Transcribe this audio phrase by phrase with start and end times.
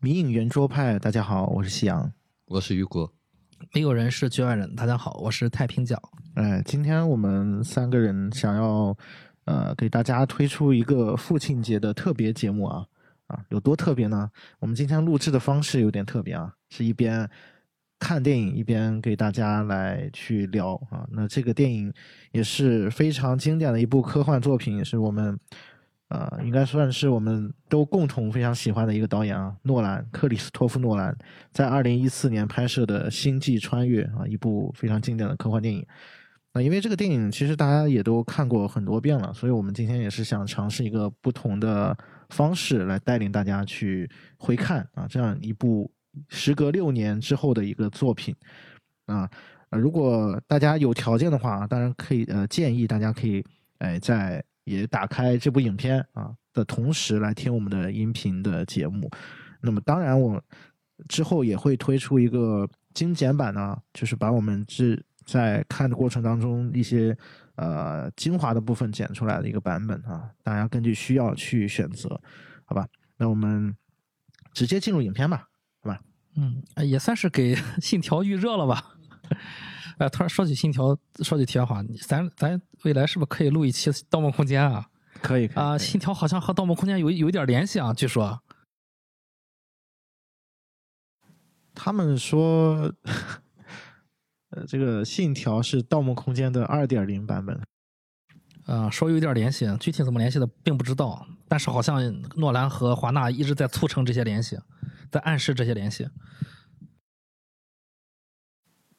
[0.00, 2.12] 迷影圆桌派，大家好，我是夕阳。
[2.46, 3.12] 我是雨果，
[3.74, 4.76] 没有人是局外人。
[4.76, 6.00] 大家好，我是太平角。
[6.34, 8.96] 哎，今天我们三个人想要
[9.46, 12.86] 呃给大家推出一个父亲节的特别节目啊
[13.26, 14.30] 啊，有多特别呢？
[14.60, 17.28] 我们今天录制的方式有点特别啊，是一边
[17.98, 21.08] 看电影一边给大家来去聊啊。
[21.10, 21.92] 那这个电影
[22.30, 25.36] 也是非常经典的一部科幻作品，也是我们
[26.08, 31.16] 呃应该算是我们都共同非常喜欢的一个导演啊，诺兰克里斯托夫诺兰
[31.52, 35.86] 在二零一四年拍摄的《星际穿越》啊，一部非常经典的科幻电影。
[36.54, 41.94] 那因为这个电影其实大家也都看过很多遍了，所以我们今天也是想尝试一个不同的
[42.30, 45.90] 方式来带领大家去回看啊这样一部
[46.28, 48.34] 时隔六年之后的一个作品
[49.04, 49.28] 啊。
[49.68, 53.44] 呃，如果大家有条件的话，当然可以呃建议大家可以
[53.80, 59.10] 哎在也打开这部影片啊的同时来听我们的音频的节目。
[59.60, 60.40] 那么当然我
[61.08, 67.16] 之后也会推出一个精简版呢，就是把我们这在看的过程当中一些
[67.56, 72.20] 呃精华的部分剪出来的一个版本啊，大家根据需要去选择，
[72.64, 72.86] 好吧？
[73.16, 73.74] 那我们
[74.52, 75.48] 直接进入影片吧，
[75.80, 76.00] 好吧？
[76.36, 78.94] 嗯，也算是给 《信条》预热了吧。
[79.98, 84.88] 哎，突然说起《信条》，说起题外话，咱咱未来是不是可以录一期《盗梦空间》啊？
[85.20, 88.42] 可以啊，《信条》好像和《盗梦空间》有有一点联系啊，据说。
[91.74, 92.94] 他们说。
[94.50, 97.60] 呃，这个《信条》是《盗梦空间》的二点零版本，
[98.64, 102.00] 啊，说有点联系，具体怎么联系的并不知道，但是好像
[102.36, 104.58] 诺兰和华纳一直在促成这些联系，
[105.10, 106.08] 在暗示这些联系。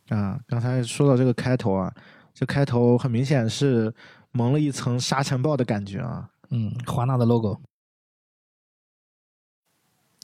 [0.10, 1.94] 啊，刚才说到这个开头啊，
[2.34, 3.94] 这开头很明显是
[4.32, 6.32] 蒙了一层沙尘暴的感觉啊。
[6.50, 7.62] 嗯，华纳的 logo，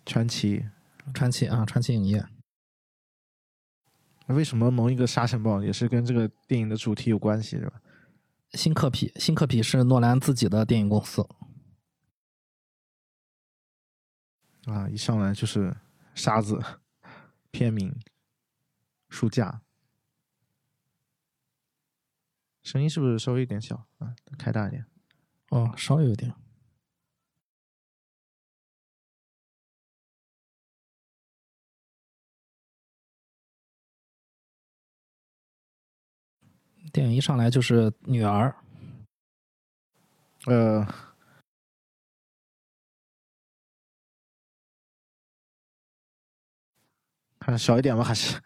[0.06, 0.66] 传奇，
[1.14, 2.26] 传奇啊，传奇影业。
[4.28, 7.80] 为什么蒙一个沙尘暴也是跟这个电影的主题有关系，是吧？
[8.54, 11.22] 新克皮，新克皮是诺兰自己的电影公司。
[14.66, 15.78] 啊，一上来就是
[16.16, 16.60] 沙子，
[17.52, 17.96] 片名，
[19.10, 19.62] 书架，
[22.66, 24.16] 声音是不是稍微有点小啊？
[24.40, 24.84] 开大一点。
[25.50, 26.34] 哦，稍微有点。
[36.92, 38.56] 电影一上来就是女儿，
[40.48, 40.86] 呃，
[47.38, 48.42] 看小一点吧，还是？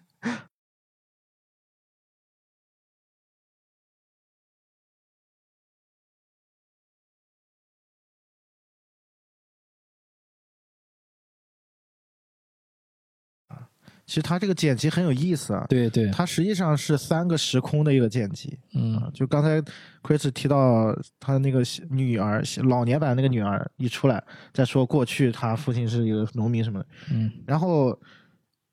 [14.09, 19.61] 其实他这个剪辑很有意思啊，对对，它实际上是三个时空的一个剪辑，嗯，就刚才
[20.01, 21.61] Chris 提到他那个
[21.91, 27.95] 女儿老年版那个女儿一出来，再说过去他父亲是一个农民什么的，嗯，然后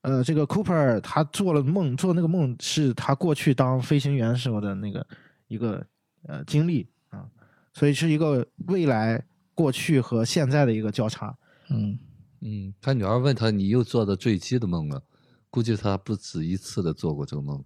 [0.00, 5.06] 呃，这个 Cooper 他做了梦，做那个梦是他过去当飞行员时候的那个
[5.48, 5.84] 一个
[6.26, 6.88] 呃经历。
[7.10, 7.24] 啊，
[7.72, 9.22] 所以是一个未来、
[9.54, 11.36] 过去和现在的一个交叉，
[11.68, 11.98] 嗯。
[12.40, 15.02] 嗯，他女儿问他你又做的坠机的梦了。
[15.56, 17.64] 估计他不止一次的做过这个梦。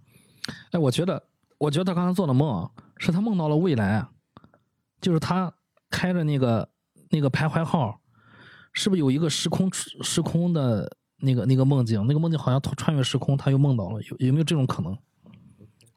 [0.71, 1.21] 哎，我觉得，
[1.57, 4.07] 我觉得他刚才做的梦是他梦到了未来，
[5.01, 5.53] 就是他
[5.89, 6.69] 开着那个
[7.09, 7.99] 那个徘徊号，
[8.71, 12.01] 是不是有一个时空时空的那个那个梦境？
[12.07, 14.97] 那个梦境好像穿越时空，他又梦到了，有有没有这种可能？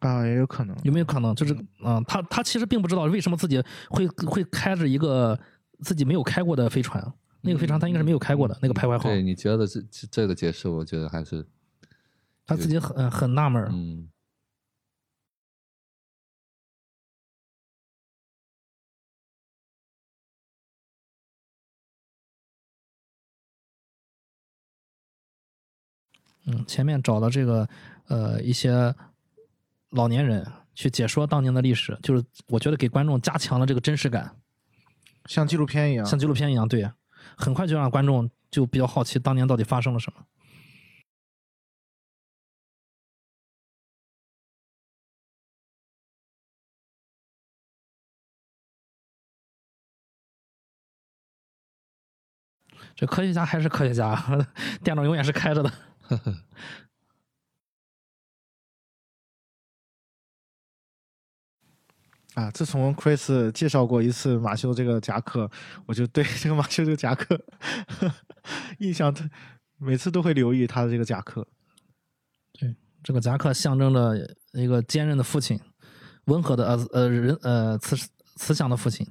[0.00, 0.76] 啊，也有可能。
[0.82, 1.32] 有没有可能？
[1.36, 5.38] 就是啊，他他其实并不知道为什么自己会会开着一个
[5.84, 7.00] 自己没有开过的飞船，
[7.42, 9.04] 那个飞船他应该是没有开过的那个徘徊号。
[9.04, 9.80] 对，你觉得这
[10.10, 11.46] 这个解释，我觉得还是。
[12.46, 13.68] 他自己很很纳闷儿。
[13.72, 14.10] 嗯。
[26.46, 27.66] 嗯，前面找的这个
[28.08, 28.94] 呃一些
[29.88, 34.36] 老年人去解说当年的历史，就是我觉得给观众加强了这个真实感，
[35.24, 36.86] 像纪录片一样，像纪录片一样，对，
[37.34, 40.22] 很快就让观众就比较好奇当年到底发生了什么。
[52.94, 54.14] 这科学家还是科学家，
[54.84, 55.72] 电脑永远是开着的。
[62.34, 65.48] 啊，自从 Chris 介绍过一次马修这个夹克，
[65.86, 67.40] 我就对这个马修这个夹克
[68.78, 69.24] 印象特
[69.78, 71.46] 每次都会留意他的这个夹克。
[72.52, 72.74] 对
[73.04, 75.60] 这个夹克象征着一个坚韧的父亲，
[76.24, 77.96] 温和的呃呃人呃慈
[78.36, 79.06] 慈祥的父亲。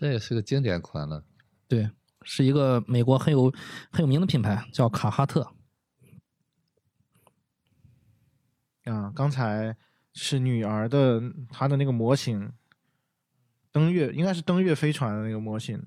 [0.00, 1.22] 这也是个经典款了。
[1.68, 1.90] 对，
[2.22, 3.52] 是一个美国很有
[3.92, 5.54] 很有名的品牌，叫卡哈特。
[8.84, 9.76] 啊，刚才
[10.14, 11.20] 是女儿的
[11.50, 12.50] 她的那个模型，
[13.70, 15.84] 登月应该是登月飞船的那个模型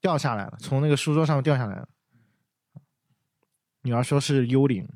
[0.00, 1.90] 掉下来了，从那个书桌上掉下来了。
[3.82, 4.88] 女儿说是幽灵。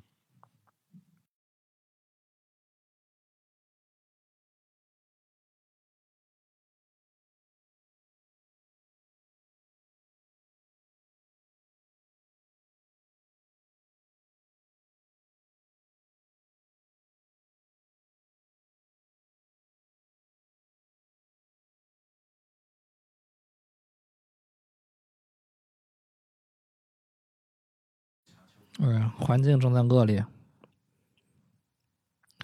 [28.83, 30.25] 嗯，环境正在恶劣，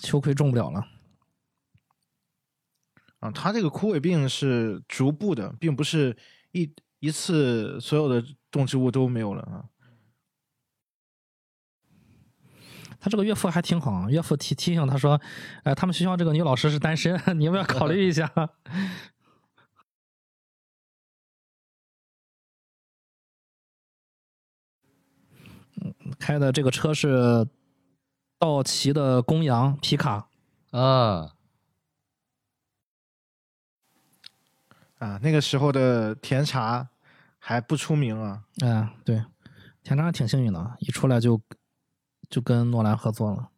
[0.00, 0.86] 秋葵种不了了。
[3.20, 6.14] 啊，它这个枯萎病是逐步的，并不是
[6.52, 9.64] 一一次所有的动植物都没有了啊。
[13.00, 15.18] 他这个岳父还挺好，岳父提提醒他说
[15.64, 18.30] ：“哎，他们学校这个女老师是单身， 你要不要考虑一下？”
[26.19, 27.47] 开的这个车是
[28.38, 30.29] 道奇的公羊皮卡
[30.70, 31.37] 啊
[34.99, 36.88] 啊，那个时候的甜茶
[37.38, 38.44] 还不出名啊。
[38.62, 39.25] 嗯，对，
[39.82, 41.41] 甜茶挺幸运的，一出来就
[42.29, 43.50] 就跟诺兰合作了。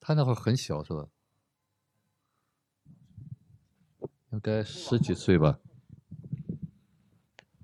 [0.00, 1.06] 他那会儿很小是吧？
[4.30, 5.58] 应该十几岁吧。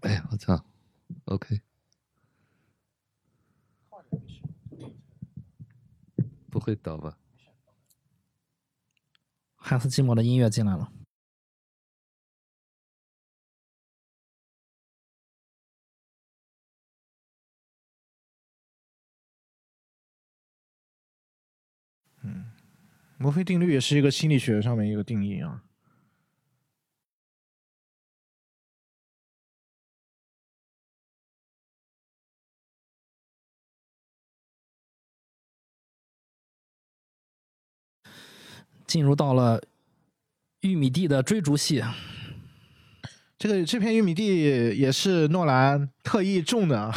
[0.00, 0.64] 哎呀，我操
[1.24, 1.62] ！OK。
[6.58, 7.16] 不会倒吧？
[9.54, 10.92] 汉斯寂寞的音乐进来了。
[22.22, 22.50] 嗯，
[23.18, 25.62] 墨菲定律也是一个心理学上面一个定义啊。
[38.88, 39.62] 进入到了
[40.62, 41.84] 玉米地的追逐戏，
[43.38, 46.92] 这个这片玉米地也是诺兰特意种的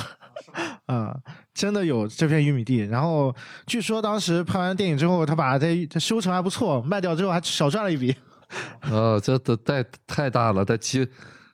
[0.86, 1.16] 啊，
[1.54, 2.78] 真的有这片玉米地。
[2.78, 3.36] 然后
[3.68, 8.16] 据说当时拍完电影之后，他把这这收成还不错，卖掉之后还少赚了一笔。
[8.90, 11.08] 哦， 这都太太大了，得几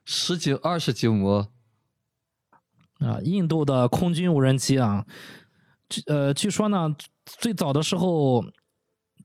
[0.06, 1.46] 十几二十几亩
[3.00, 3.20] 啊！
[3.24, 5.04] 印度的空军无人机啊，
[5.90, 6.96] 据呃据说呢，
[7.26, 8.46] 最早的时候。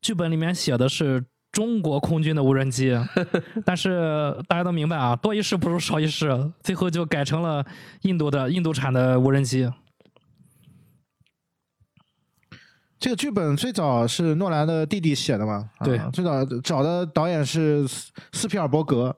[0.03, 2.93] 剧本里面写的是中国空军的无人机，
[3.65, 7.65] 但是大家都明白啊，多一事不如少一事，最后就改成了
[8.03, 9.71] 印度的印度产的无人机。
[12.99, 15.69] 这个剧本最早是诺兰的弟弟写的嘛？
[15.85, 17.87] 对，最早找的导演是
[18.33, 19.15] 斯皮尔伯格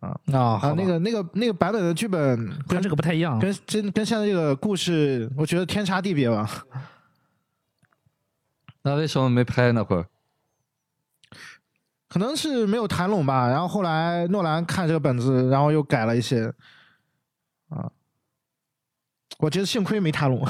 [0.00, 0.74] 啊啊啊！
[0.76, 6.50] 那个那个那个版本的剧本跟这个不太一样，跟真跟现在这个故事，我觉得天差地别吧。
[8.82, 10.06] 那为什么没拍那会儿？
[12.16, 16.46] 可能是没有谈拢吧，然后后来诺兰看这个本子，然后又改了一些，
[17.68, 17.92] 啊，
[19.36, 20.40] 我觉得幸亏没谈拢。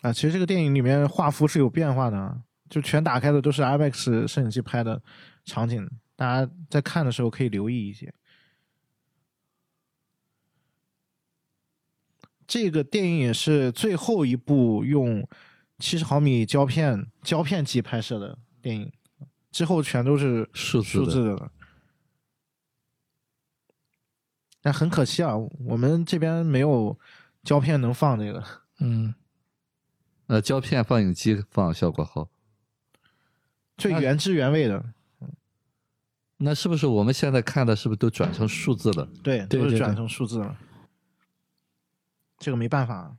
[0.00, 5.02] 啊，其实这个电影里面画幅是有变化的，就全打开的都是 IMAX 摄影机拍的
[5.44, 8.12] 场景，大家在看的时候可以留意一些。
[12.46, 15.28] 这个电影也是最后一部用
[15.78, 18.90] 七十毫米胶片胶片机拍摄的电影，
[19.52, 21.52] 之后全都是数数字的了。
[24.62, 26.98] 但很可惜啊，我们这边没有
[27.44, 28.42] 胶片能放这个。
[28.78, 29.14] 嗯。
[30.30, 32.28] 呃，胶片放映机放效果好，
[33.76, 34.92] 最原汁原味的。
[36.36, 39.08] 那是不是我们现在看的，是不是都转成数字了？
[39.24, 40.56] 对，都是转成数字了。
[42.38, 43.16] 这个没办法。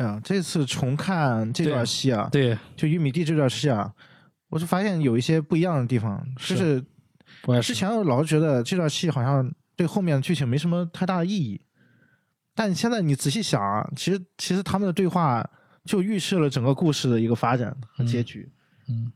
[0.00, 3.94] 哎呀，这次重看这段戏啊，对，就玉米地这段戏啊，
[4.48, 6.82] 我就发现有一些不一样的地方，就是
[7.44, 7.68] 我是。
[7.68, 11.60] 之前我老是觉得这段戏好像对后面的剧情没什么太大的意义，
[12.54, 15.46] 但现在你仔细想啊，其实其实他们的对话
[15.84, 18.50] 就预示了整个故事的一个发展和结局。
[18.88, 19.12] 嗯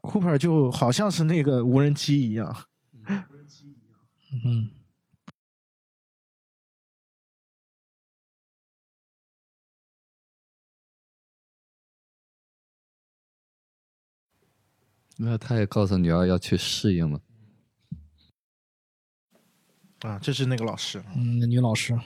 [0.00, 2.56] ，Cooper 就好像是那个无人机一样，
[4.46, 4.70] 嗯，
[15.24, 17.20] 那他也告诉女儿要去适应了。
[20.00, 21.02] 啊，这是那个老师。
[21.16, 21.98] 嗯，那女老师，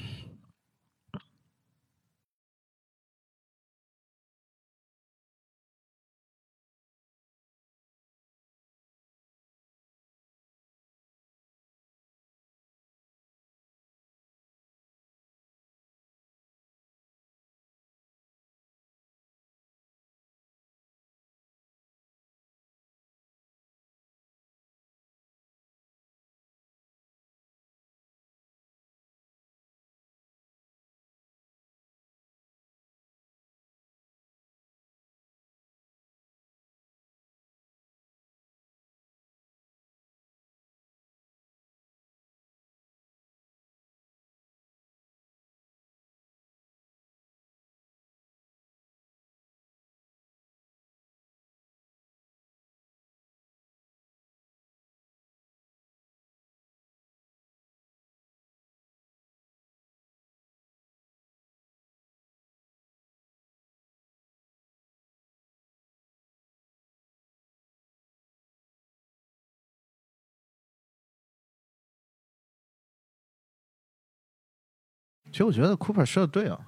[75.38, 76.58] 其实我觉得 Cooper 说的对啊，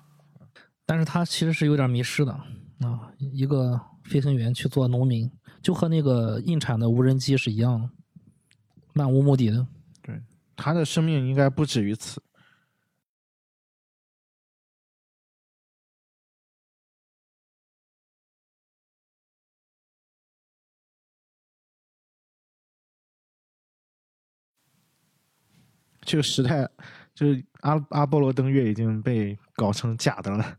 [0.87, 3.13] 但是他其实是有点迷失的啊。
[3.19, 5.29] 一个飞行员去做农民，
[5.61, 7.91] 就和那个印产的无人机是一样的，
[8.93, 9.67] 漫无目的的。
[10.01, 10.23] 对，
[10.55, 12.23] 他的生命应该不止于此。
[26.03, 26.69] 这个时代，
[27.21, 30.57] 就是阿阿波罗登月已经被搞成假的了。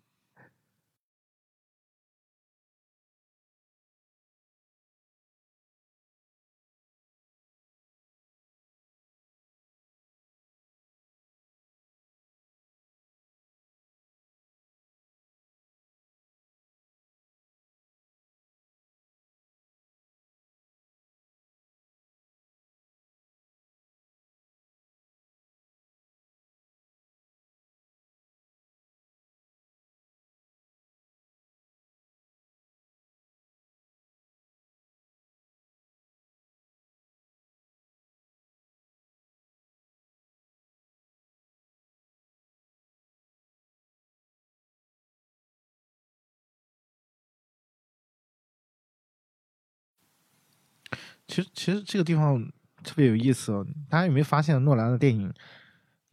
[51.32, 52.38] 其实，其实这个地方
[52.84, 53.66] 特别有意思哦。
[53.90, 55.34] 大家有没有发现，诺兰的电影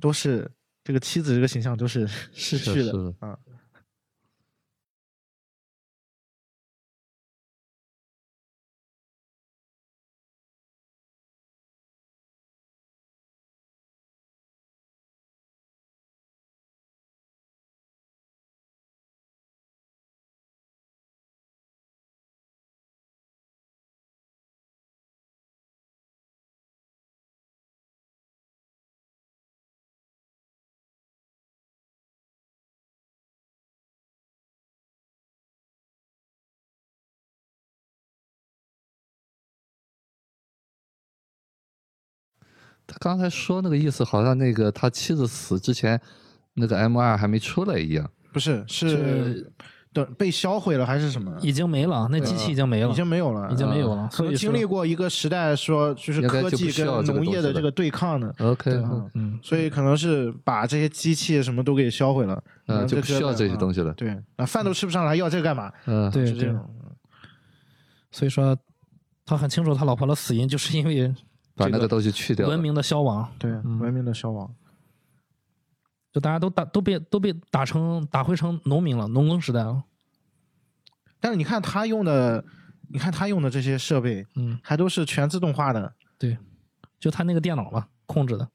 [0.00, 0.48] 都是
[0.84, 3.36] 这个妻子这个形象都是 逝去的啊？
[42.88, 46.00] 他刚才说那个意思，好像那个他妻子死之前，
[46.54, 48.10] 那个 M 二还没出来一样。
[48.32, 49.52] 不是，是是
[49.92, 51.36] 等被销毁了还是什么？
[51.42, 54.08] 已经没了，那机器已经没了，已经没有了，已经没有了。
[54.10, 58.32] 可能所以经历过一个时代，说就是科技跟农业的这个对抗呢。
[58.38, 63.80] OK，嗯嗯，所以可能是把这些机器什么都给销毁了，嗯，就不需要这些东西。
[63.80, 63.92] 了。
[63.94, 65.72] 对，那饭都吃不上了，还要这个干嘛？
[65.86, 66.70] 嗯，对对，是这种。
[68.10, 68.56] 所以说
[69.26, 71.14] 他很清楚他老婆的死因就是因为这个
[71.58, 72.48] 把那个东西去掉。
[72.48, 74.54] 文明的消亡，对，文明的消亡。
[76.10, 79.84] 就大家都打都被都被打成打回成农民了，农耕时代了。
[81.20, 82.42] 但是你看他用的，
[82.88, 85.92] 你看他用的这些设备，嗯，还都是全自动化的。
[86.16, 86.38] 对，
[86.98, 88.48] 就他那个电脑嘛控制的。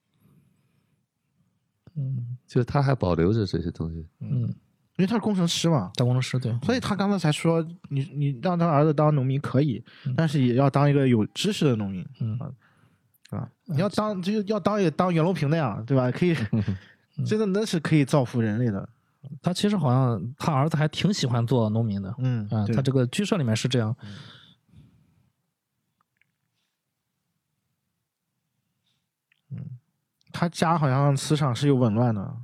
[1.96, 4.08] 嗯就是他还保留着这些东西。
[4.20, 4.42] 嗯，
[4.96, 9.84] 因为他是工程师嘛，当工程师对，所以他刚才才说你你让他儿子当农民可以，
[10.18, 12.52] 但是也要当一个有知识的农民，嗯啊，
[13.34, 13.50] 是吧？
[13.66, 16.12] 你要当就要当也当袁隆平那样，对吧？
[16.12, 16.36] 可以，
[17.26, 18.88] 真 的那是可以造福人类的，
[19.42, 23.96] 他其实好像他儿子还挺喜欢做农民的，嗯啊，他这个剧社里面是这样，
[30.32, 32.38] 他家好像磁场是有紊乱的啊。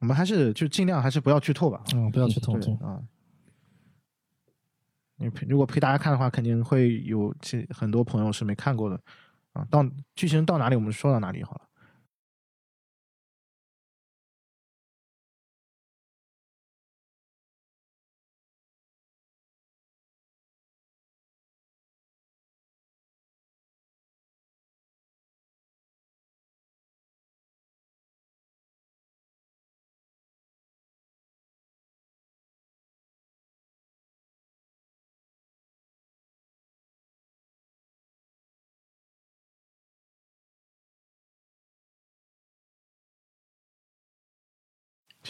[0.00, 1.82] 我们还是就尽量还是不要剧透吧。
[1.94, 3.04] 嗯，不要剧透对透，
[5.20, 8.98] 你陪如果陪大家看的话，肯定会有其很多朋友是没看过的
[9.52, 9.64] 啊。
[9.70, 9.84] 到
[10.16, 11.60] 剧情到哪里，我们说到哪里好了。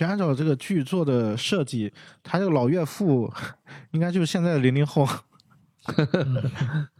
[0.00, 3.30] 全按照这个剧做的设计，他这个老岳父
[3.92, 5.06] 应该就是现在的零零后。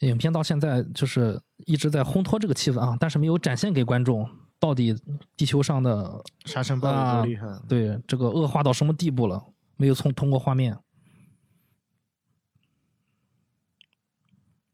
[0.00, 4.94] 影片到现在就是一直在烘托这个气氛啊，但是没有展现给观众到底
[5.36, 7.46] 地球上的沙尘暴有啊多厉害？
[7.68, 9.42] 对这个恶化到什么地步了，
[9.76, 10.78] 没有从通过画面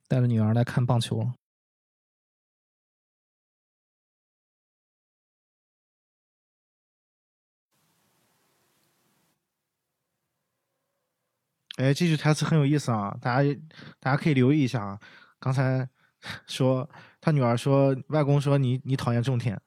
[0.08, 1.30] 带着女儿来看棒球。
[11.80, 13.48] 哎，这句台词很有意思啊，大家
[13.98, 15.00] 大家可以留意一下啊。
[15.38, 15.88] 刚才
[16.46, 16.88] 说
[17.20, 19.58] 他女儿说，外公说你你讨厌种田，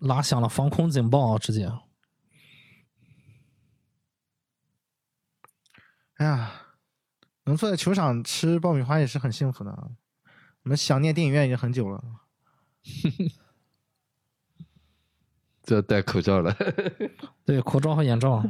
[0.00, 1.66] 拉响了防空警报，啊直接
[6.16, 6.63] 哎呀，
[7.44, 9.88] 能坐在球场吃爆米花也是很幸福的啊。
[10.62, 12.02] 我们想念电影院已经很久了。
[15.62, 16.54] 这要戴口罩了。
[17.44, 18.42] 对口罩和眼罩。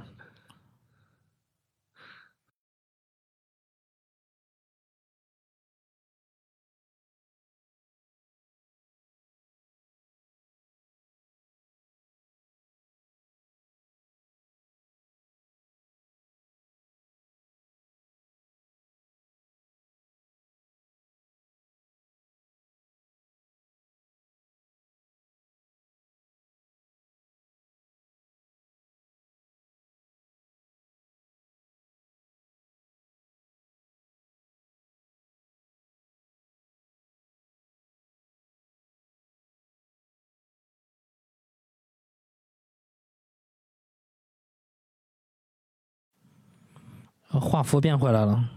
[47.41, 48.49] 画幅变回来了。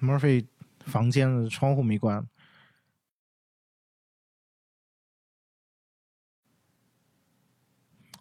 [0.00, 0.46] Murphy
[0.86, 2.28] 房间的窗户没关。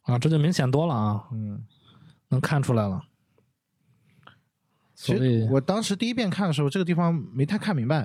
[0.04, 1.68] 啊，这就明显多了啊，嗯，
[2.30, 3.06] 能看出来了。
[5.00, 8.02] 其所谓实我当时第一遍看的时候，这个地方没太看明白，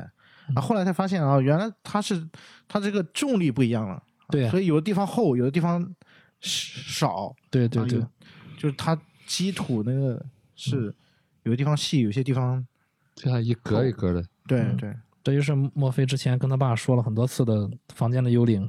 [0.54, 2.28] 啊，后来才发现啊，原来它是
[2.68, 5.82] 它这个重力不一样了，啊对所以有的地方厚，有的地方
[6.42, 8.04] 少，对对对。
[8.58, 10.22] 就是它基础那个
[10.54, 10.94] 是
[11.44, 12.62] 有的地方细，有些地方
[13.14, 14.26] 这样一格一格的，嗯。
[14.46, 14.76] 对。
[14.76, 18.68] 对，这就是墨菲之前跟他爸说了很多次的房间的幽灵。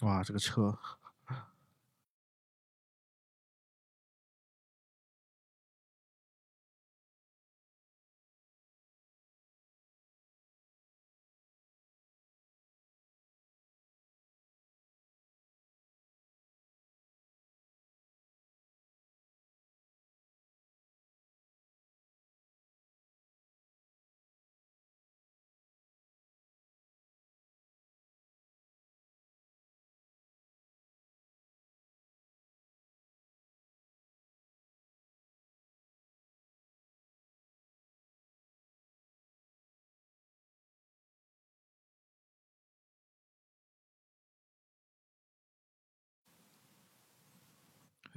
[0.00, 0.76] 哇，这个车，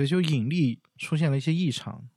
[0.01, 2.09] 所以就引力出现了一些异常。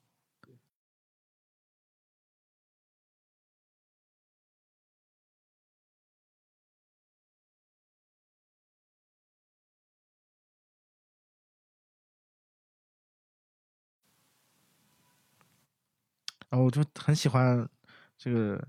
[16.49, 17.69] 啊，我就很喜欢
[18.17, 18.67] 这个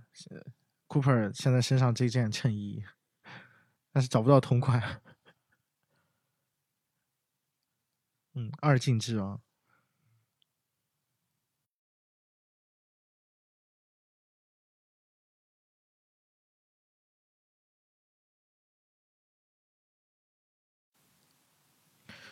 [0.90, 2.84] Cooper 现在身上这件衬衣，
[3.94, 5.02] 但是找不到同款。
[8.36, 9.40] 嗯，二进制啊。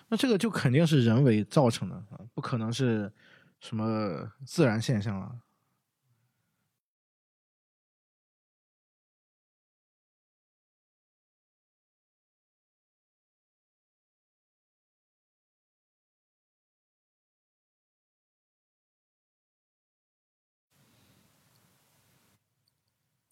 [0.10, 3.12] 那这个就肯定是人为造成的啊，不可能是
[3.60, 5.36] 什么自然现象了。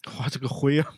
[0.20, 0.88] 哇，这个灰啊！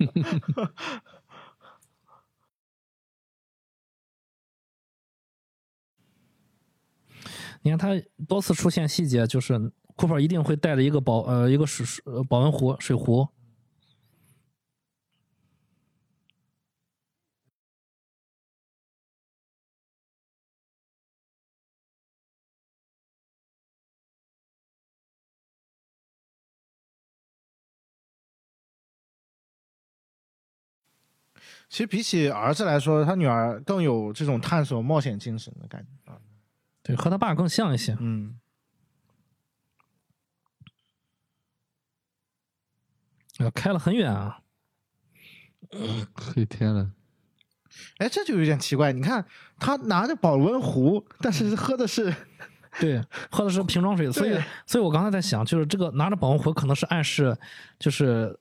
[7.65, 7.89] 你看他
[8.27, 13.27] 多次出现细节，就是库珀一定会带着一个保呃一个水水保温壶水壶，
[31.73, 36.21] 其实比起儿子来说，他女儿更有这种探索冒险精神的感觉啊。
[36.83, 37.97] 对，和他爸更像一些。
[37.99, 38.39] 嗯，
[43.39, 44.41] 啊，开了很远啊，
[46.13, 46.91] 黑天了，
[47.97, 48.93] 哎，这就有点奇怪。
[48.93, 49.25] 你看
[49.57, 52.13] 他拿着保温壶，但是喝的是
[52.79, 57.35] 对，喝的是瓶装水， 所以所以我刚才在想，就是这个拿着保温壶可能是暗示，
[57.79, 58.39] 就是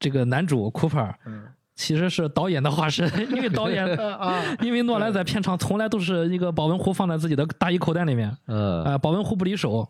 [0.00, 9.88] 这个男主库珀嗯其实是导演的化身， 因为导演啊，因为诺兰在片场从来都是一个保温壶放在自己的大衣口袋里面，呃，啊，保温壶不离手。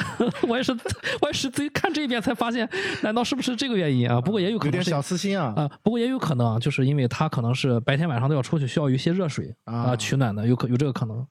[0.48, 0.72] 我也是，
[1.20, 2.66] 我也是自己看这一遍才发现，
[3.02, 4.18] 难道是不是这个原因啊？
[4.18, 5.52] 不过也有可能是有点小私心啊。
[5.54, 11.26] 啊，不过也有可能就是因为他可能是白天晚上都要出去，需要一些热水啊啊取暖的，有可有这个可能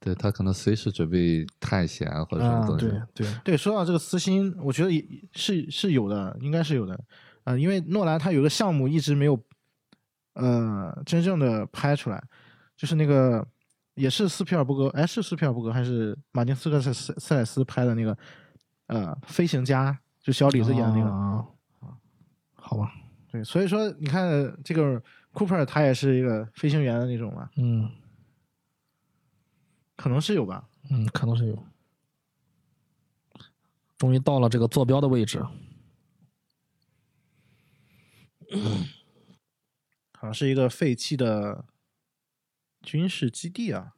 [0.00, 6.98] 对他可能随时准备探险啊或者什么啊，东西，对对，对，说到这个私心，我觉得也是是有的，应该是有的。
[7.44, 9.38] 呃，因为诺兰他有个项目一直没有，
[10.34, 12.22] 呃，真正的拍出来，
[12.76, 13.46] 就是那个
[13.94, 18.16] 也是斯皮尔伯格，哎，是斯皮尔伯格还是马丁斯科塞斯塞莱斯拍的那个，
[18.86, 21.10] 呃，飞行家，就小李子演的那个。
[21.10, 21.46] 啊，
[22.54, 22.92] 好吧，
[23.30, 25.02] 对，所以说你看这个
[25.32, 27.90] Cooper 他也是一个飞行员的那种嘛，嗯
[29.96, 30.68] 可能是有吧。
[30.90, 31.58] 嗯，可能是有。
[33.96, 35.40] 终于到了这个坐标的位置，
[38.52, 38.86] 嗯
[40.18, 41.64] 好像是一个废弃的
[42.82, 43.94] 军事基地啊。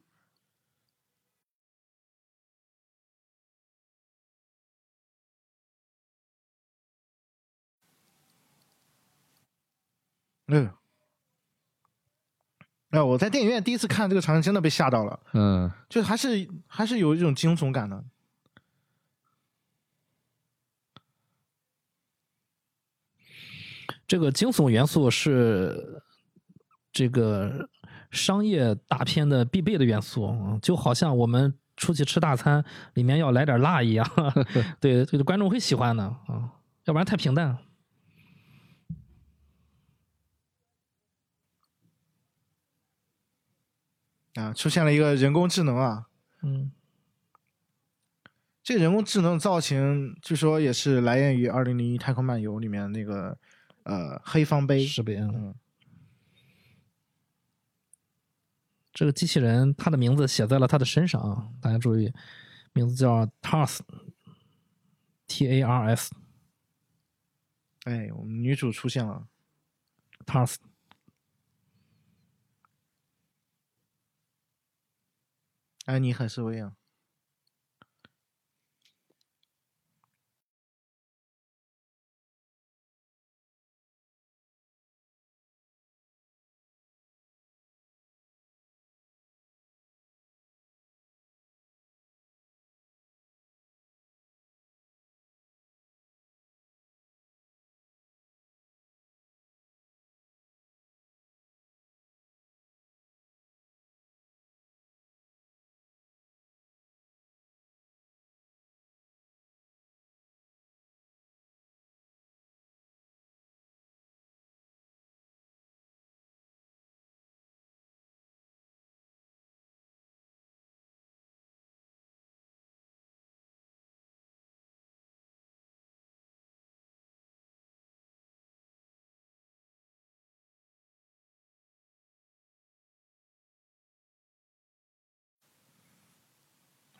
[10.47, 10.69] 嗯
[12.91, 15.19] 哎我在电影院第一次看这个场景真的被吓到了。
[15.33, 15.69] 嗯。
[15.89, 18.03] 就还是还是有一种惊悚感的。
[24.07, 26.01] 这个惊悚元素是
[26.91, 27.69] 这个
[28.11, 32.63] 商业大片的必备的元素，嗯就好像我们出去吃大餐，
[32.93, 34.07] 里面要来点辣一样。
[34.79, 36.51] 对，这个观众会喜欢的啊，
[36.85, 37.57] 要不然太平淡。
[44.35, 46.07] 啊，出现了一个人工智能啊，
[46.43, 46.71] 嗯，
[48.61, 53.37] 这个人工智能造型据说也是来源于《二零零一太空漫游》里面那个
[53.85, 54.85] 呃黑方杯。
[54.85, 55.15] 是呗。
[55.15, 55.55] 嗯嗯，
[58.93, 62.13] 这个机器人，它的名字写在了它的身上啊，大家注意，
[62.73, 66.11] 名字叫 Tars，T A R S，Tars。
[67.85, 69.27] 哎，我们女主出现了。
[70.25, 70.55] ，Tars。
[75.85, 76.75] 安妮海瑟薇啊，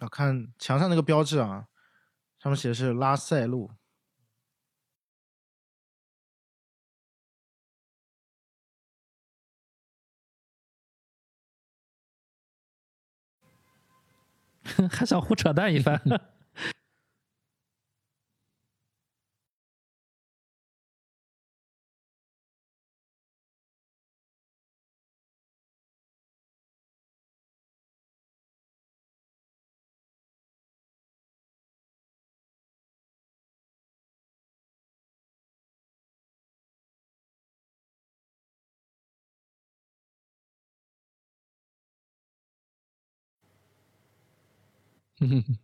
[0.09, 1.67] 看墙上那个标志啊，
[2.39, 3.71] 上面写的是拉塞路。
[14.91, 16.01] 还想胡扯淡一番。
[45.29, 45.57] 哼 哼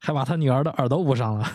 [0.00, 1.46] 还把他女儿的耳朵捂上了。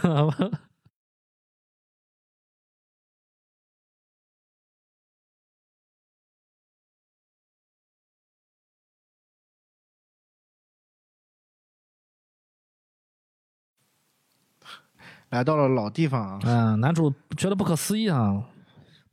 [15.35, 18.41] 来到了老地方啊，嗯，男主觉得不可思议啊，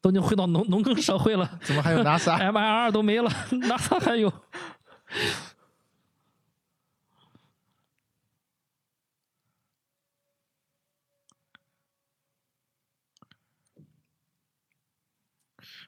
[0.01, 4.33] 都已经回到农农耕社会了怎么还有 NASA？，MIR 都没了，NASA 还有。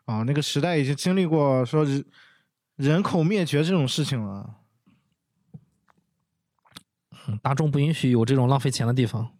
[0.07, 2.05] 啊，那个时代已经经历过说人
[2.75, 4.57] 人口灭绝这种事情了。
[7.29, 9.31] 嗯大众不允许有这种浪费钱的地方。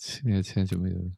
[0.00, 1.10] 七年前就没有了。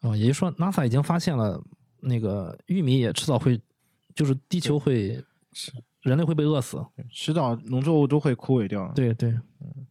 [0.00, 1.62] 哦，也就是说，NASA 已经发现了
[2.00, 3.60] 那个玉米也迟早会，
[4.14, 5.22] 就是地球会，
[6.00, 6.82] 人类会被饿死。
[7.10, 9.86] 迟早农作物都会枯萎掉。，对对，嗯，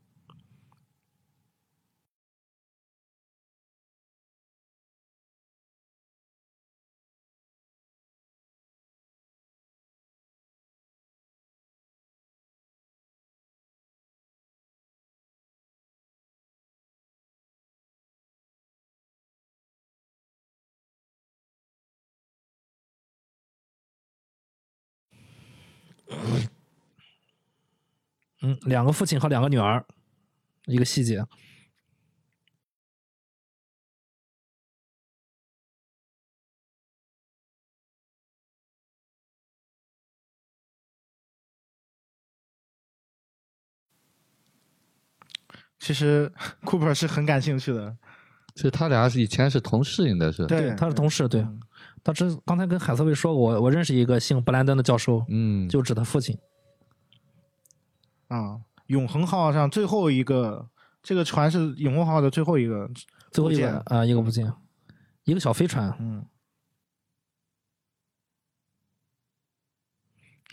[28.42, 29.86] 嗯两个父亲和两个女儿
[30.66, 31.26] 一个细节。
[45.84, 46.32] 其实
[46.63, 47.94] cooper 是很感兴趣的。
[48.56, 50.46] 其实他俩以前是同事应该是。
[50.46, 51.46] 对他是同事对。
[52.04, 56.38] 他之刚才跟海瑟薇说过，我我认识一个姓布兰登的教授，嗯，就指他父亲。
[58.28, 60.70] 啊，永恒号上最后一个，
[61.02, 62.89] 这个船是永恒号的最后一个，
[63.32, 64.52] 最后一个啊、一个部件，
[65.24, 65.96] 一个小飞船。
[66.00, 66.26] 嗯，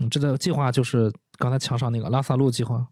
[0.01, 2.87] 嗯，这个计划就是刚才墙上那个拉萨路计划。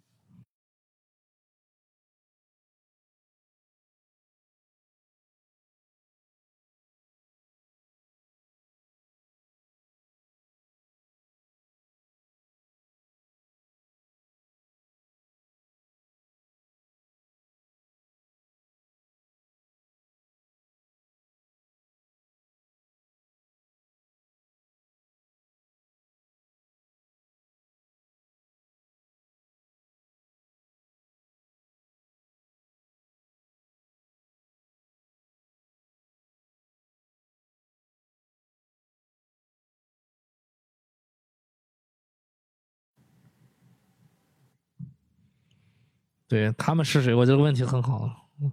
[46.28, 47.14] 对他们是谁？
[47.14, 48.52] 我这个问题很好，嗯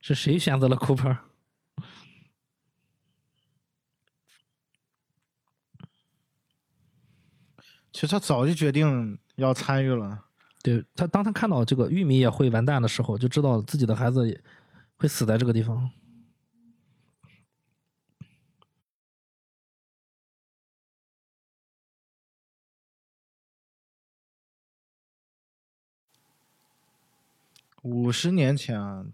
[0.00, 1.16] 是谁选择了 Cooper？
[7.92, 10.26] 其实他早就决定要参与了。
[10.62, 14.42] 对他，当他看到这个玉米也会完蛋的时候，就知道自己的孩子也
[14.96, 15.90] 会死在这个地方。
[27.82, 29.04] 五十年前啊，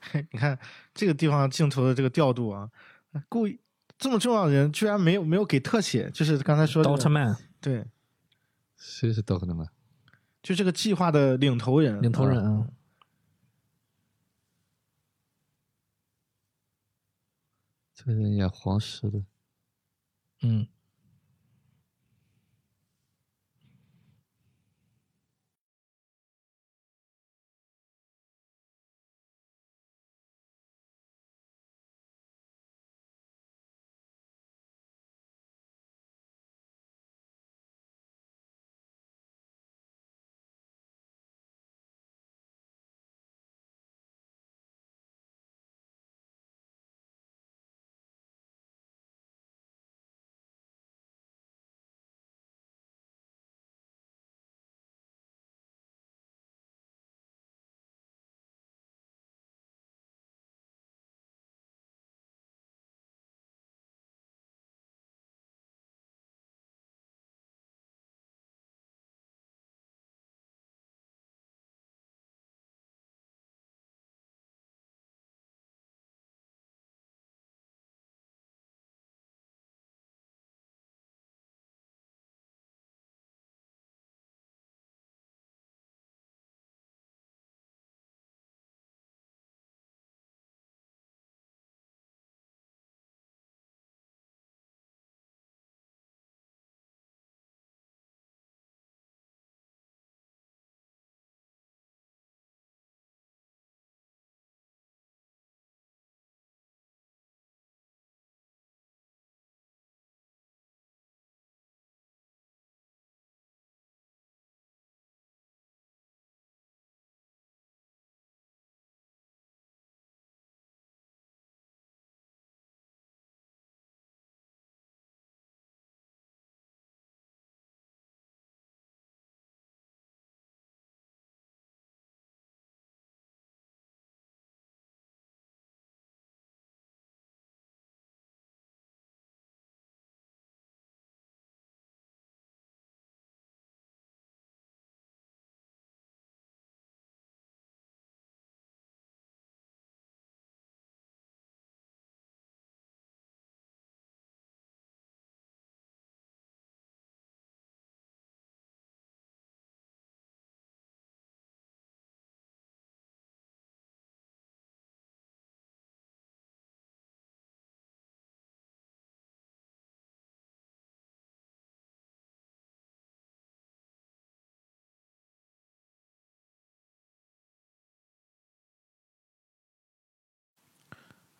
[0.32, 0.58] 你看
[0.94, 2.70] 这个地方镜头的这个调度啊，
[3.28, 3.60] 故意
[3.98, 7.84] 这么重要的人居然没有没有给特写，就是刚才说的、奥特曼对，
[8.76, 9.68] 谁是 Doctor 曼？
[10.42, 12.66] 就这个计划的领头人，领头人
[17.94, 19.22] 这个人演黄石的。
[20.40, 20.66] 嗯，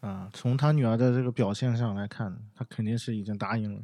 [0.01, 3.83] 啊，从他女儿的这个表现上来看，他肯定是已经答应了。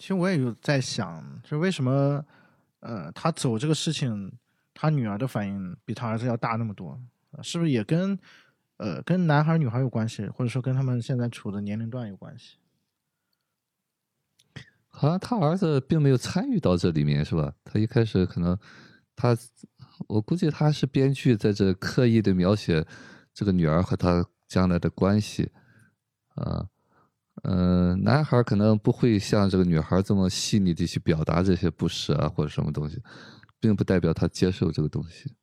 [0.00, 2.24] 其实我也有在想，就为什么，
[2.80, 4.32] 呃，他走这个事情，
[4.72, 6.98] 他女儿的反应比他儿子要大那么多，
[7.42, 8.18] 是不是也跟，
[8.78, 12.56] 呃，跟男孩女孩有关系，或者说跟他们现在处的年龄段有关系？
[14.88, 17.52] 好像他儿子并没有参与到这里面，是吧？
[17.62, 18.58] 他一开始可能，
[19.14, 19.36] 他，
[20.08, 22.86] 我估计他是编剧在这刻意的描写
[23.34, 25.52] 这个女儿和他将来的关系，
[26.36, 26.70] 啊。
[27.42, 33.02] 嗯，男孩可能不会像这个女孩这么细腻的去表达这些不舍啊，或者什么东西，
[33.58, 35.34] 并不代表他接受这个东西。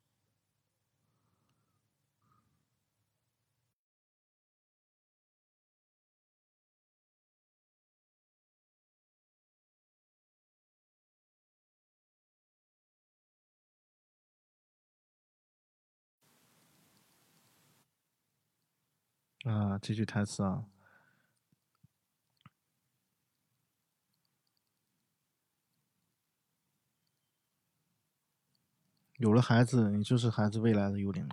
[19.45, 20.65] 啊，这句台词啊。
[29.17, 31.27] 有了孩子，你就是孩子未来的幽灵。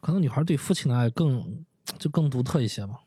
[0.00, 1.64] 可能女孩对父亲的爱更
[1.98, 3.00] 就更独特一些吧。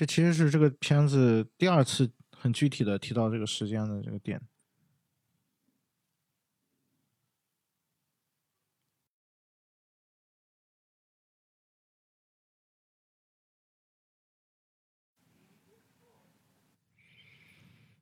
[0.00, 4.40] 这其实是这个片子第二次很具体的提到这个时间的这个点。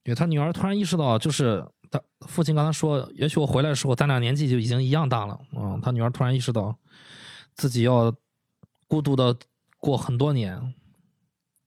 [0.04, 5.36] 对他女儿突然意识到，就是他父亲刚才说，也许我回来的时候，咱俩年纪就已经一样大了。
[5.50, 6.78] 嗯，他女儿突然意识到，
[7.56, 8.14] 自己要
[8.86, 9.36] 孤独的
[9.78, 10.76] 过很多年。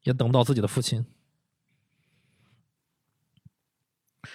[0.03, 1.05] 也等不到自己的父亲，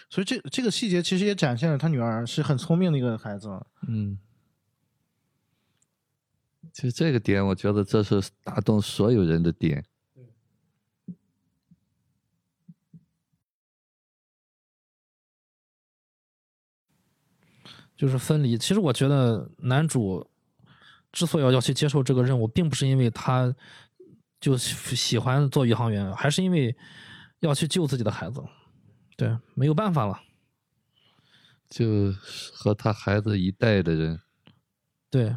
[0.09, 3.49] 所以这这个细节其实也展现了他女儿是很聪明的一个孩子。
[3.89, 4.17] 嗯，
[6.73, 9.85] 其实这个点，我觉得这是打动所有人的点。
[17.97, 18.57] 就是分离。
[18.57, 20.31] 其实我觉得男主
[21.11, 23.53] 之所以要要去接受这个任务，并不是因为他。
[24.47, 26.77] 就喜喜欢做宇航员，还是因为
[27.41, 28.41] 要去救自己的孩子，
[29.17, 30.21] 对，没有办法了，
[31.69, 32.13] 就
[32.55, 34.21] 和他孩子一代的人，
[35.11, 35.35] 对，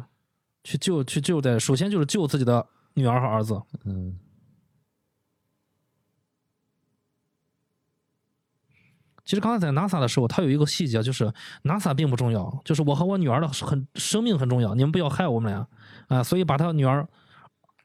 [0.62, 4.16] 去救去救的，首先就是救自己的女儿和儿子，嗯。
[9.24, 11.32] 其实刚才在 NASA 的时候，他有一个细节，就是
[11.64, 15.66] NASA 并不重要，就是我和我女儿的很生命很重要，你们不要害我们俩
[16.06, 17.08] 啊、所以把他女儿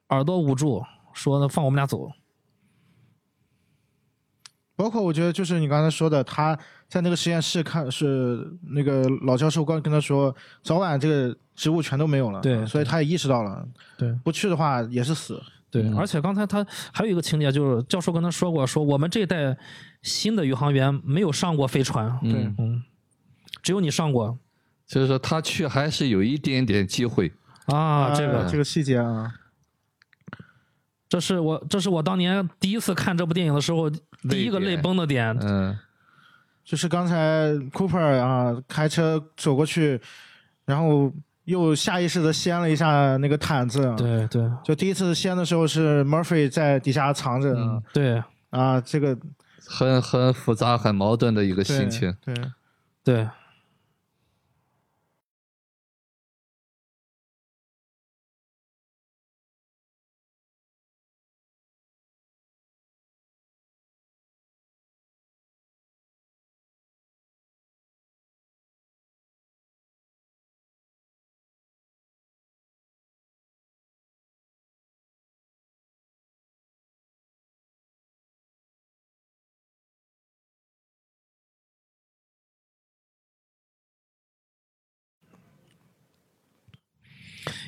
[0.09, 0.85] 耳朵捂住，
[1.15, 2.11] 说放我们俩走。
[4.75, 6.59] 包括我觉得就是你刚才说的，他
[6.89, 13.65] 在那个实验室看是那个老教授刚跟他说，早晚这个植物全都没有了，对所以他也意识到了，
[13.97, 15.41] 对不去的话也是死。
[15.71, 19.57] 对，嗯而且刚才他还有一个情节，就是教授跟他说过，说我们这一代
[20.01, 22.83] 新的宇航员没有上过飞船，嗯，嗯，
[23.63, 24.37] 只有你上过
[24.85, 27.31] 就是说他去还是有一点点机会，
[27.67, 29.33] 啊，这个呃这个细节啊，
[31.15, 33.89] 这是我这是我当年第一次看这部电影的时候
[34.29, 35.73] 第一个泪崩的点，嗯。
[36.65, 40.01] 就是刚才 Cooper 啊开车走过去，
[40.65, 41.09] 然后
[41.45, 44.51] 又下意识的掀了一下那个毯子，，对对。
[44.61, 47.81] 就第一次掀的时候是 Murphy 在底下藏着、嗯。
[47.93, 48.21] 对。
[48.49, 49.17] 啊，这个
[49.65, 52.13] 很很复杂、很矛盾的一个心情。
[52.25, 52.35] 对。
[53.05, 53.29] 对。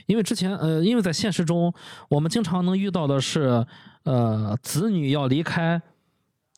[0.08, 1.72] 因为之前呃，因为在现实中，
[2.10, 3.66] 我们经常能遇到的是，
[4.04, 5.80] 呃，子女要离开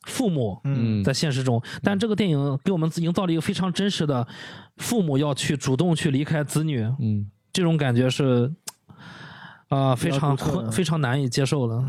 [0.06, 1.04] 父母，嗯。
[1.04, 4.26] 在现实中，但这个电影给我们营造了一个非常真实的，
[4.78, 7.30] 父母要去主动去离开子女，嗯。
[7.52, 8.50] 这种感觉是，
[9.68, 11.84] 啊、非常困，非常难以接受的。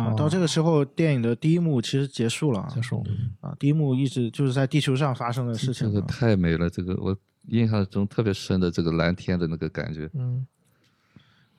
[0.00, 3.02] 啊，到这个时候，电影的第一幕其实结束了啊接受，
[3.40, 6.06] 啊，第一幕一直就是在地球上发生的事情这个。
[6.06, 7.16] 太美了，这个我
[7.48, 10.10] 印象中特别深的这个蓝天的那个感觉。
[10.14, 10.46] 嗯，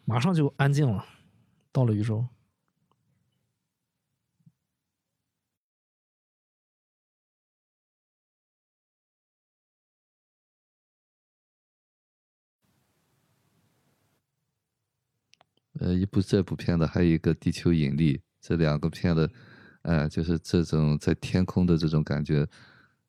[0.05, 1.05] 马上就安静了，
[1.71, 2.25] 到了宇宙。
[15.79, 19.29] 呃，一部这部片子，还有一个《地球引力》，这两个片的，
[19.83, 22.47] 呃，就是这种在天空的这种感觉，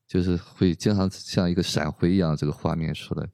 [0.06, 3.26] 就是会经常像一个闪回一样，这个画面出来。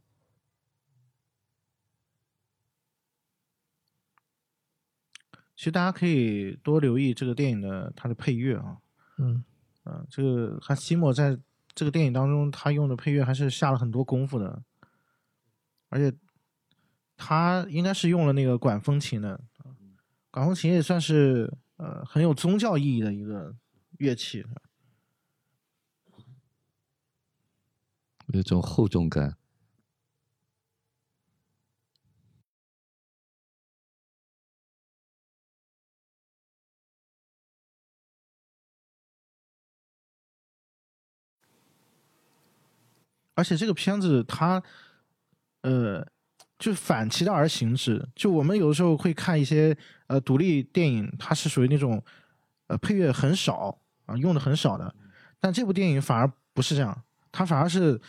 [5.56, 8.78] 其实大家可以多留意这个电影的它的配乐啊，
[9.16, 9.42] 嗯，
[9.82, 11.36] 啊，这个他西莫在
[11.74, 14.62] 这个电影当中他用的配乐还是下了很多功夫的，
[15.88, 16.16] 而且
[17.16, 19.74] 他应该是用了那个管风琴的，啊
[20.30, 23.56] 管风琴也算是呃很有宗教意义的一个
[23.98, 24.44] 乐器。
[28.28, 29.38] 有种厚重感。
[43.34, 44.60] 而且这个片子它，
[45.60, 46.04] 呃，
[46.58, 48.06] 就反其道而行之。
[48.14, 49.76] 就我们有的时候会看一些
[50.08, 52.02] 呃独立电影，它是属于那种
[52.66, 54.94] 呃配乐很少啊，用的很少的。
[55.40, 58.00] 但这部电影反而不是这样，它反而是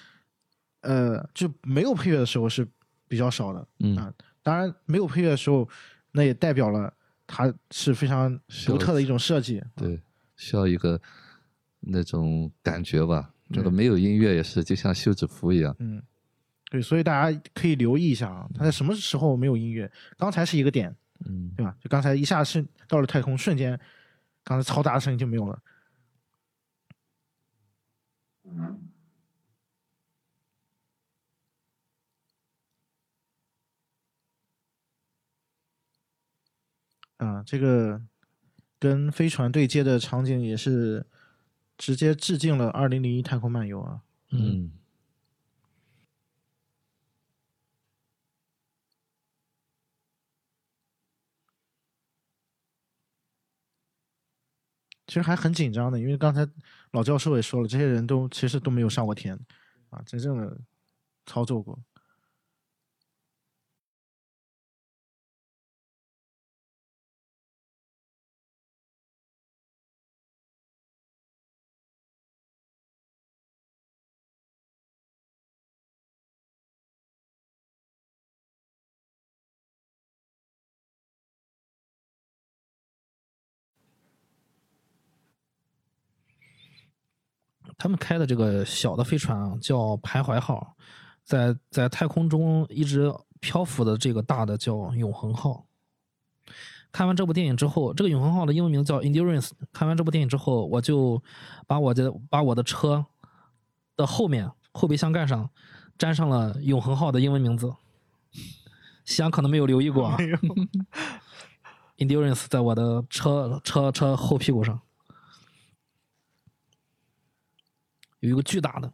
[0.82, 2.68] 呃就没有配乐的时候是
[3.08, 3.68] 比较少的。
[3.80, 5.68] 嗯啊当然没有配乐的时候，
[6.12, 6.92] 那也代表了
[7.28, 9.62] 它是非常独特的一种设计。
[9.76, 10.02] 对，
[10.38, 11.00] 需要一个
[11.82, 13.32] 那种感觉吧。
[13.52, 15.76] 这个没有音乐也是，就像休止符一样。
[15.80, 16.02] 嗯，
[16.70, 19.92] 对，所以大家可以留意一下啊，它在什么时候没有音乐？
[20.18, 20.96] 刚才是一个点，
[21.26, 21.76] 嗯，对吧？
[21.82, 23.80] 就刚才一下是到了太空，瞬间，
[24.44, 25.62] 刚才嘈杂的声音就没有了。
[37.18, 38.02] 啊，这个
[38.80, 41.06] 跟飞船对接的场景也是
[41.78, 44.02] 直接致敬了《二零零一太空漫游》啊。
[44.32, 44.72] 嗯，
[55.10, 56.48] 其实还很紧张的，因为刚才
[56.92, 59.38] 老教授也说了，这些人都其实都没有上过天
[59.90, 60.56] 啊，真正的
[61.26, 61.78] 操作过。
[87.80, 90.76] 他们开的这个小的飞船啊，叫徘徊号，
[91.24, 95.66] 在在太空中一直漂浮的这个大的叫永恒号。
[96.92, 99.52] 看完这部电影之后，这个永恒号的英文名叫 Endurance。
[99.72, 101.24] 看完这部电影之后，我就
[101.66, 103.06] 把我的把我的车
[103.96, 105.50] 的后面后备箱盖上
[106.00, 107.74] 粘上了永恒号的英文名字。
[109.06, 110.18] 西安可能没有留意过啊，
[111.98, 114.82] Endurance 在我的车车车后屁股上。
[118.20, 118.94] 有一个巨大的，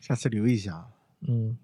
[0.00, 0.90] 下次留意一下。
[1.20, 1.58] 嗯，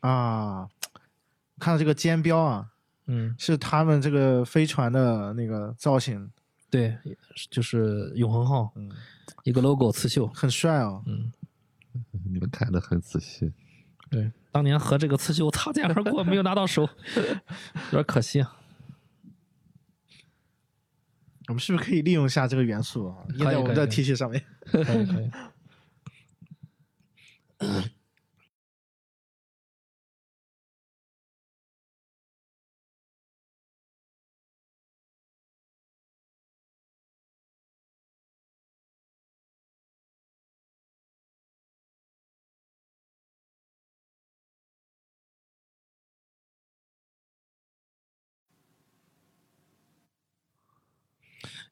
[0.00, 0.68] 啊，
[1.58, 2.72] 看到这个尖标啊，
[3.06, 6.30] 嗯，是他们这个飞船的那个造型，
[6.68, 6.98] 对，
[7.50, 8.90] 就是永恒号，嗯，
[9.44, 11.02] 一个 logo 刺绣，很帅哦。
[11.06, 11.32] 嗯，
[12.24, 13.52] 你们看的很仔细。
[14.10, 16.88] 对，当年和这个刺绣擦肩而过，没有拿到手，
[17.90, 18.58] 有点可惜啊。
[21.48, 24.44] 我们是不是可以利用一下这个元素啊，印在我们的 T 恤上面？
[24.70, 25.30] 可以可以。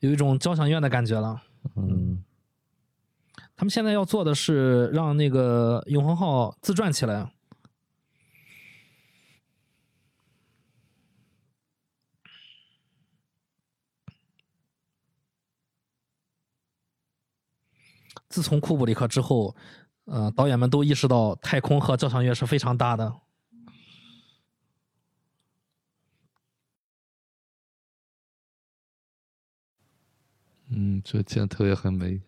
[0.00, 1.42] 有一种交响乐的感觉了。
[1.76, 2.24] 嗯，
[3.56, 7.32] 他们现在要做的是让那个永恒号自转起来。
[18.28, 19.56] 自从库布里克之后，
[20.04, 23.12] 呃，导演们都意识到太空和交响乐是非常搭的。
[30.70, 32.20] 嗯，这箭头也很美。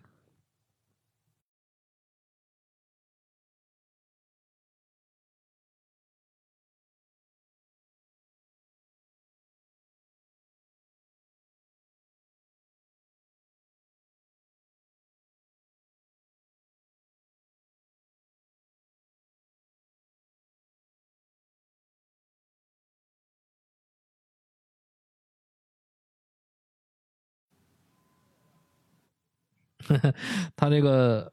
[30.57, 31.33] 他这个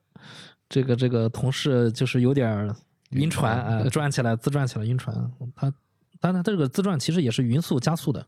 [0.67, 2.73] 这个这个同事就是有点
[3.11, 5.31] 晕船，啊、 转起来自转起来晕船。
[5.55, 5.73] 他，
[6.19, 8.27] 但他这个自转其实也是匀速加速的，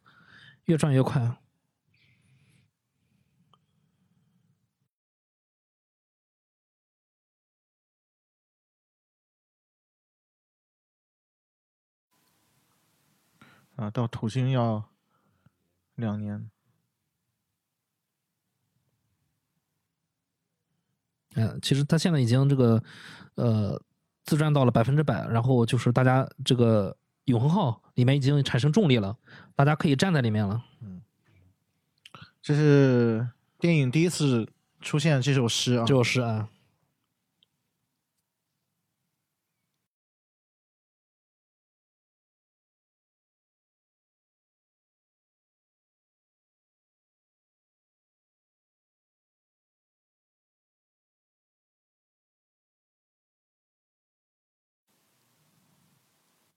[0.66, 1.22] 越转越快。
[13.76, 14.90] 啊，到土星要
[15.96, 16.52] 两年。
[21.36, 22.82] 嗯，其实它现在已经这个
[23.36, 23.82] 呃
[24.24, 29.16] 自转到了百分之百，然后就是大家这个永恒号里面已经产生重力了，
[29.56, 30.64] 大家可以站在里面了。
[30.82, 31.02] 嗯
[32.42, 33.28] 这是
[33.60, 34.48] 电影第一次
[34.82, 36.50] 出现这首诗啊，这首诗啊，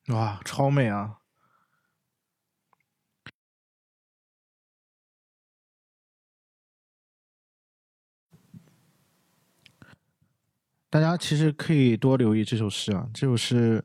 [0.09, 1.19] 哇，超美啊！
[10.91, 13.85] 大家其实可以多留意这首诗啊，这首诗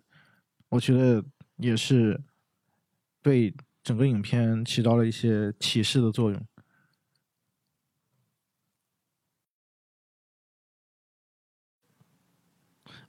[0.67, 2.21] 我觉得也是
[3.21, 6.48] 对整个影片起到了一些启示的作用。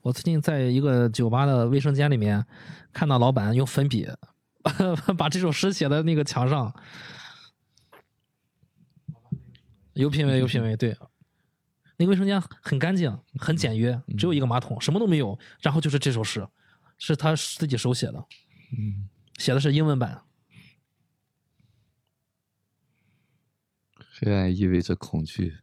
[0.03, 2.45] 我最近在一个酒吧的卫生间里面
[2.93, 4.09] 看到老板用粉笔
[5.17, 6.75] 把这首诗写在那个墙上，
[9.95, 10.97] 有品位，有品位，对，
[11.97, 15.39] 那个卫生间很干净，很简约，只有一个马桶，什么都没有。
[15.61, 16.47] 然后就是这首诗，
[16.99, 18.19] 是他自己手写的，
[18.79, 20.23] 嗯，写的是英文版。
[24.19, 25.59] 黑暗意味着恐惧。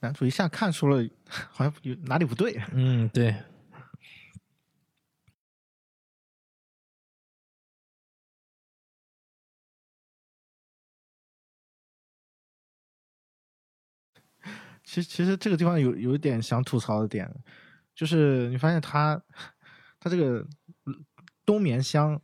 [0.00, 1.04] 男主一下看出了
[1.50, 3.32] 好像有哪里不对，嗯，对，
[14.84, 17.30] 其实其实这个地方有有一点想吐槽的点，
[17.94, 19.20] 就是你发现他
[20.00, 20.46] 他这个
[21.44, 22.20] 冬眠箱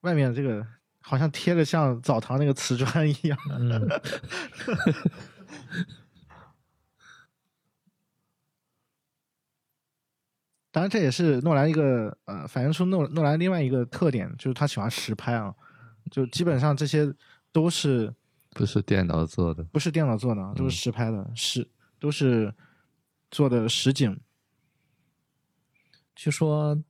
[0.00, 0.66] 外面这个
[1.00, 3.88] 好像贴的像澡堂那个瓷砖一样，嗯，
[10.72, 15.52] 当然这也是诺兰一个呃反映出诺诺兰另外一个特点，就是他喜欢实拍啊，
[16.10, 17.12] 就基本上这些
[17.50, 18.14] 都是
[18.50, 21.68] 不是电脑做的，不是电脑做的，都是实拍的，实
[21.98, 22.54] 都是
[23.30, 24.20] 做的实景。
[26.14, 26.80] 据说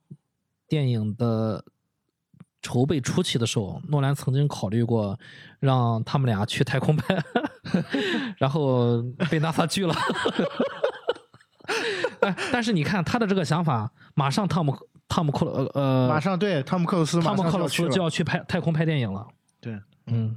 [0.68, 1.64] 电影的
[2.60, 5.18] 筹备初期的时候，诺兰曾经考虑过
[5.58, 7.22] 让他们俩去太空拍，
[8.36, 9.00] 然后
[9.30, 9.94] 被 NASA 拒了。
[12.22, 14.76] 哎， 但是你看他的这个想法，马上汤姆
[15.08, 19.26] 汤姆克鲁呃马上对汤姆克鲁斯马汤姆克鲁上就要去了斯就要去拍太空拍电影了。
[19.60, 20.36] 对，嗯，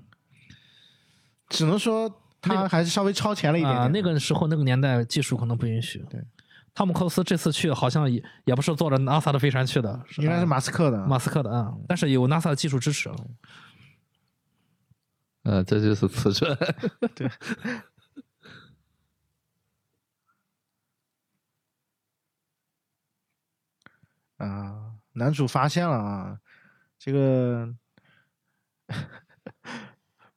[1.49, 2.11] 只能说
[2.41, 3.91] 他还是稍微超前了一点啊、点。
[3.91, 6.03] 那个时候那个年代技术可能不允许。
[6.09, 6.21] 对，
[6.73, 11.05] 汤姆克鲁斯这次去好像也也不是坐着 NASA 的飞船去的，应该是啊马斯克的。
[11.05, 13.09] 马斯克的啊，但是有 NASA 的技术支持。
[15.43, 16.57] 呃，这就是瓷砖。
[24.43, 26.39] 啊，男主发现了啊，
[26.97, 27.75] 这个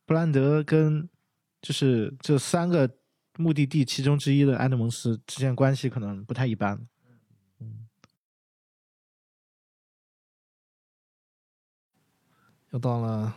[0.05, 1.09] 布兰德跟
[1.61, 2.99] 就是这三个
[3.39, 6.87] 目的地其中之一的安德蒙斯之间关系可能不太一般。
[12.71, 13.35] 又到了，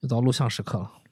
[0.00, 1.02] 又到录像时刻了。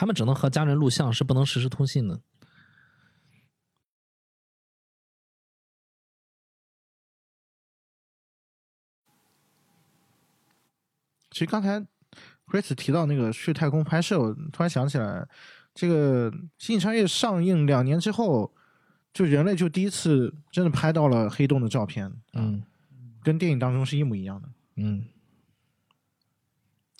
[0.00, 2.18] 他们只能和家人录像，是不能实时通信的。
[11.30, 11.78] 其实刚才
[12.46, 15.28] Chris 提到那个去太空拍摄，我突然想起来，
[15.74, 18.54] 这个《星际穿越》上映两年之后，
[19.12, 22.62] 就人类就第一次真的拍到了黑洞的照片，嗯
[23.22, 24.48] 跟电影当中是一模一样的。
[24.76, 25.04] 嗯，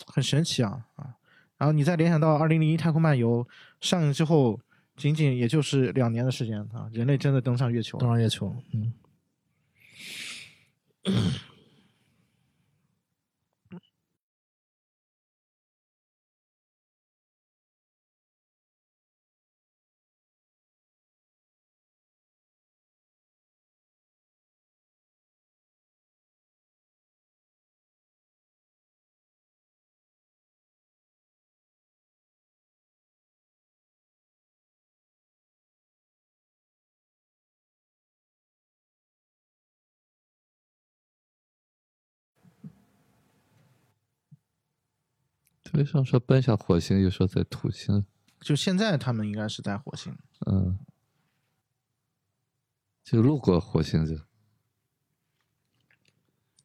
[0.05, 1.15] 很神奇啊啊！
[1.61, 3.45] 然后你再联想到《二零零一太空漫游》
[3.81, 4.59] 上映之后，
[4.97, 7.99] 仅仅也就是两年的时间啊，人类真的登上月球。
[7.99, 8.55] 登上月球。
[8.73, 8.91] 嗯，
[45.81, 48.05] 为什么说奔向火星，又说在土星？
[48.39, 50.15] 就现在他们应该是在火星，
[50.45, 50.77] 嗯，
[53.03, 54.15] 就路过火星就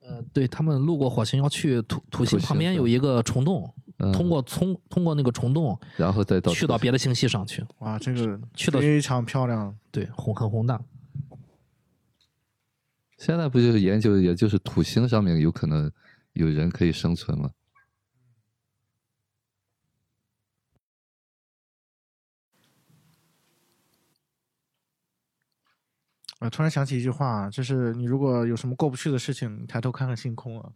[0.00, 7.64] 呃，对他们路过火星要去土土星旁边有一个虫洞，嗯通过通通过那个虫洞然后再到去到别的星系上去。
[7.78, 9.74] 哇，这个去到非常漂亮。
[9.90, 10.78] 对，宏很宏大。
[13.16, 15.90] 现在不就是研究，也就是土星上面有可能
[16.34, 17.50] 有人可以生存吗？
[26.50, 30.70] 突然想起一句话，就是你如果有什么过不去的事情，抬头看看星空啊，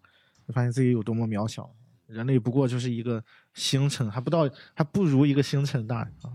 [0.47, 1.71] 你发现自己有多么渺小。
[2.07, 3.23] 人类不过就是一个
[3.55, 6.35] 星辰，还不到，还不如一个星辰大啊！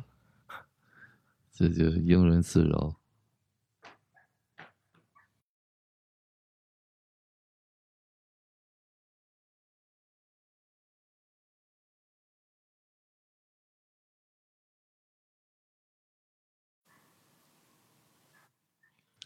[1.51, 2.95] 这就是庸人自扰。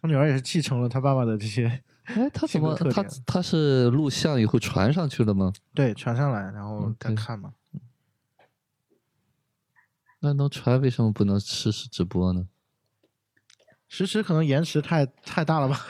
[0.01, 1.67] 他女儿也是继承了他爸爸的这些，
[2.03, 5.51] 哎，他怎么他他是录像以后传上去了吗？
[5.73, 7.53] 对，传上来，然后再看嘛。
[10.21, 12.47] 那能传为什么不能实时直播呢？
[13.87, 15.85] 实时可能延迟太太大了吧？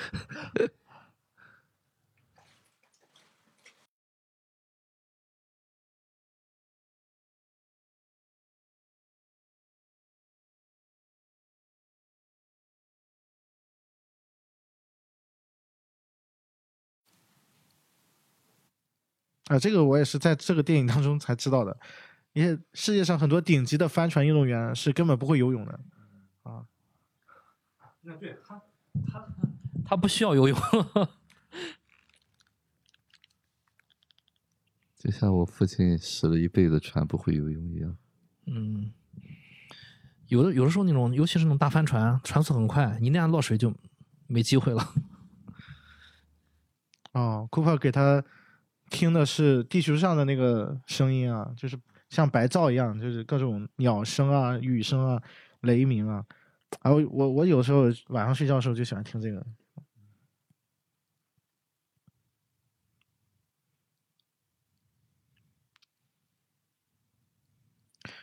[19.49, 21.75] 啊，这个我也是在这个电影当中才知道的。
[22.33, 25.79] 因为世界上很多顶级的帆船运动员是根本不会游泳的。
[26.43, 26.63] 啊
[28.01, 28.61] 那对他，
[29.11, 29.27] 他
[29.83, 30.57] 他不需要游泳。
[34.99, 37.97] 就像我父亲使了一辈子船不会游泳一样。
[38.45, 38.93] 嗯，
[40.27, 43.73] 有的有的时候那种，尤其是那种大帆船，船速很快，你那样落水就
[44.27, 44.93] 没机会了。
[47.13, 48.23] 哦，库珀给他
[48.89, 51.79] 听的是地球上的那个声音啊，就是
[52.09, 55.21] 像白噪一样，就是各种鸟声啊、雨声啊、
[55.61, 56.25] 雷鸣啊。
[56.83, 59.45] 然后我我有时候晚上睡觉的时候就喜欢听这个。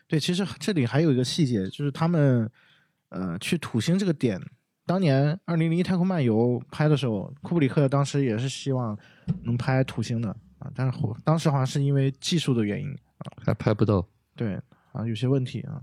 [0.08, 2.48] 对，其实这里还有一个细节，就是他们
[3.08, 4.40] 呃去土星这个点，
[4.84, 8.96] 当年《二零零一太空漫游》拍的时候，库布里克当时也是希望
[9.42, 10.36] 能拍土星的
[10.66, 12.96] 啊，但是后当时好像是因为技术的原因，
[13.44, 14.06] 还拍不到。
[14.34, 14.54] 对
[14.92, 15.80] 啊，有些问题啊。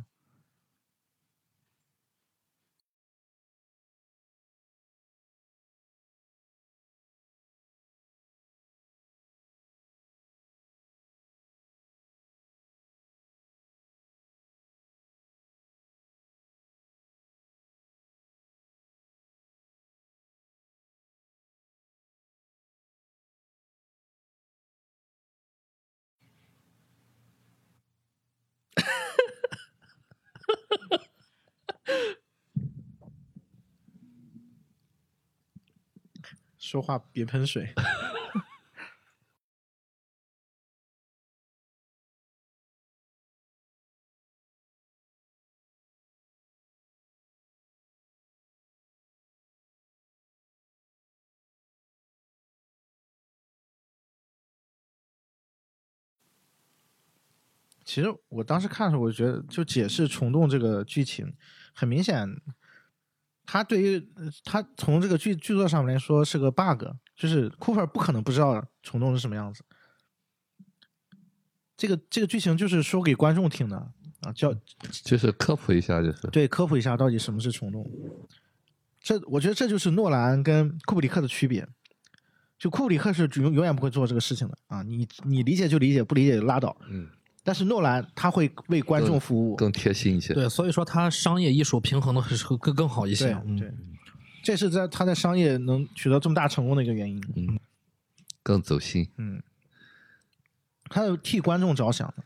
[36.73, 37.71] 说话别喷水。
[57.85, 61.31] 其实我当时看的时候，我觉得就解释虫洞这个剧情，
[61.75, 62.27] 很明显，
[63.45, 66.83] 他对于呃他从这个剧剧作上面来说是个 bug，
[67.15, 69.63] 就是 Cooper 不可能不知道虫洞是什么样子。
[71.75, 73.77] 这个这个剧情就是说给观众听的
[74.21, 74.53] 啊，叫
[75.03, 77.85] 就是科普一下，就是对科普一下到底什么是虫洞。
[79.01, 81.67] 这我觉得这就是诺兰跟库布里克的区别。
[82.57, 86.77] 就库布里克是永永远不会做这个事情的啊，你你理解就理解，不理解就拉倒。
[86.87, 87.09] 嗯，
[87.43, 90.33] 但是诺兰他会为观众服务，更贴心一些。
[90.33, 93.71] 对，所以说他商业艺术平衡的是更更好一些对。
[94.41, 97.21] 这是在他在商业能取得这么大成功的一个原因。
[97.35, 97.59] 嗯，
[98.41, 99.09] 更走心。
[99.17, 99.41] 嗯，
[100.89, 102.23] 他是替观众着想的。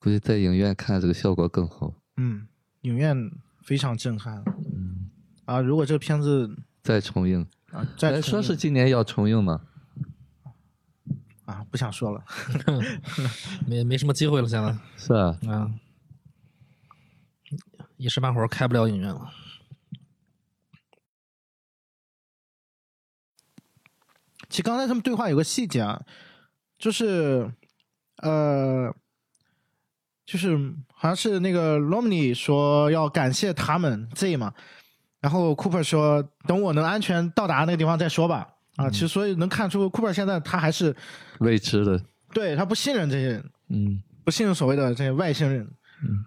[0.00, 1.92] 估计在影院看这个效果更好。
[2.16, 2.48] 嗯，
[2.80, 3.30] 影院
[3.62, 4.42] 非常震撼
[4.74, 5.10] 嗯，
[5.44, 5.60] 啊！
[5.60, 9.60] 如果这个片子再重映，啊再说是今年要重映吗？
[11.44, 12.24] 啊，不想说了。
[13.68, 15.70] 没没什么机会了，现在是啊，啊，
[17.98, 19.30] 一时半会儿开不了影院了。
[24.48, 26.02] 其实刚才他们对话有个细节啊，
[26.78, 27.52] 就是
[28.16, 28.92] 呃，
[30.30, 30.56] 就是
[30.94, 34.54] 好像是那个 Romney 说要感谢他们 Z 嘛，
[35.20, 38.46] 然后 Cooper 说等我能安全到达那个地方再说吧。
[38.76, 40.94] 啊，其实所以能看出 Cooper 现在他还是
[41.40, 42.00] 未知的。
[42.32, 45.68] 对他不信任这些人，嗯不信任所谓的这些外星人。
[46.04, 46.24] 嗯。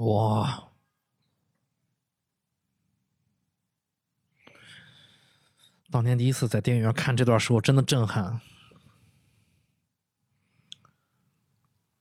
[0.00, 0.70] 哇！
[5.90, 8.40] 当年第一次在电影院看这段时候，真的震撼。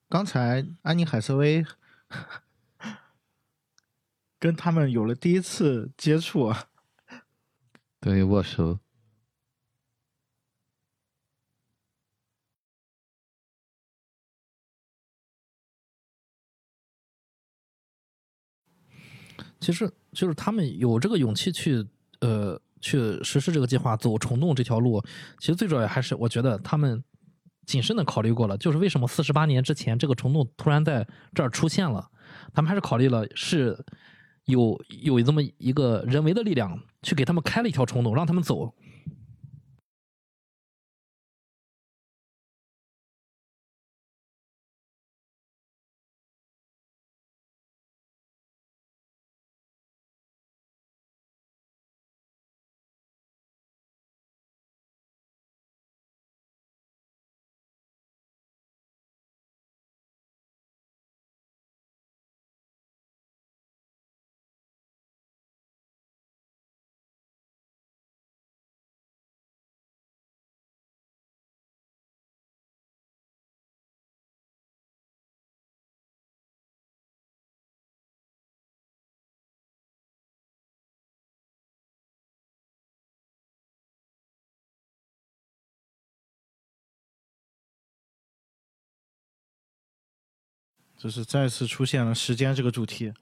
[0.07, 1.65] 刚才安妮海瑟薇
[4.39, 6.69] 跟他们有了第一次接触啊，
[7.99, 8.79] 等于握手。
[19.69, 21.85] 其实就是他们有这个勇气去
[22.21, 24.99] 呃去实施这个计划，走虫洞这条路。
[25.37, 27.03] 其实最主要还是我觉得他们
[27.67, 32.09] 谨慎的考虑过了，就是为什么四十八年之前这个虫洞突然在这儿出现了，
[32.51, 33.77] 他们还是考虑了是
[34.45, 38.73] 有有这么一个人为的力量去给他们开了一条虫洞，让他们走。
[90.99, 93.13] 就是再次出现了时间这个主题。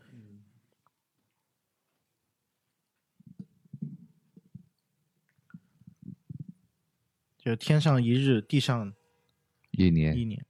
[7.37, 8.93] 就天上一日，地上
[9.69, 10.43] 一年，一年。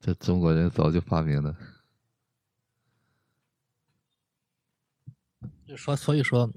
[0.00, 1.56] 这中国人早就发明了。
[5.64, 6.52] 就说，所以说，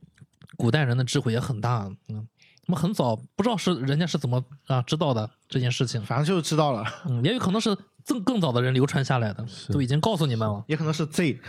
[0.58, 1.88] 古代人的智慧也很大。
[2.10, 2.28] 嗯，
[2.68, 6.84] 他们很早不知道是人家是怎么啊知道的这件事情，反正就知道了。
[7.06, 7.74] 嗯，也有可能是
[8.06, 10.62] 更更早的人流传下来的，都已经告诉你们了。
[10.68, 11.40] 也可能是 Z，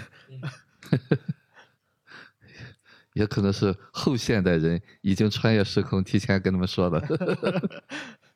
[3.14, 7.00] 也可能是后现代人已经穿越时空，提前跟他们说的。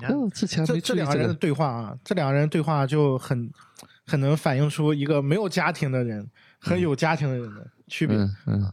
[0.00, 1.34] 你看哦，之前这这这两个人的。
[1.34, 3.50] 对话啊，这两个人对话就很
[4.06, 6.26] 很能反映出一个没有家庭的人
[6.58, 8.16] 和有家庭的人的区别。
[8.16, 8.72] 嗯嗯，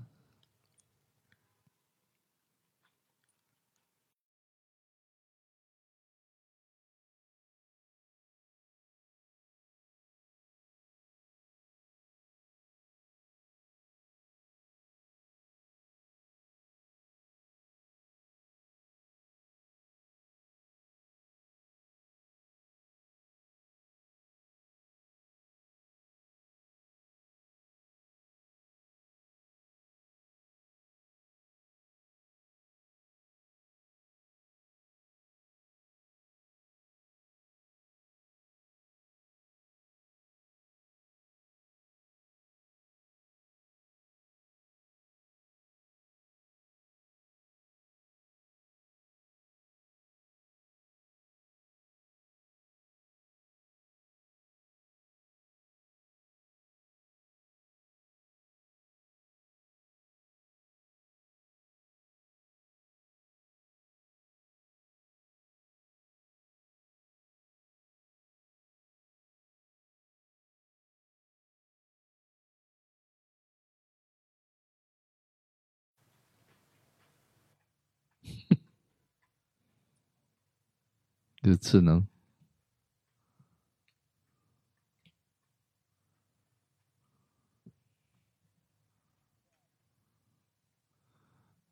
[81.49, 82.05] 有智能。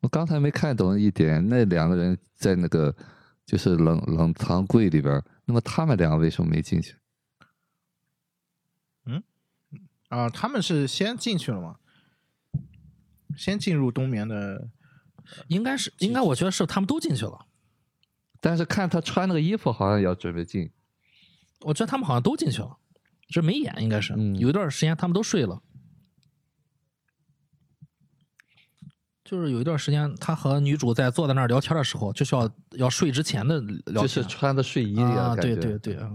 [0.01, 2.95] 我刚才没看懂一点，那两个人在那个
[3.43, 6.95] 就是冷冷藏柜里边儿，那么他们俩为什么没进去？
[9.05, 9.23] 嗯
[10.09, 11.80] 啊，他们是先进去了吗？
[13.36, 14.69] 先进入冬眠的，
[15.47, 17.47] 应该是，应该我觉得是他们都进去了。
[18.46, 20.70] 但是看他穿那个衣服，好像也要准备进。
[21.62, 22.78] 我觉得他们好像都进去了，
[23.28, 25.64] 这没演，应该是、嗯有一段时间他们都睡了。
[29.24, 36.12] 就是有一段时间，他和女主在坐在那儿聊天的时候，就是要要睡之前的聊天，就是穿的睡衣啊，对对对啊。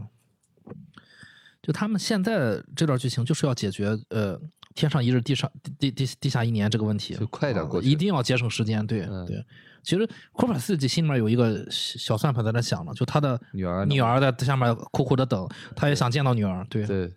[1.60, 4.40] 就他们现在这段剧情就是要解决呃
[4.80, 7.88] 天上一日，地上地地地下一年这个问题，就快点啊过去。
[7.88, 8.86] 一定要节省时间。
[8.86, 9.26] 对、嗯。
[9.26, 9.44] 对，
[9.82, 17.12] 其实库珀斯基心里面有一个小小算盘在那想了，就他的女儿女儿在下面苦苦的等，他也想见到女儿，对，对，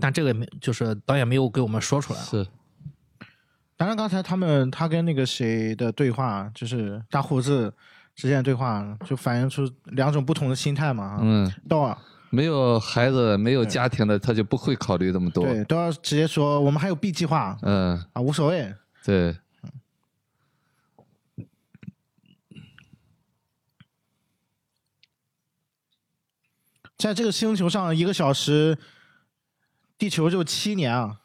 [0.00, 2.20] 但这个没就是导演没有给我们说出来。
[2.20, 2.46] 是。
[3.76, 7.72] 当然，刚才他们他跟那个谁的对话，就是大胡子
[8.16, 11.04] 之间的对话，就反映出两种不同的心态嘛。
[11.04, 11.96] 啊，嗯，道尔
[12.30, 15.44] 没有孩子、没有家庭的，他就不会考虑这么多。
[15.44, 18.74] 对都要直接说我们还有 B 计划嗯，啊，无所谓。
[19.04, 19.34] 对，
[26.98, 28.76] 在这个星球上，一个小时，
[29.96, 31.20] 地球就七年啊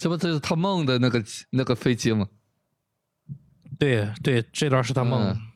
[0.00, 2.26] 这不这是他梦的那个那个飞机吗？
[3.78, 5.28] 对对，这段是他梦。
[5.28, 5.46] 嗯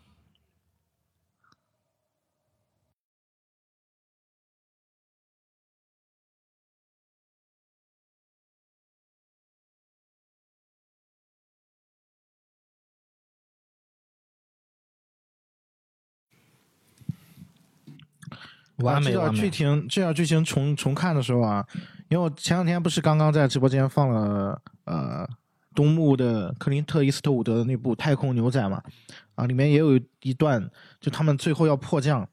[18.78, 21.64] 完美完美啊这段剧，情，这段剧情重重看的时候啊，
[22.08, 25.28] 因为我前两天不是刚刚在直播间放了呃
[25.74, 28.82] 东木的克林特·伊斯特伍德的那部《太空牛仔》嘛，
[29.34, 30.70] 啊，里面也有一段，
[31.00, 32.28] 就他们最后要迫降，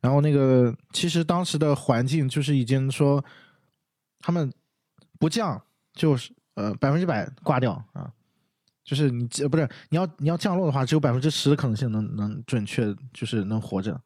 [0.00, 3.24] 然后那个其实当时的环境就是已经说
[4.18, 4.52] 他们
[5.18, 5.62] 不降
[5.94, 8.12] 就是呃百分之百挂掉啊。
[8.84, 14.00] 就是你呃不是你要你要降落的话，只有百分之十的可能性能能准确就是能活着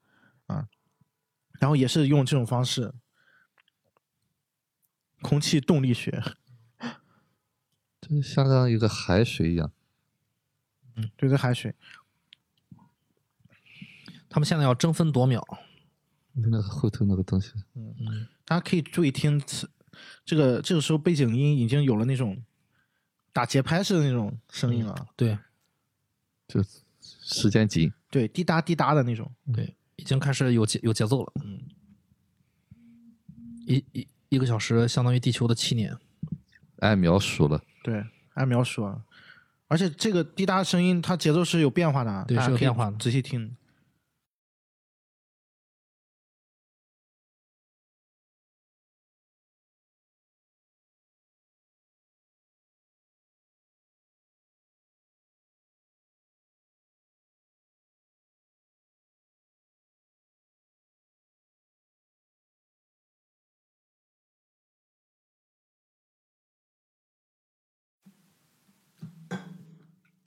[0.46, 0.64] 啊，
[1.58, 2.90] 然后也是用这种方式，
[5.22, 6.22] 空气动力学，
[8.00, 9.72] 就相当于一个海水一样。
[10.96, 11.74] 嗯对个海水，
[14.28, 15.42] 他们现在要争分夺秒。
[16.32, 19.42] 那个后头那个东西，嗯嗯大家可以注意听
[20.24, 22.42] 这个这个时候背景音已经有了那种
[23.32, 25.38] 打节拍式的那种声音了，对
[26.48, 26.62] 就
[27.00, 27.92] 时间紧。
[28.10, 31.32] 对，滴答滴答的那种，对，已经开始有节有节奏了。
[31.44, 31.62] 嗯，
[33.66, 35.94] 一一一个小时相当于地球的七年。
[36.78, 38.02] 按秒数了，对，
[38.32, 39.02] 按秒数啊，
[39.68, 43.54] 而且这个滴答声音它节奏是有变化的啊，对是有变化的仔细听。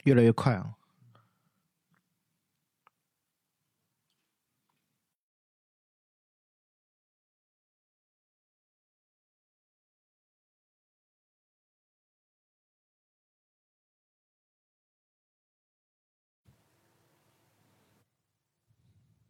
[0.04, 0.76] 越来越快啊！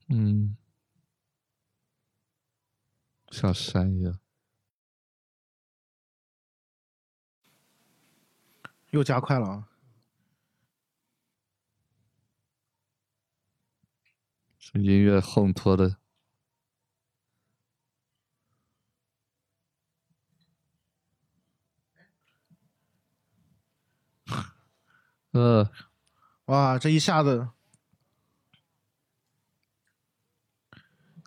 [0.10, 0.56] 嗯，
[3.32, 4.20] 像山一样。
[8.92, 9.73] 又加快了啊！
[14.74, 15.98] 是音乐烘托的，
[25.32, 25.70] 呃，
[26.46, 27.50] 哇，这一下子，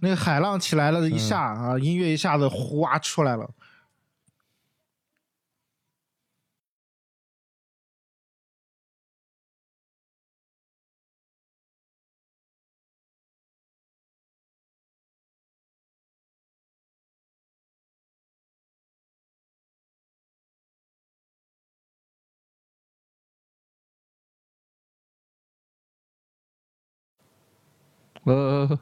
[0.01, 3.55] 那个海浪起来了，一下、啊，音乐一下子哗出来了。
[28.27, 28.79] 呃，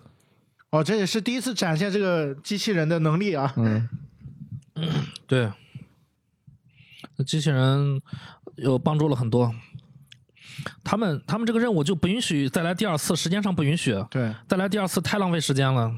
[0.70, 3.52] 哦，这也是第一次展现这个机器人的能力啊！
[3.56, 3.88] 嗯，
[5.28, 5.52] 对，
[7.16, 8.00] 那机器人
[8.56, 9.54] 有帮助了很多。
[10.82, 13.94] 他们他们这个任务就不允许再来第二次，时间上不允许。
[14.10, 15.92] 对，再来第二次太浪费时间了，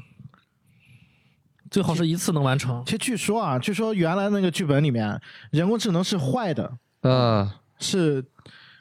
[1.71, 2.83] 最好是一次能完成。
[2.85, 5.21] 其实据说啊，据说原来那个剧本里面
[5.51, 7.49] 人工智能是坏的，呃，
[7.79, 8.25] 是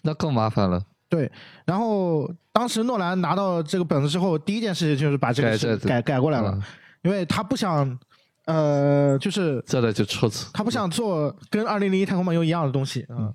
[0.02, 0.82] 那更麻烦了。
[1.08, 1.30] 对。
[1.64, 6.62] 然后当时诺兰拿到这个本子之后，第一件事情就是把这个事改改改过来了，嗯。
[7.02, 7.98] 因为他不想，
[8.46, 10.50] 呃，就是这的就出错。
[10.54, 13.34] 他不想做跟《二零零一太空漫游》一样的东西，嗯。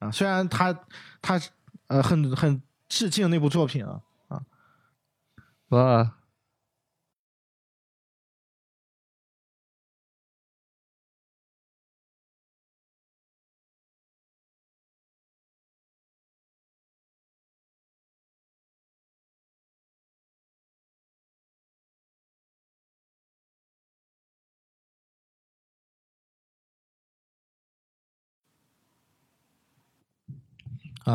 [0.00, 0.78] 啊，虽然他
[1.22, 1.40] 他
[1.86, 3.98] 呃很很致敬那部作品啊，
[5.70, 6.12] 哇，啊，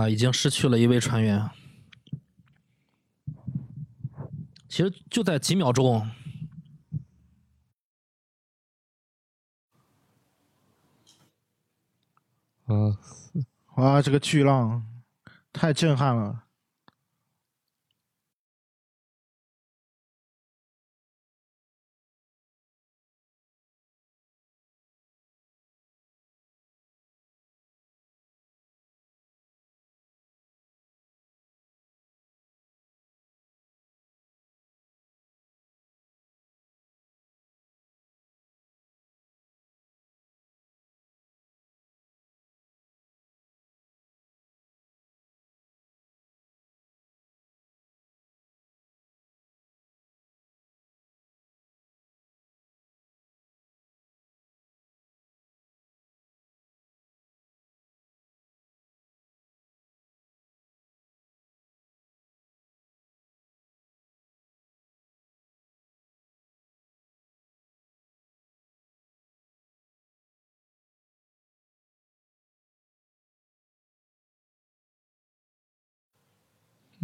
[0.10, 1.50] 已经失去了一位船员。
[4.68, 6.02] 其实就在几秒钟，
[12.66, 12.98] 啊，
[13.76, 14.86] 哇，这个巨浪
[15.54, 16.45] 太震撼了。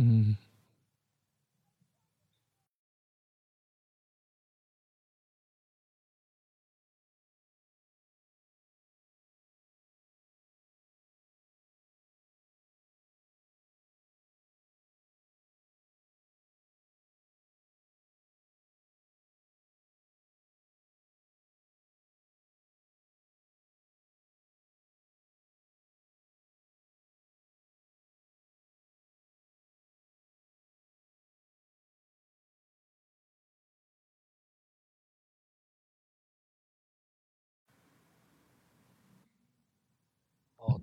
[0.02, 0.36] 嗯，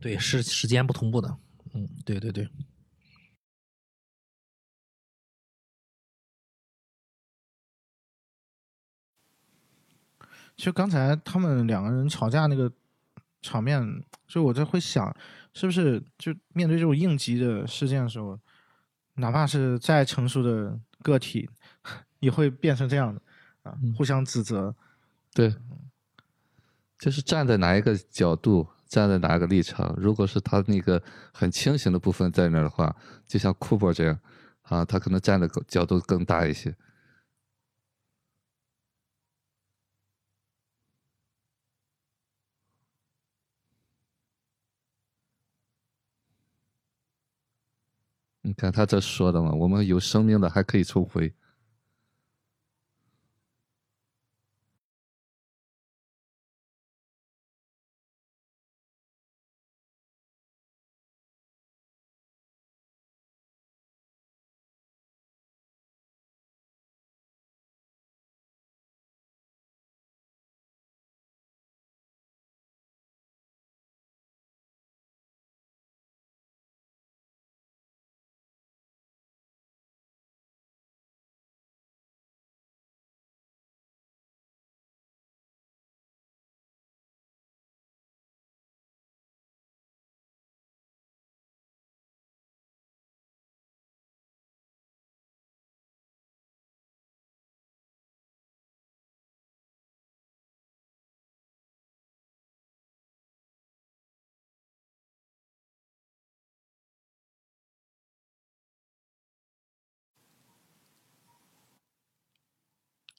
[0.01, 1.37] 对，是时间不同步的。
[1.75, 2.49] 嗯，对对对，
[10.57, 12.73] 其实刚才他们两个人吵架那个
[13.43, 15.15] 场面，就我在会想，
[15.53, 18.39] 是不是就面对这种应急的事件的时候，
[19.15, 21.49] 哪怕是再成熟的个体，
[22.21, 23.21] 也会变成这样的
[23.63, 24.75] 啊，互相指责。
[25.35, 25.55] 对，
[26.99, 29.95] 就是站在哪一个角度，站在哪个立场。
[29.99, 31.01] 如果是他那个
[31.33, 32.95] 很清醒的部分在那儿的话，
[33.27, 34.19] 就像库珀这样，
[34.63, 36.75] 啊，他可能站的角度更大一些。
[48.43, 51.35] 你看他这说的嘛，我们有生命的还可以重回。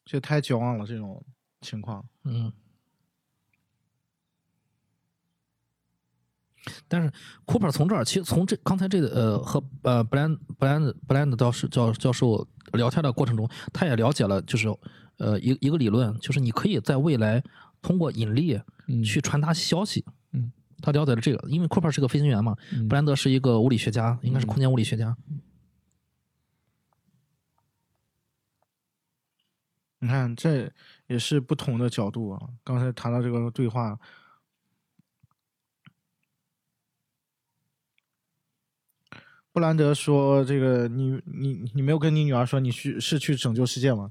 [0.10, 1.24] 这太绝望了，这种
[1.62, 2.04] 情况。
[2.24, 2.52] 嗯，
[6.88, 7.12] 但是
[7.46, 14.68] Cooper 从这儿，其实从这刚才这个呃和呃布兰布兰布兰的教授教教授聊天的过程中，他也了解了，就是
[15.18, 17.44] 呃一一个理论，就是你可以在未来
[17.80, 20.04] 通过引力嗯去传达消息。
[20.32, 22.56] 嗯，他了解了这个，因为 Cooper 是个飞行员嘛，
[22.90, 25.16] 布兰德是一个物理学家，应该是空间物理学家。
[30.00, 30.72] 你看，这
[31.08, 32.40] 也是不同的角度啊。
[32.64, 34.00] 刚才谈到这个对话，
[39.52, 44.10] 布兰德说：“这个你你你没有跟你女儿说你去是去拯救世界吗？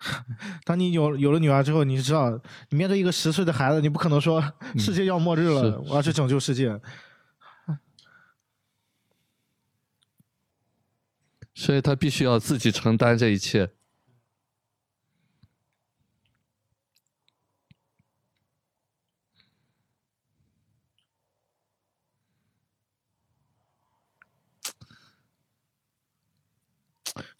[0.64, 2.30] 当你有有了女儿之后，你就知道，
[2.68, 4.42] 你面对一个十岁的孩子，你不可能说
[4.76, 6.78] 世界要末日了，是我要去拯救世界。
[11.54, 13.70] 所以他必须要自己承担这一切。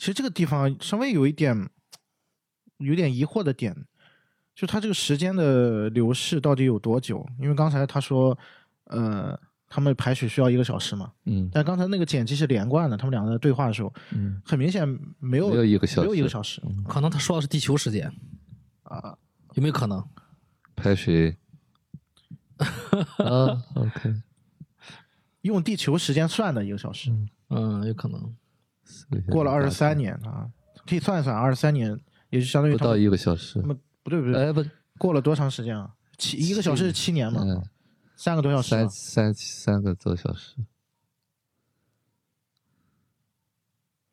[0.01, 1.69] 其实这个地方稍微有一点
[2.79, 3.77] 有点疑惑的点，
[4.55, 7.29] 就他这个时间的流逝到底有多久？
[7.39, 8.37] 因为刚才他说，
[8.85, 18.11] 呃，他们排水需要一个小时嘛，嗯但刚才那个剪辑是连贯的，他们两个在对话的时候，嗯，很明显没有没有一个小时没有一个时小时可能他说的是地球时间，
[18.85, 19.19] 啊。
[19.53, 20.03] 有没有可能？
[20.77, 21.37] 排水。
[23.19, 24.15] 啊，OK，
[25.43, 27.11] 用地球时间算的一个小时，
[27.51, 28.35] 嗯，有可能。
[29.31, 30.49] 过了二十三年啊，
[30.87, 31.99] 可以算一算，二十三年
[32.31, 34.65] 也就相当于不到一个小时那么不对不对，哎，不，
[34.99, 35.95] 过了多长时间啊？
[36.19, 37.63] 七一个小时是七年嘛，嗯，
[38.17, 38.91] 三个多小时嘛三。
[38.91, 40.57] 三三个多小时。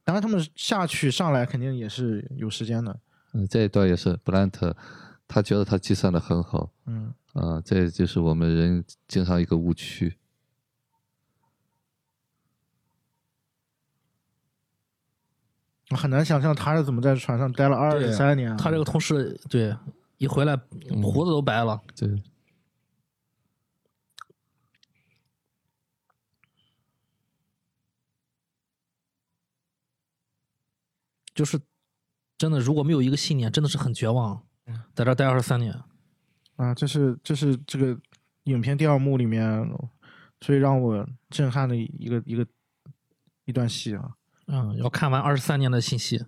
[0.03, 2.99] 当然他们下去上来肯定也是有时间的，
[3.33, 4.75] 嗯，这一段也是布兰特，
[5.27, 7.13] 他觉得他计算的很好嗯。
[7.33, 10.17] 啊，这就是我们人经常一个误区。
[15.95, 18.57] 很难想象他是怎么在船上待了二十三年啊。
[18.57, 19.73] 他这个同事对
[20.17, 20.55] 一回来
[21.01, 21.81] 胡子都白了。
[21.95, 22.21] 对，
[31.33, 31.57] 就是
[32.37, 34.43] 真的，如果没有一个信念，真的是很绝望，
[34.93, 35.73] 在这待二十三年。
[36.57, 37.97] 啊，这是这是这个
[38.43, 39.65] 影片第二幕里面
[40.41, 42.45] 最让我震撼的一个一个
[43.45, 44.16] 一段戏啊。
[44.47, 46.25] 嗯，要看完二十三年的信息。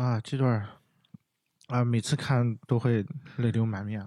[0.00, 0.66] 啊，这段儿
[1.66, 3.04] 啊，每次看都会
[3.36, 4.02] 泪流满面。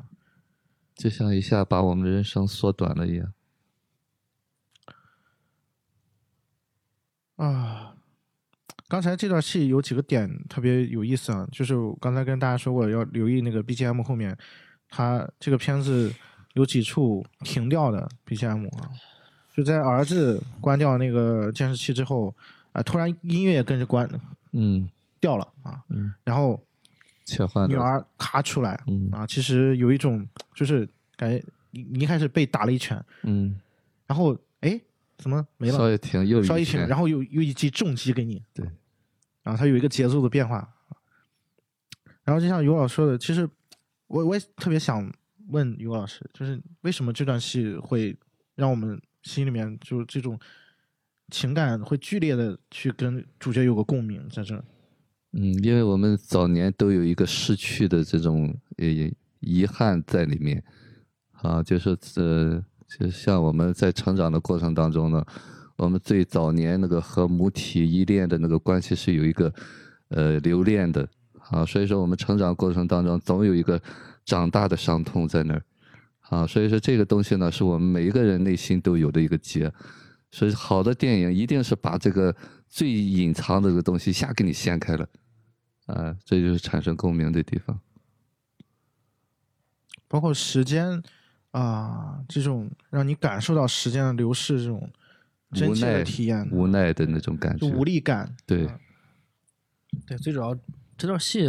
[0.95, 3.32] 就像一下把我们的人生缩短了一样。
[7.36, 7.95] 啊，
[8.88, 14.36] 刚才这段戏有几个点特别有意思啊，就是我刚才跟大家说过要留意那个 BGM 后面，
[14.90, 16.11] 它这个片子
[16.53, 18.90] 有几处停掉的 BGM 啊，
[19.56, 22.36] 就在儿子关掉那个监视器之后，
[22.72, 24.10] 啊，突然音乐也跟着关
[24.53, 24.90] 嗯
[25.23, 26.61] 掉了啊，嗯，然后
[27.23, 29.09] 切换，女儿咔出来嗯。
[29.09, 30.85] 啊，其实有一种就是
[31.15, 31.41] 感觉
[31.71, 33.57] 你你一开始被打了一拳，嗯，
[34.05, 34.77] 然后哎
[35.17, 35.77] 怎么没了？
[35.77, 38.65] 稍一停又稍一停，然后又又一记重击给你，对，
[39.43, 40.69] 然后它有一个节奏的变化。
[42.25, 43.49] 然后就像尤老师说的，其实
[44.07, 45.09] 我我也特别想
[45.47, 48.13] 问尤老师，就是为什么这段戏会
[48.55, 50.37] 让我们心里面就这种
[51.29, 54.63] 情感会剧烈的去跟主角有个共鸣在这儿？
[55.35, 60.64] 嗯，因为我们早年都有一个失去的这种呃遗憾在里面，
[61.41, 65.26] 啊，就是呃，就像我们在成长的过程当中呢，
[65.76, 69.51] 我们最早年那个和母体依恋的那个关系是有一个
[70.10, 71.10] 呃留恋的，
[71.49, 73.81] 啊，所以说我们成长过程当中总有一个
[74.23, 75.64] 长大的伤痛在那儿，
[76.30, 79.73] 啊，所以说这个东西呢是我们每一个人内心都有的一个结，
[80.30, 82.35] 所以好的电影一定是把这个
[82.69, 85.10] 最隐藏的这个东西一下给你掀开了。
[85.85, 87.80] 啊，这就是产生共鸣的地方。
[90.07, 91.01] 包括时间
[91.51, 94.89] 啊、这种让你感受到时间的流逝，这种
[95.51, 98.35] 真切的体验，无奈的那种感觉，无力感。
[98.45, 98.68] 对，
[100.07, 100.57] 对，最主要
[100.97, 101.47] 这段戏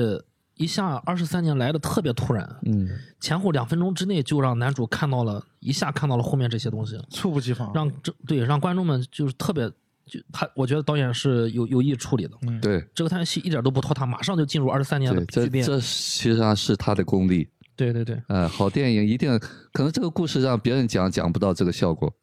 [0.56, 2.88] 一下二十三年来的特别突然，嗯，
[3.18, 7.72] 前后两分钟之内就让男主看到了，一下看到了后面这些东西，猝不及防。
[7.74, 9.70] 让这对让观众们就是特别
[10.06, 12.36] 就他，我觉得导演是有有意处理的。
[12.42, 15.64] 嗯，对这个探戏一点都不拖沓，马上就进入二十三年的巨变。
[15.64, 17.48] 这实际上是他的功力。
[17.76, 19.38] 对对对，呃，好电影一定
[19.72, 22.14] 可能这个故事让别人讲讲不到这个效果，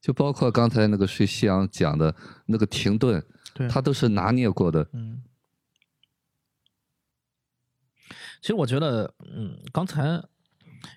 [0.00, 2.14] 就包括刚才那个睡夕阳讲的
[2.46, 3.22] 那个停顿，
[3.68, 4.88] 他都是拿捏过的。
[4.92, 5.22] 嗯
[8.40, 10.22] 其实我觉得，嗯，刚才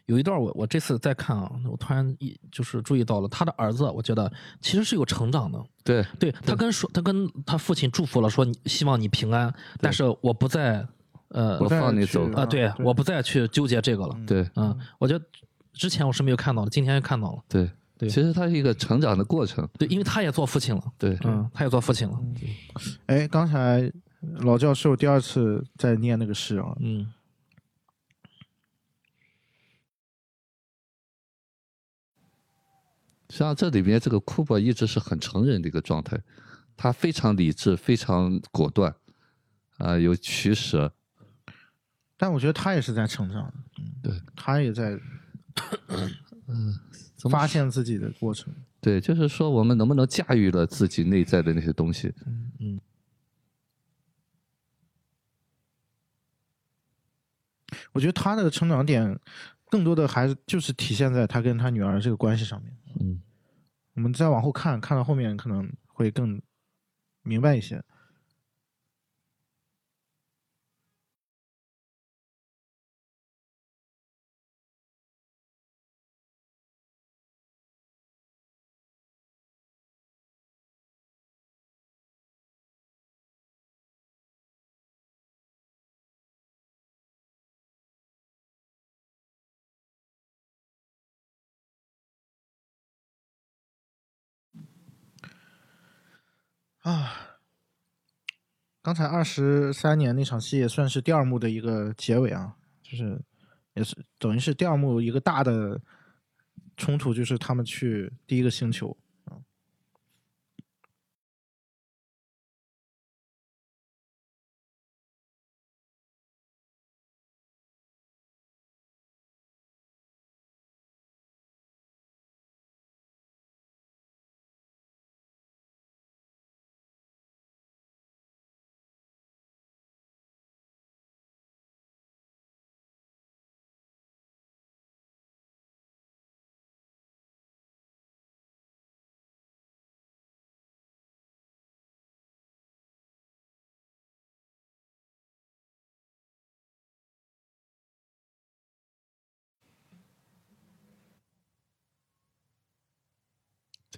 [0.06, 5.64] 有一段我我这次再看啊，我突然一就是注意到了他的儿子，我觉得其实是有成长的。
[5.84, 10.86] 对，对他跟说他跟他父亲祝福了，说希望你平安，但是我不再
[11.30, 14.16] 呃我放你走啊，对对我不再去纠结这个了。
[14.26, 15.26] 对，嗯，我觉得
[15.74, 17.40] 之前我是没有看到的，今天看到了。
[17.48, 19.68] 对，对其实他是一个成长的过程。
[19.78, 20.84] 对，因为他也做父亲了。
[20.98, 22.20] 对，嗯，他也做父亲了。
[23.08, 23.92] 哎，刚才
[24.42, 27.08] 老教授第二次在念那个诗啊，嗯
[33.30, 36.20] 实际上这里面这个库珀一直是很成人的一个状态，
[36.76, 38.96] 他非常理智，非常果断，
[39.78, 40.94] 啊、有取舍，
[42.18, 45.00] 但我觉得他也是在成长的，嗯，对，他也在
[46.48, 46.78] 嗯
[47.30, 48.54] 发现自己的过程。
[48.82, 52.14] 对，就是说我们能不能驾驭了自己内在的那些东西？
[52.26, 52.82] 嗯嗯，
[57.92, 59.20] 我觉得他的成长点，
[59.70, 62.76] 更多的还是就是体现在他跟他女儿这个关系上面。
[63.00, 63.22] 嗯，
[63.96, 66.42] 我们再往后看，看到后面可能会更
[67.24, 67.84] 明白一些。
[96.80, 97.40] 啊，
[98.82, 103.22] 刚才二十三年那场戏也算是第二幕的一个结尾啊，就是
[103.74, 105.82] 也是等于是第二幕一个大的
[106.78, 108.96] 冲突，就是他们去第一个星球。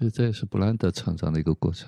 [0.01, 1.87] 这这也是布兰德成长的一个过程。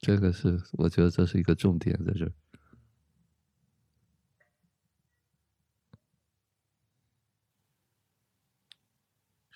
[0.00, 2.32] 这个是我觉得这是一个重点在这儿。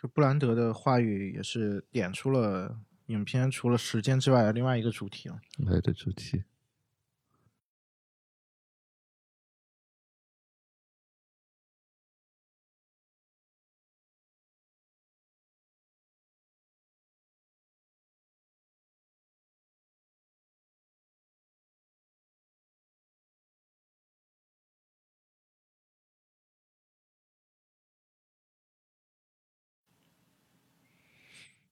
[0.00, 5.38] 就布兰德的话语也是点出了影片除了时间之外的另外一个主题啊。
[5.68, 6.44] 爱的主题。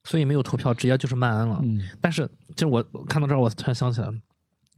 [0.09, 1.61] 所以没有投票，直接就是曼恩了。
[1.63, 2.27] 嗯但是，
[2.57, 4.09] 就是我看到这儿，我突然想起来，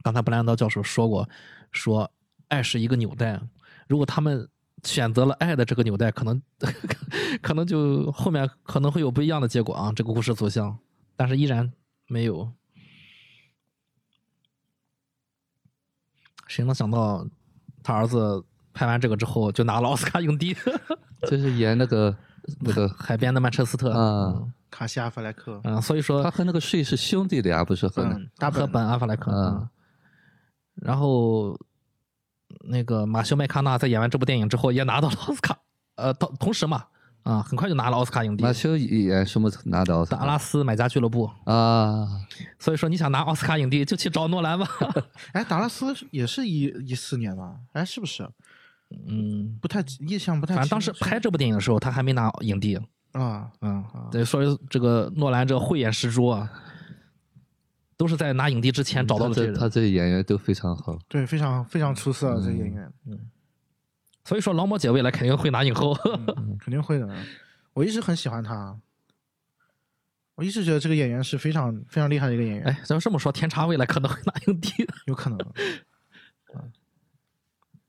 [0.02, 1.28] 刚才布兰德教授说过，
[1.70, 2.10] 说
[2.48, 3.40] 爱是一个纽带，
[3.86, 4.48] 如果他们
[4.82, 6.42] 选择了爱的这个纽带，可能
[7.40, 10.76] 可能就后面可能会有不一样的结果啊，这个故事走向，
[11.14, 11.72] 但是依然
[12.08, 12.50] 没有。
[16.48, 17.24] 谁能想到
[17.84, 20.56] 他儿子拍完这个之后就拿了奥斯卡影帝？
[21.30, 22.16] 就是演那个
[22.58, 24.34] 那个海边的曼彻斯特啊，
[24.70, 29.68] 卡西·阿弗莱克，嗯，所以说他和那个税是兄弟的呀，不是和嗯，大和本本阿弗莱克，嗯嗯，
[30.76, 31.58] 然后
[32.68, 35.58] 那个马修麦康纳在演完这部电影之后也拿到了奥斯卡，
[35.96, 36.84] 呃，同同时嘛，
[37.22, 42.08] 啊，很快就拿了奥斯卡影帝，马修演什么拿到奥斯达拉斯买家俱乐部，啊？
[42.58, 44.66] 所以说你想拿奥斯卡影帝就去找诺兰吧，
[45.32, 47.56] 哎，达拉斯也是一一四年吧？
[47.72, 48.28] 哎，是不是？
[49.06, 50.56] 嗯，不太印象不太。
[50.56, 52.76] 反正当时拍这部电影的时候他还没拿影帝，
[53.12, 56.50] 啊，嗯，对，所以这个诺兰这慧眼识珠啊，
[57.96, 60.98] 都是在拿影帝之前找到的这他这演员都非常好。
[61.08, 63.18] 对，非常非常出色，这嗯演员，嗯
[64.24, 65.92] 所以说劳模姐未来肯定会拿影后，
[66.36, 67.08] 嗯 肯定会的。
[67.72, 68.78] 我一直很喜欢她，
[70.34, 75.38] 我一直觉得这个演员是非常非常厉害的一个演员，哎，咱们这么说，天差未来可能会拿影帝，有可能。
[75.38, 76.62] 啊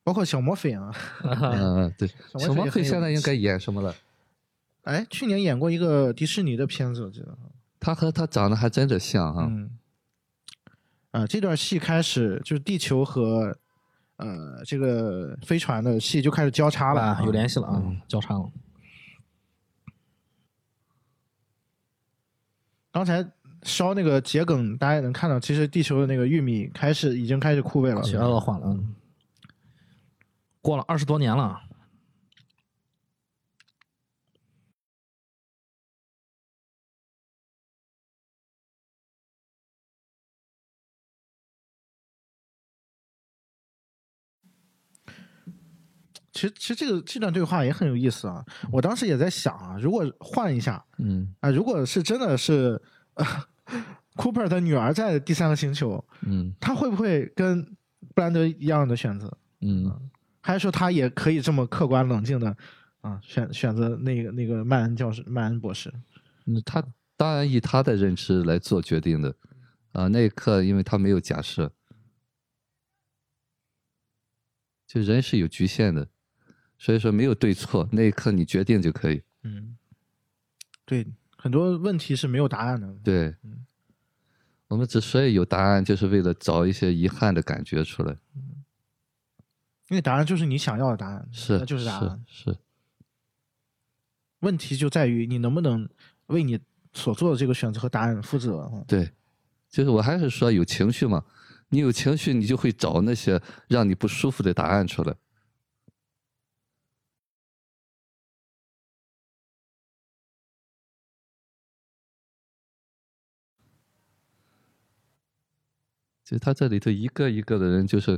[0.03, 0.91] 包括小魔菲啊，
[1.22, 3.95] 嗯，对，小小魔菲现在应该演什么了？
[4.83, 7.37] 哎，去年演过一个迪士尼的片子，我记得。
[7.79, 9.47] 他和他长得还真的像哈。
[9.49, 9.69] 嗯，
[11.11, 13.57] 啊，这段戏开始就是地球和
[14.17, 18.51] 呃这个飞船的戏就开始交叉了，啊，有联系了啊，嗯交叉了。
[22.91, 23.25] 刚才
[23.63, 28.03] 烧那个桔梗，大家也能看到，其实地球的那个玉米开始已经开始枯萎了。
[28.03, 28.95] 血恶化了，嗯
[30.61, 31.61] 过了二十多年了。
[46.33, 48.43] 其实，其实这个这段对话也很有意思啊。
[48.71, 52.81] 我当时也在想啊，如果换一下嗯啊，如果是真的是、
[53.15, 53.25] 呃、
[54.15, 57.63] Cooper 的女儿在第三个星球，嗯他会不会跟
[58.15, 59.37] 布兰德一样的选择？
[59.61, 60.09] 嗯
[60.41, 62.55] 还是说他也可以这么客观冷静的
[63.01, 65.93] 啊选选择那个那个曼恩教授、曼恩博士？
[66.45, 66.83] 嗯，他
[67.15, 69.35] 当然以他的认知来做决定的。
[69.91, 71.73] 啊，那一刻因为他没有假设，
[74.87, 76.07] 就人是有局限的，
[76.81, 79.21] 所以说没有对错，那一刻你决定就可以。
[79.43, 79.77] 嗯，
[80.83, 81.05] 对，
[81.37, 82.91] 很多问题是没有答案的。
[83.03, 83.63] 对嗯，
[84.67, 88.17] 我们之所以有答案，就是为了找一些遗憾的感觉出来。
[89.89, 92.23] 因为答案就是你想要的答案，是，那就是答案。
[92.25, 92.57] 是是，
[94.39, 95.87] 问题就在于你能不能
[96.27, 96.59] 为你
[96.93, 98.67] 所做的这个选择和答案负责。
[98.73, 99.11] 嗯对，
[99.69, 101.23] 就是我还是说有情绪嘛，
[101.69, 105.15] 你有情绪，你就会找那些让你不舒服的答案出来。
[116.31, 118.17] 就他这里头一个一个的人，就是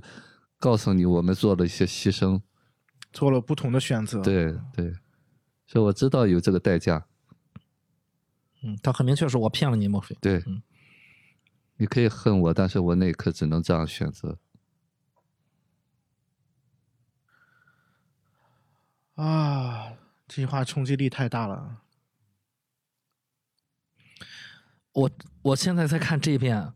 [0.59, 2.39] 告诉你我们做了一些牺牲，
[3.11, 4.93] 做了不同的选择。，对对，
[5.65, 7.07] 所以我知道有这个代价，
[8.61, 10.15] 嗯，他很明确说，我骗了你，莫非？
[10.21, 10.61] 对，嗯
[11.77, 14.37] 你可以恨我，但是我那一刻只能这样选择。
[19.15, 19.93] 啊，
[20.27, 21.81] 这句话冲击力太大了。
[24.91, 25.11] 我
[25.41, 26.73] 我现在在看这一遍，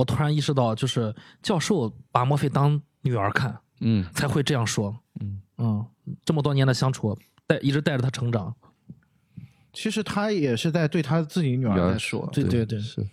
[0.00, 4.04] 我突然意识到，就是教授把墨菲当女儿看，嗯。
[4.14, 4.98] 才会这样说。
[5.20, 5.42] 嗯。
[5.58, 5.86] 嗯，
[6.24, 7.16] 这么多年的相处，
[7.46, 8.54] 带一直带着她成长。
[9.72, 13.06] 其实他也是在对他自己女儿来说，对对对是。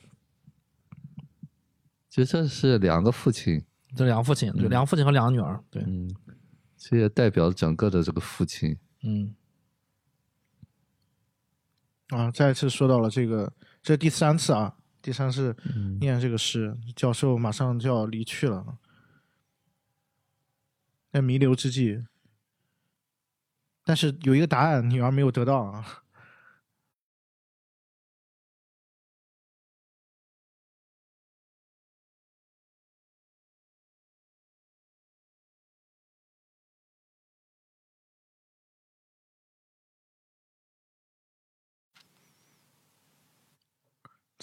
[2.09, 3.64] 其实这是两个父亲，
[3.95, 6.09] 这两个父亲，对，两个父亲和两个女儿，对，嗯，
[6.76, 9.35] 这也代表整个的这个父亲，嗯，
[12.09, 13.53] 啊，再次说到了这个，
[13.84, 14.76] 这第三次啊，
[15.07, 18.77] 第三世嗯念这个诗，教授马上就要离去了，
[21.09, 22.03] 在弥留之际，
[23.85, 26.03] 但是有一个答案，女儿没有得到啊。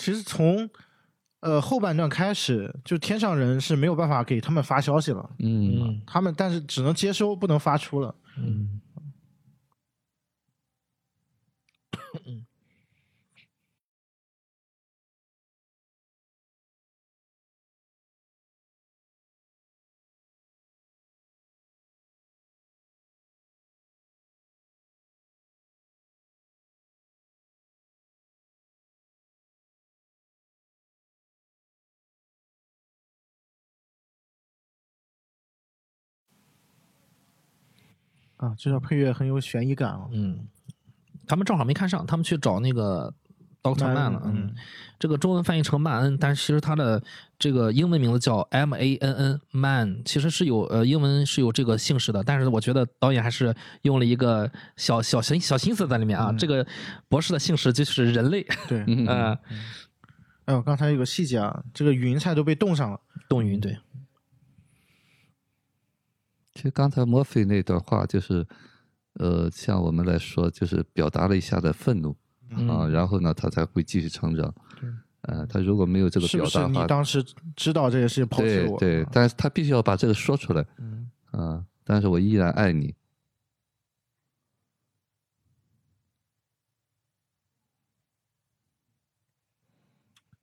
[0.05, 0.68] 其实从
[1.40, 5.81] 呃后半段开始，就天上人是没有办法给他们发消息了，嗯。
[5.81, 8.14] 嗯他们但是只能接收，不能发出了。
[8.36, 8.81] 嗯
[38.45, 40.07] 啊，这条配乐很有悬疑感啊。
[40.12, 40.47] 嗯，
[41.27, 43.12] 他们正好没看上，他们去找那个
[43.62, 44.23] Doctor Man 了。
[44.27, 44.55] 嗯嗯，
[44.99, 47.03] 这个中文翻译成曼恩，但是其实它的
[47.39, 56.33] 这个英文名字叫 M A N N Man，其实是有呃英文是有这个姓氏的，但是我觉得导演还是用了一个小小心小心思在里面啊。
[56.39, 56.66] 这个
[57.09, 59.39] 博士的姓氏就是人类，对， 嗯嗯，
[60.45, 63.01] 哎呦，刚才有个细节啊，这个云彩都被冻上了。
[63.27, 63.77] 冻云对，
[66.55, 68.47] 其实刚才墨菲那段话就是，
[69.14, 72.16] 呃，像我们来说，就是表达了一下的愤怒、
[72.68, 74.55] 啊，然后呢，他才会继续成长。
[74.81, 74.89] 对，
[75.22, 77.24] 呃，他如果没有这个是不是你当时
[77.56, 78.78] 知道这件事情抛弃我？
[78.78, 82.94] 对对，啊但是他必须要把这个说出来，嗯啊，但是我依然爱你。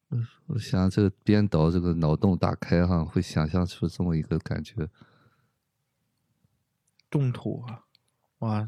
[0.09, 4.89] 嗯我想这个编导这个脑洞大开哈，会想象出这么一个感觉。
[7.11, 7.83] 冻土啊，
[8.39, 8.67] 哇，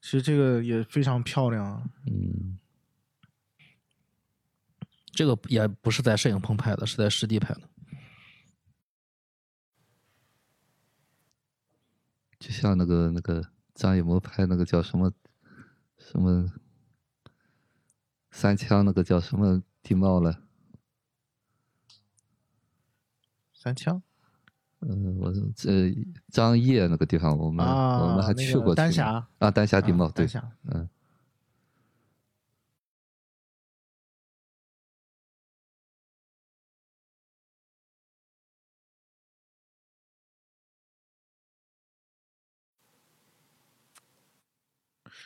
[0.00, 1.84] 其实这个也非常漂亮啊。
[2.06, 2.58] 嗯，
[5.12, 7.68] 这个也不是在摄影棚拍的，是在实地拍的。
[12.38, 15.12] 就像那个那个张艺谋拍那个叫什么
[15.98, 16.52] 什么
[18.30, 20.42] 三枪那个叫什么地貌了？
[23.52, 24.02] 三枪
[24.88, 25.94] 嗯，我这
[26.32, 30.26] 张掖那个地方，我们、啊，我们还那个去过去丹霞啊，丹霞地貌，对
[30.64, 30.88] 嗯，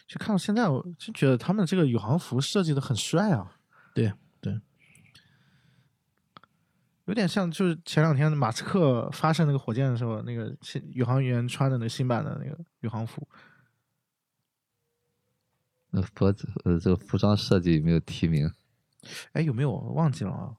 [0.07, 3.57] 就看到现在，我就觉得他们这个宇航服设计的很帅啊，
[3.95, 4.13] 对对，
[7.07, 13.27] 有点像就是前两天马斯克发射那个火箭的时候，那个新宇航员穿的那个新版的那个宇航服。
[15.91, 18.53] 那脖子呃这个服装设计有没有提名？
[19.33, 20.57] 哎，有没有忘记了啊？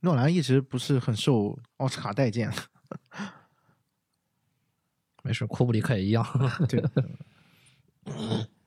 [0.00, 2.52] 诺兰一直不是很受奥斯卡待见，
[5.22, 6.24] 没事，库布里克也一样。
[6.68, 6.82] 对，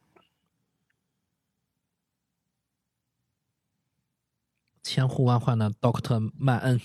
[4.85, 6.79] 千呼万唤的 Doctor 曼恩，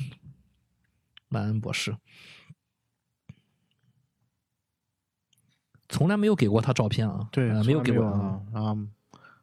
[1.28, 1.98] 曼恩博士，
[5.86, 8.74] 从来没有给过他照片啊，对，呃没有给过啊啊！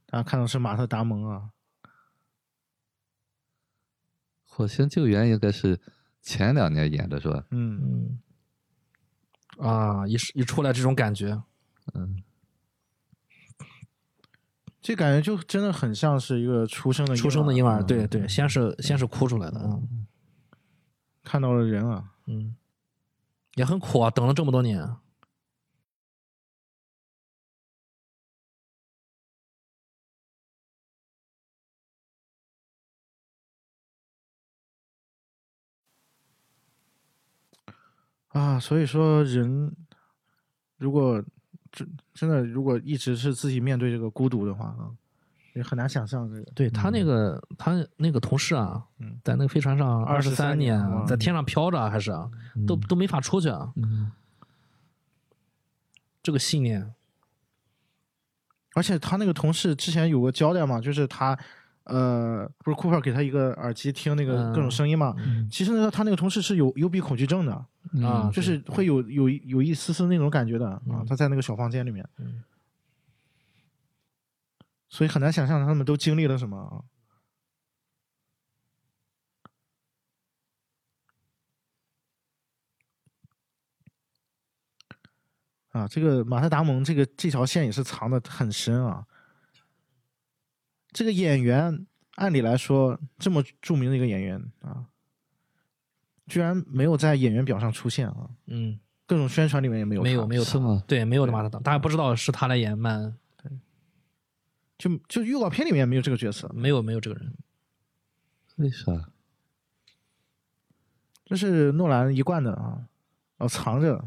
[0.08, 1.52] 大家看到是马特·达蒙啊，
[4.44, 5.80] 火星救援应该是
[6.24, 7.46] 前两年演的是吧？
[7.52, 8.20] 嗯，
[9.60, 11.44] 嗯，啊，一一出来这种感觉，
[11.94, 12.24] 嗯，
[14.88, 17.86] 这感觉就真的很像是一个出生的出生的婴儿，嗯。
[17.86, 20.08] 对对，先是先是哭出来的，嗯。
[21.26, 22.56] 看到了人啊，嗯，
[23.56, 24.82] 也很苦啊，等了这么多年，
[38.30, 39.76] 啊，所以说人
[40.78, 41.22] 如果
[41.72, 44.90] 真真的如果一直是自己面对这个孤独的话啊，
[45.54, 46.52] 也很难想象这个。
[46.54, 52.30] 对他那个他那个同事啊，嗯在那个飞船上二十23三年在天上飘着啊还是啊，
[52.68, 54.12] 都都没法出去啊，嗯
[56.24, 56.94] 这个信念，
[58.76, 61.38] 而且他那个同事之前有个交代嘛，就是他
[61.88, 65.16] 呃，不是库珀给他一个耳机听那个嗯各种声音嘛。
[65.50, 67.54] 其实呢，他那个同事是有幽闭恐惧症的，
[68.06, 71.04] 啊就是会有有有一丝丝那种感觉的啊。
[71.08, 72.08] 他在那个小房间里面，
[74.90, 76.84] 所以很难想象他们都经历了什么啊。
[85.70, 89.06] 啊，这个马特·达蒙这个这条线也是藏的很深啊。
[90.98, 94.88] 这个演员按理来说这么著名的一个演员啊，
[96.26, 100.84] 居然没有在演员表上出现啊，嗯，各种宣传里面也没有，没有没有吗？
[100.88, 103.62] 对，没有马特达，大家不知道是他来演曼恩，
[104.80, 107.32] 就就预告片里面没有这个角色，没有没有这个人。
[108.56, 109.12] 为啥？
[111.26, 112.88] 这是诺兰一贯的啊，
[113.38, 114.04] 哦藏着，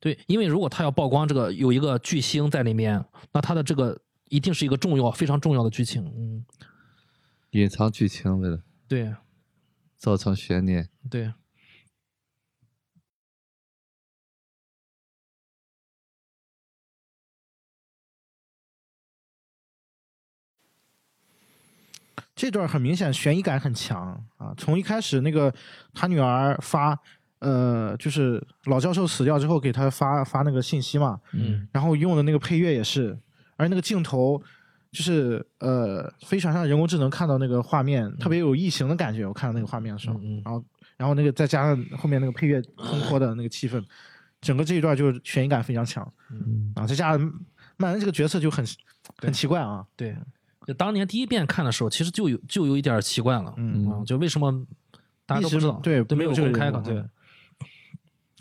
[0.00, 6.04] 对，因为如果他要曝光这个有一个巨星在里面，那他的这个一定是一个重要、非常重要的剧情。
[6.16, 6.44] 嗯，
[7.50, 9.14] 隐藏剧情为了对
[9.98, 10.88] 造成悬念。
[11.10, 11.32] 对，
[22.34, 24.52] 这段很明显悬疑感很强啊！
[24.56, 25.54] 从一开始那个
[25.94, 26.98] 他女儿发，
[27.42, 31.66] 呃，就是老教授死掉之后给他发发那个信息嘛，嗯。
[31.72, 33.18] 然后用的那个配乐也是，
[33.56, 34.40] 而那个镜头
[34.92, 40.42] 就是呃飞船上人工智能看到那个画面特别有异形的感觉，我看到那个画面的时候，嗯嗯。
[40.44, 40.64] 然后
[40.98, 43.82] 然后那个再加上后面那个配乐烘托的那个气氛，
[44.40, 46.86] 整个这一段就是悬疑感非常强嗯，啊！
[46.86, 47.32] 再加上
[47.76, 48.64] 曼恩这个角色就很
[49.18, 50.16] 很奇怪啊，对。
[50.64, 53.90] 就当年第一遍看的时候，其实就有就有一点奇怪了，嗯。
[53.90, 54.64] 啊，就为什么
[55.26, 57.02] 大家都不知道，对都没有这个公开过，对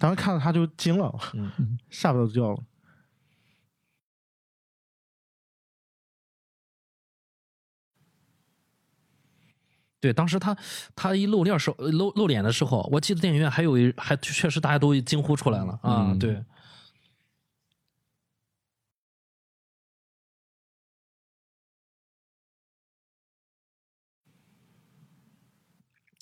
[0.01, 1.77] 当时看到他就惊了，嗯。
[1.91, 2.63] 吓不都叫了。
[9.99, 10.57] 对，当时他
[10.95, 16.17] 他一露脸时候露露脸的时候，我记得电影院还有一还确实大家都惊呼出来了啊，嗯。
[16.17, 16.43] 对，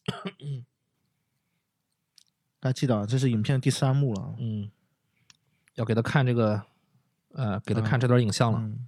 [2.60, 4.36] 大家记得啊，这是影片第三幕了啊。
[4.38, 4.69] 嗯，
[5.76, 6.61] 要给他看这个，
[7.34, 8.88] 呃，给他嗯看这段影像了，嗯，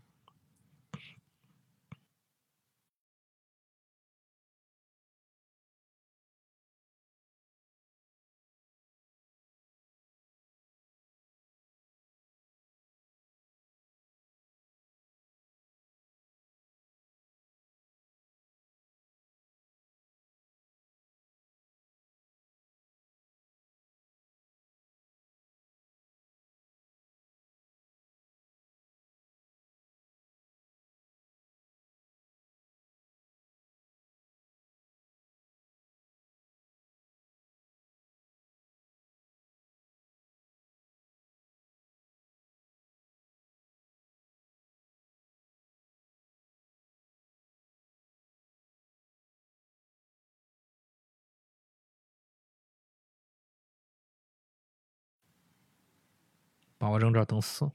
[56.81, 57.69] 把我扔这儿等死。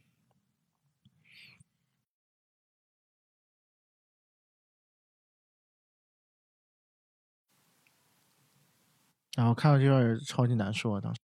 [9.37, 11.20] 然后看到这段超级难受啊，当时。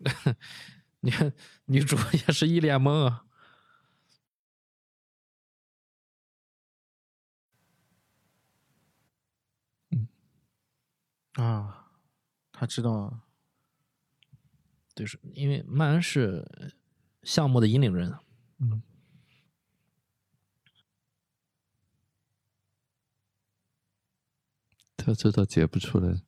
[1.00, 1.32] 你看
[1.66, 3.24] 女主也是一脸懵啊，
[11.34, 11.90] 啊，
[12.52, 13.25] 他知道，
[14.96, 16.44] 就是因为曼恩是
[17.22, 18.12] 项目的引领人，
[18.58, 18.82] 嗯
[24.96, 26.25] 他这倒解不出来。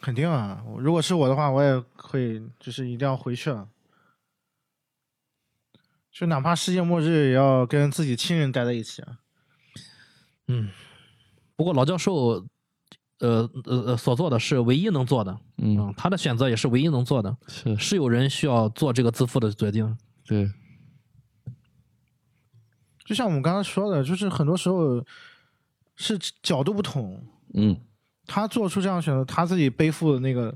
[0.00, 3.68] 肯定啊，如果是我的话，我也会就是一定要回去了。
[6.10, 9.18] 就哪怕世界末日，也要跟自己亲人待在一起啊。
[10.48, 10.70] 嗯，
[11.54, 12.44] 不过老教授，
[13.18, 17.36] 呃呃呃，所做的是唯一能做的，嗯，嗯，他的选择也是唯一能做的。
[17.46, 19.96] 是是有人需要做这个自负的决定。
[20.26, 20.50] 对，
[23.04, 25.04] 就像我们刚刚说的，就是很多时候
[25.96, 27.24] 是角度不同，
[27.54, 27.80] 嗯，
[28.32, 30.54] 他做出这样选择，他自己背负的那个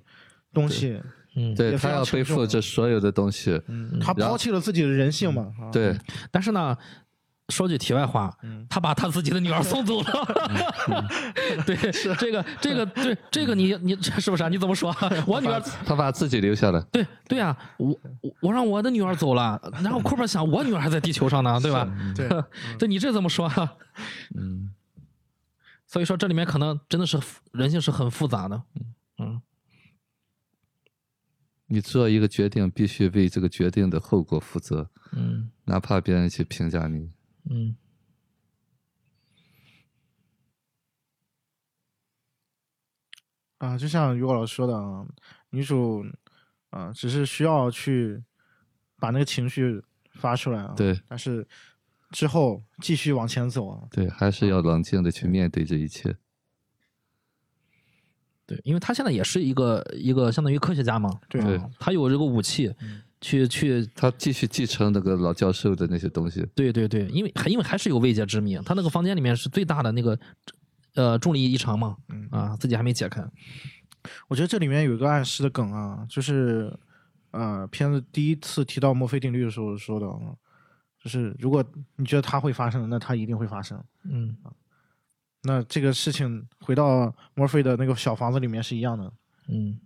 [0.52, 1.00] 东西，
[1.34, 5.98] 嗯，对他要背负这所有的东西，嗯，他抛弃了自己的人性嘛，啊，对，
[6.30, 6.76] 但是呢，
[7.48, 8.64] 说句题外话，嗯。
[8.70, 11.64] 他把他自己的女儿送走了。
[11.66, 11.76] 对，
[12.16, 14.48] 这个这个对这个你你是不是啊？
[14.48, 14.94] 你怎么说？
[15.26, 17.88] 我女儿他把自己留下了，对对啊、我
[18.20, 21.88] 我我让我的女儿走了，然后库珀想我女儿还在地球上呢，对吧？
[22.16, 22.28] 对，
[22.78, 23.72] 这你这怎么说啊？
[24.36, 24.70] 嗯，
[25.94, 27.16] 所以说这里面可能真的是
[27.52, 28.60] 人性是很复杂的。
[29.18, 29.40] 嗯，
[31.66, 35.52] 你做一个决定，必须为这个决定的后果负责，嗯。
[35.66, 37.12] 哪怕别人去评价你，
[37.48, 37.76] 嗯。
[43.58, 45.06] 啊，就像于果老师说的啊，
[45.50, 46.04] 女主
[46.70, 48.20] 啊，只是需要去
[48.96, 49.80] 把那个情绪
[50.14, 51.00] 发出来啊，对。
[51.06, 51.46] 但是
[52.14, 56.14] 之后继续往前走啊，对，还是要冷静的去面对这一切，
[58.46, 62.72] 对，因为他现在也是一个一个相当于科学家嘛，对他有这个武器，
[63.20, 70.16] 去去，他继续继承那个老教授的那些东西，对对对，因为还因为还是有未解之谜，他那个房间里面是最大的那个
[70.94, 73.28] 呃重力异常嘛，嗯啊，自己还没解开，
[74.28, 76.72] 我觉得这里面有一个暗示的梗啊，就是
[77.32, 80.36] 呃，片子第一次提到墨菲定律的时候说的啊，
[81.04, 81.62] 就是如果
[81.96, 83.78] 你觉得它会发生，那它一定会发生。
[84.04, 84.34] 嗯
[85.42, 89.12] 那这个事情回到墨菲的那个小房子里面是一样的。
[89.48, 89.78] 嗯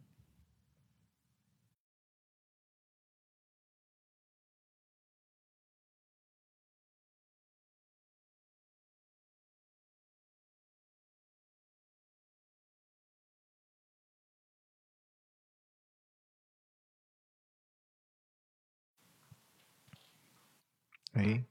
[21.18, 21.44] 哎，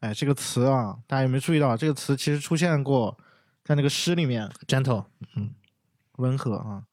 [0.00, 1.76] 哎，这个词啊，大家有没有注意到？
[1.76, 3.16] 这个词其实出现过
[3.62, 5.06] 在那个诗里面，，gentle，
[5.36, 5.54] 嗯
[6.16, 6.84] 温和啊。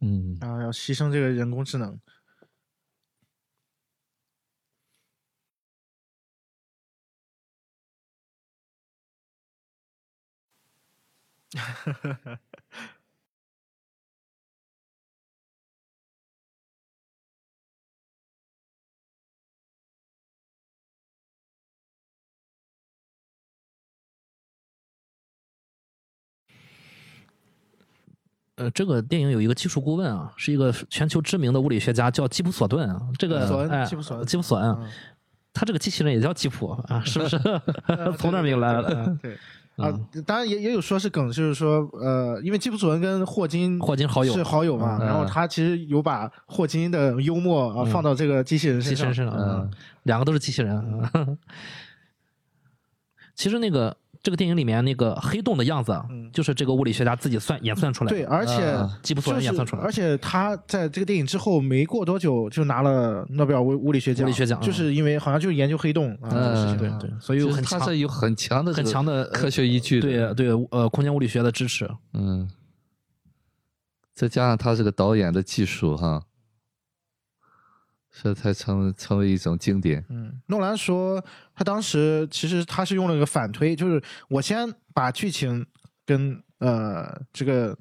[0.00, 1.98] 嗯，然后要牺牲这个人工智能。
[28.56, 33.00] 呃，这个电影有一个技术顾问啊，是一个全球知名的物理学家，叫基普索顿啊。
[33.18, 34.88] 这个哎基普索恩基普索恩，嗯
[35.52, 37.36] 他这个机器人也叫吉普啊，是不是？
[38.18, 38.88] 从那儿名来的。
[39.06, 39.38] 嗯对
[39.76, 39.92] 啊，
[40.24, 49.26] 当然也也有说是梗，就是说呃，因为基普索恩跟霍金霍金好友是好友嘛，嗯然后他其实有把霍金的幽默啊放到这个机器人身上机器人。
[49.26, 49.70] 身上，嗯嗯，
[50.04, 50.76] 两个都是机器人。
[51.14, 51.36] 嗯
[53.34, 55.94] 其实那个这个电影里面那个黑洞的样子
[56.32, 58.16] 就是这个物理学家自己算演算出来的。
[58.16, 59.86] 对，而且啊基普索就是恩演算出来的。
[59.86, 66.88] 而且他在这个电影之后没过多久就拿了诺贝尔物物理学奖，物理学奖就是因为好像就是研究黑洞啊这个事情。
[66.90, 67.10] 啊对。
[67.10, 71.86] 对，所以有很强他是有很强的很强的科学依据的，对对呃空间物理学的支持。
[72.14, 72.48] 嗯，
[74.14, 76.22] 再加上他这个导演的技术哈，
[78.22, 80.04] 这才成成为一种经典。
[80.08, 81.22] 嗯，诺兰说
[81.52, 85.66] 他当时其实他是用了一个反推，就是我先把剧情
[86.06, 87.76] 跟呃这个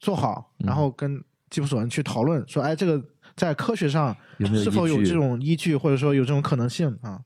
[0.00, 3.00] 做好，然后跟基普索恩去讨论，说哎这个
[3.36, 4.16] 在科学上
[4.52, 7.20] 是否有这种依据，或者说有这种可能性啊？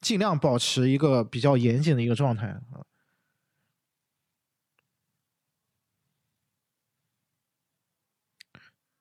[0.00, 2.86] 尽量保持一个比较严谨的一个状态啊。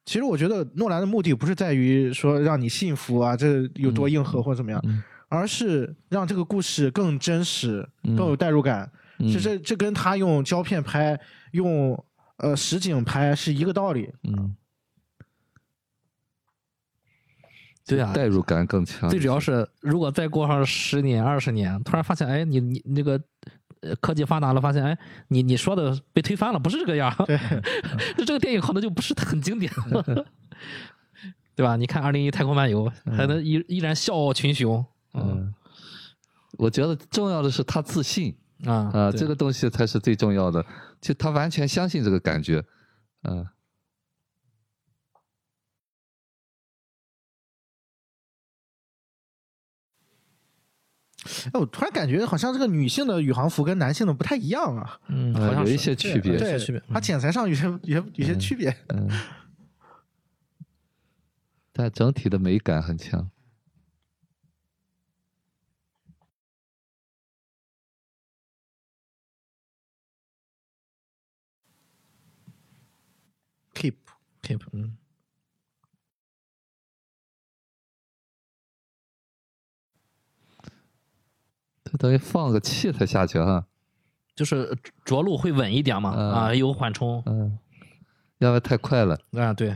[0.07, 8.89] 其实我觉得诺兰的目的不是在于说让你幸福啊，这有多硬核或者怎么样，嗯而是让这个故事更真实、嗯更有代入感。
[9.19, 11.19] 嗯其实这跟他用胶片拍、
[11.51, 12.01] 用
[12.37, 14.09] 呃实景拍是一个道理。
[14.23, 14.55] 嗯，
[17.85, 19.09] 对啊，代入感更强。
[19.09, 23.19] 最主要是，如果再过上十年、二十年，突然发现，哎，你你那个呃
[23.95, 24.97] 科技发达了，发现哎，
[25.29, 27.25] 你你说的被推翻了，不是这个样儿。
[27.25, 27.39] 对，
[28.17, 30.03] 那 这个电影可能就不是很经典了，
[31.55, 31.75] 对吧？
[31.75, 34.83] 你看《二零一太空漫游》，还能依依然笑傲群雄，
[35.13, 35.53] 嗯嗯，
[36.57, 38.35] 我觉得重要的是他自信
[38.65, 40.63] 啊啊，对这个东西才是最重要的。
[40.99, 42.63] 就他完全相信这个感觉，
[43.23, 43.45] 嗯、
[51.47, 54.99] 哎，我突然感觉好像这个女性的宇航服跟男性的不太一样啊。
[55.07, 56.37] 嗯，呃有一好像是些区别。
[56.37, 58.75] 对区别，它嗯剪裁上有些有些有些区别。
[58.89, 59.09] 嗯，
[61.73, 63.29] 但整体的美感很强。
[73.73, 74.97] Keep，keep，嗯，
[81.87, 83.65] 他等于放个气才下去哈，
[84.35, 86.31] 就是着陆会稳一点嘛，嗯。
[86.31, 87.57] 啊，有缓冲，嗯，
[88.39, 89.17] 要不然太快了。
[89.31, 89.75] 啊，对，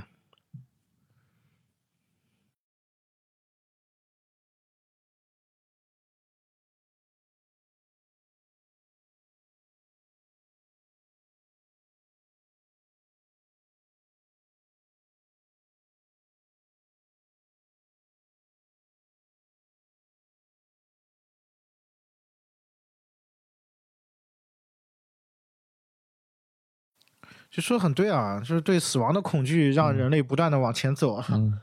[27.51, 31.59] 就说得很对啊，就是对死亡的恐惧让人类不断的往前走啊，嗯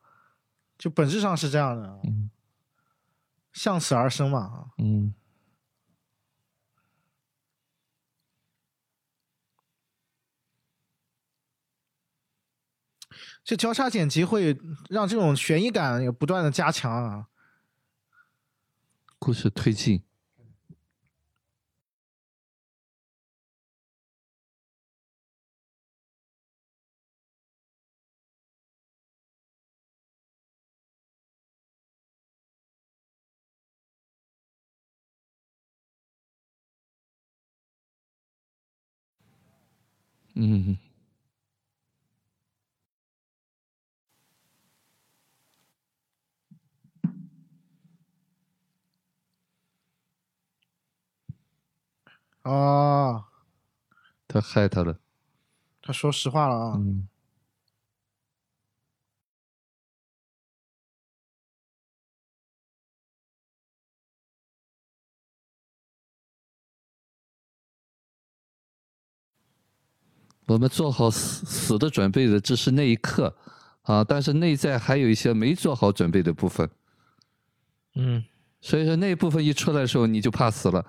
[0.78, 2.30] 就本质上是这样的，嗯
[3.52, 4.70] 向死而生嘛。
[4.78, 5.14] 嗯
[13.42, 14.56] 这交叉剪辑会
[14.88, 17.26] 让这种悬疑感也不断的加强啊。
[19.18, 20.02] 故事推进。
[40.40, 40.76] 嗯，
[52.42, 53.24] 啊，
[54.28, 54.98] 他害他了。
[55.82, 56.76] 他说实话了啊。
[56.78, 57.08] 嗯
[70.50, 73.36] 我们做好死死的准备的只是那一刻
[73.82, 76.68] 啊，但是内在还有一些没做好准备的部分，
[77.94, 78.24] 嗯，
[78.60, 80.84] 所以说那一部分一出来的时候，你就怕死了。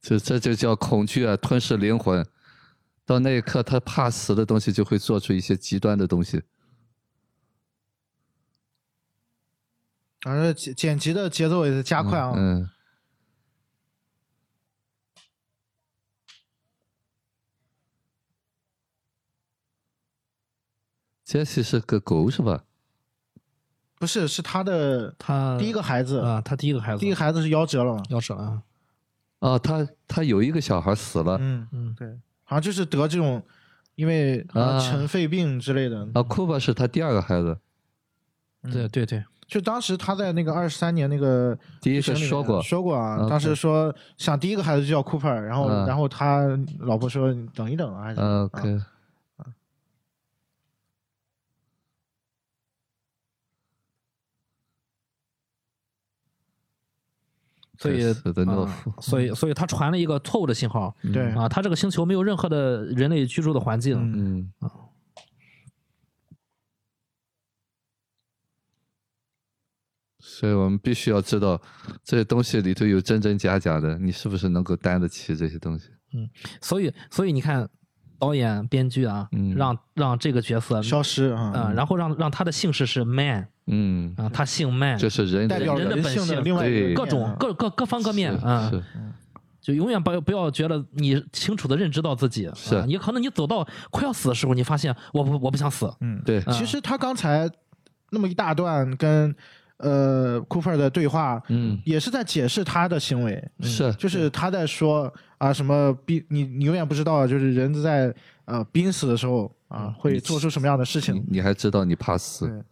[0.00, 2.26] 这这就叫恐惧啊，吞噬灵魂。
[3.12, 6.42] 到那一刻，他怕死的东西就会做出一些极端的东西。
[10.24, 12.32] 而剪剪辑的节奏也在加快啊。
[12.36, 12.70] 嗯，
[21.24, 22.64] 杰西是个狗是吧？
[23.96, 28.02] 不是，是他的他第一个孩子，啊，他第一个孩子，第一个孩子是夭折了嘛？
[28.08, 28.62] 要是啊，
[29.38, 32.18] 哦，他他有一个小孩死了，嗯，嗯，对，
[32.52, 33.42] 好像就是得这种，
[33.94, 34.46] 因为
[34.78, 36.06] 尘肺病之类的。
[36.12, 37.56] 啊，库巴是他第二个孩子，
[38.70, 46.46] 对对对，就当时他在那个二十三年那个第一个剧情里说过说过啊当时说想第一个孩子就叫 Cooper，然后、嗯然后他
[46.80, 48.86] 老婆说等一等啊，还是、嗯啊
[57.82, 64.52] 所以死的懦啊所以所以他传了一个错误的信号对啊，他这个星球没有任何的人类居住的环境，嗯。
[64.60, 64.70] 啊，
[70.18, 71.60] 所以我们必须要知道
[72.04, 75.88] 这些东西里头有真真假假的，你是不是能够担得起这些东西？
[76.14, 76.28] 嗯
[76.60, 77.68] 所以所以你看
[78.22, 79.52] 导演编剧啊，嗯。
[79.56, 87.34] 让让这个角色消失啊，啊，然后让让他的姓氏是 Man 嗯，啊，他姓 Man，这是人代表人的本性的另外一个各种啊。
[87.36, 88.82] 各各各方各面是啊，是。
[89.60, 92.76] 就永远不要不要觉得你清楚的认知到自己，是。
[92.76, 97.50] 啊你可能你走到快要死的时候，你发现我不我不想死，嗯，对，其实他刚才
[98.10, 99.34] 那么一大段跟
[99.82, 103.68] 呃库珀的对话，嗯，也是在解释他的行为，嗯。
[103.68, 103.92] 是。
[103.94, 108.14] 就是他在说啊什么濒你你永远不知道，就是人在
[108.46, 111.22] 呃濒死的时候啊嗯会做出什么样的事情。
[111.28, 112.64] 你还知道你怕死，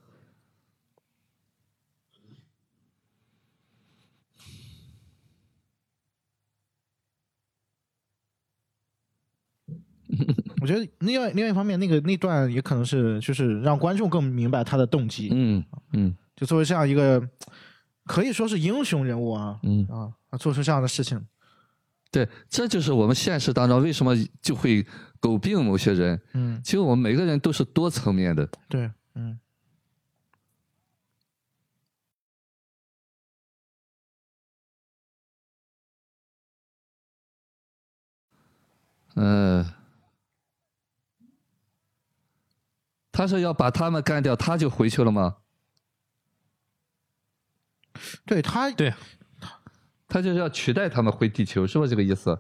[10.60, 15.28] 我觉得另外另外一方面，那个那段也可能是就是让观众更明白他的动机。
[15.32, 17.22] 嗯嗯就作为这样一个
[18.06, 21.22] 可以说是英雄人物啊嗯，啊，啊做出这样的事情，
[22.10, 24.82] 对，这就是我们现实当中为什么就会
[25.20, 26.18] 诟病某些人。
[26.32, 29.38] 嗯，其实我们每个人都是多层面的，对，嗯
[39.16, 39.66] 嗯、
[43.12, 45.36] 他是要把他们干掉，他就回去了吗？
[48.26, 48.92] 对他对，
[50.08, 52.38] 他就是要取代他们回地球，是不是这个意思？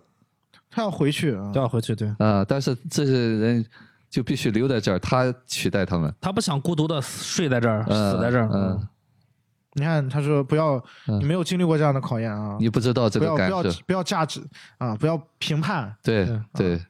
[0.70, 1.94] 他要回去啊都，要回去。
[1.94, 3.66] 对啊、但是这些人
[4.08, 6.12] 就必须留在这儿，他取代他们。
[6.20, 8.48] 他不想孤独的睡在这儿，嗯死在这儿。
[8.52, 8.88] 嗯，
[9.74, 10.74] 你看他说不要，
[11.08, 14.40] 嗯你没有经历过这样的考验啊，你不知道这不要不要个感受，不要价值
[14.78, 16.80] 啊，不要评判，对对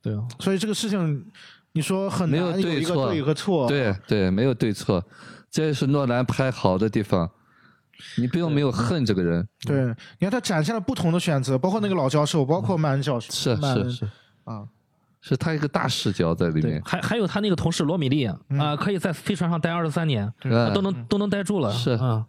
[0.00, 1.26] 对，啊，所以这个事情
[1.72, 5.04] 你说很难有一个对和错，对对，没有对错，
[5.50, 7.30] 这也是诺兰拍好的地方。
[8.16, 9.84] 你并没有恨这个人，对，
[10.20, 14.08] 你看他展现了不同的选择，包括那个老教授，包括曼恩教授，是是是，
[14.44, 14.62] 啊，
[15.20, 16.80] 是他一个大视角在里面，。
[16.84, 21.72] 还还有他那个同事罗米利啊、嗯可以在飞船上待二十三年，嗯都能都能待住了。
[21.72, 22.24] 是啊，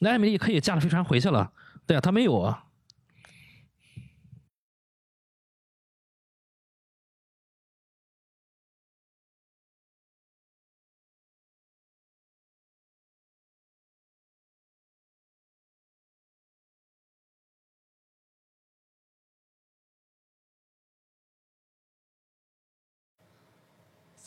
[0.00, 1.52] 那艾米丽可以驾着飞船回去了，
[1.86, 2.64] 对啊，他没有啊。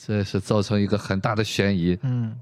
[0.07, 1.98] 这是造成一个很大的悬疑。
[2.03, 2.40] 嗯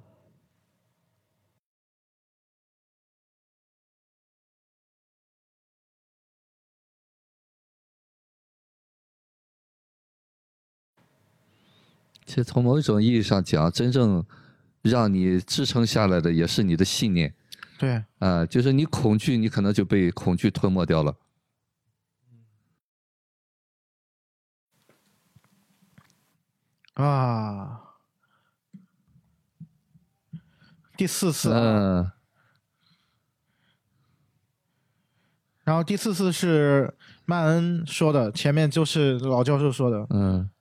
[12.26, 14.26] 其实从某种意义上讲，真正
[14.82, 17.34] 让你支撑下来的也是你的信念
[17.78, 21.16] 对，啊、就是你恐惧，你可能就被恐惧吞没掉了。
[26.94, 27.82] 啊，
[30.96, 32.12] 第四次啊，嗯，
[35.64, 36.96] 然后第四次是
[37.26, 40.52] 曼恩说的，前面就是老教授说的，嗯，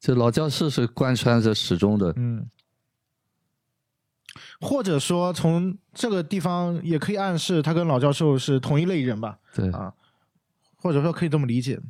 [0.00, 2.12] 这老教授是贯穿着始终的。
[2.16, 2.50] 嗯，
[4.60, 9.94] 或者说从这个地方也可以暗示他跟老教授是同一类人吧，对，啊，
[10.76, 11.80] 或者说可以这么理解。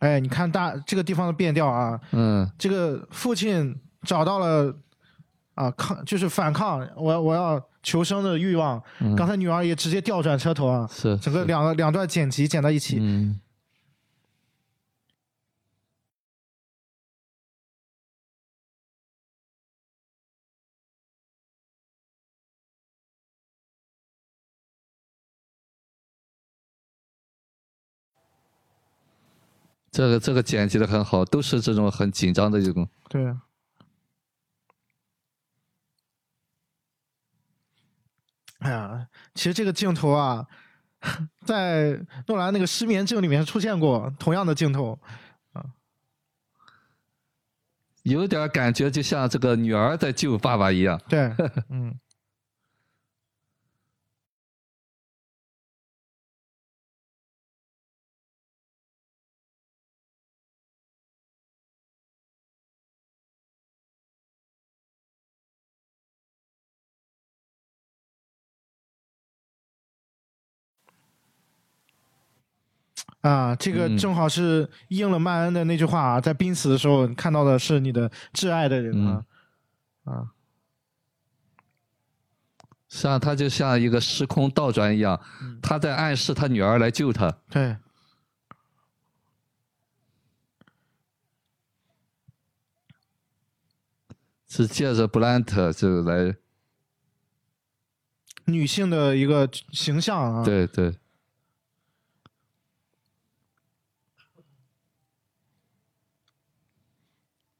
[0.00, 4.74] 哎，你看大这个地方的变调啊，嗯，这个父亲找到了
[5.54, 8.82] 啊抗，就是反抗，我要我要求生的欲望。
[9.00, 12.98] 嗯刚才女儿也直接调转车头啊，是整个两个两段剪辑剪到一起。
[13.00, 13.38] 嗯，
[29.90, 32.88] 这个这个剪辑的很好，都是这种很紧张的这种。
[33.08, 33.34] 对。
[38.60, 40.46] 哎呀，其实这个镜头啊，
[41.46, 44.98] 在诺兰那个失眠症里面出现过同样的镜头。
[48.02, 51.00] 有点感觉就像这个女儿在救爸爸一样。
[51.08, 51.34] 对，
[51.68, 51.98] 嗯。
[73.20, 73.98] 啊，这个嗯。
[73.98, 79.24] 正好是应了曼恩的那句话啊，在濒死的时候看到的是你的挚爱的人啊，
[80.04, 80.32] 啊，
[82.88, 85.20] 实际上，他就像一个时空倒转一样，
[85.62, 87.30] 他在暗示他女儿来救他。
[87.50, 87.76] 对，
[94.48, 96.34] 是借着布兰特就来，
[98.46, 100.92] 女性的一个形象啊，对对，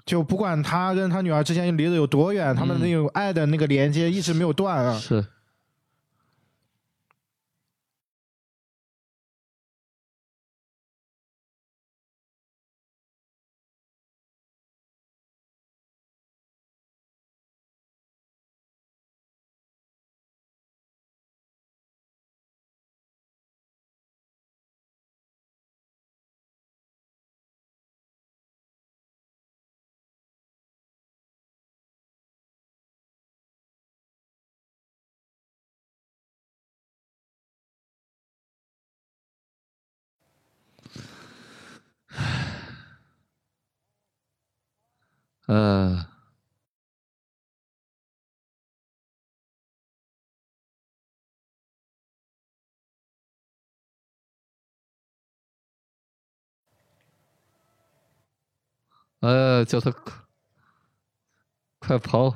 [0.07, 4.99] 就不管他跟他女儿之间离得有多远，他们那种爱的那个连接一直没有断啊。
[4.99, 5.25] 是，
[45.51, 46.07] 呃，
[59.19, 59.93] 呃，叫他
[61.81, 62.29] 快跑！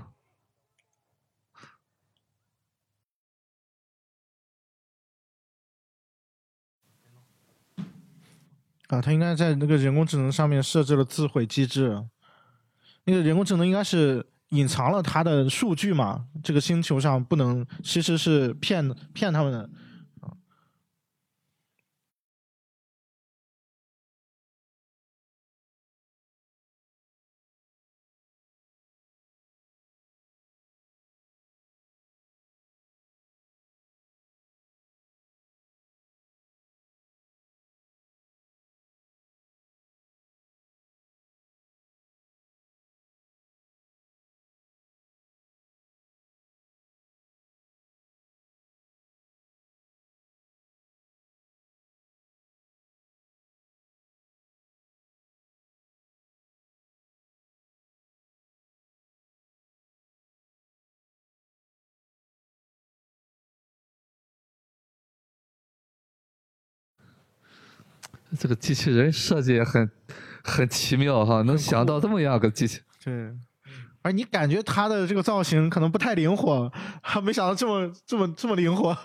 [8.88, 12.08] 啊，他应该在那个人工智能上面设置了自毁机制。
[13.06, 16.24] 那个人工智能应该是隐藏了它的数据嘛？
[16.42, 19.68] 这个星球上不能，其实是骗骗他们的。
[68.34, 69.90] 这个机器人设计也很
[70.42, 72.80] 很奇妙哈，能想到这么样个机器。
[73.02, 73.32] 对，
[74.02, 76.70] 而你感觉它的这个造型可能不太灵活，
[77.02, 78.96] 还没想到这么这么这么灵活。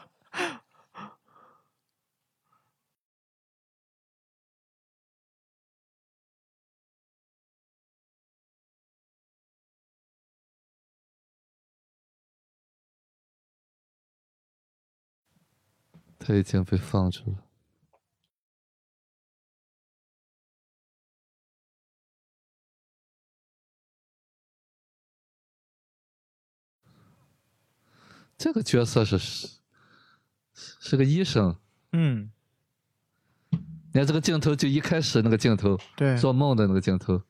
[16.22, 17.49] 他已经被放出了。
[28.40, 29.20] 这个角色是
[30.54, 31.58] 是个医生，
[31.92, 32.32] 嗯，
[33.50, 37.20] 你看这个镜头，就一开始那个镜头，对，做梦的那个镜头，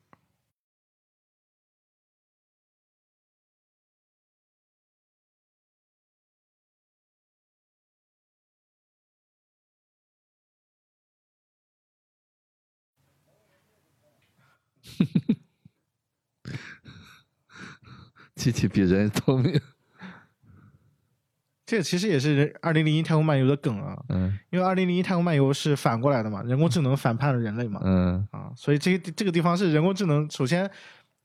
[18.36, 19.60] 机器比人聪明。
[21.70, 30.68] 这个其实也是《二零零一太空漫游》的梗啊，嗯，因为《二零零一太空漫游》是反过来的嘛，人工智能反叛了人类嘛，嗯，啊，所以这这个地方是人工智能首先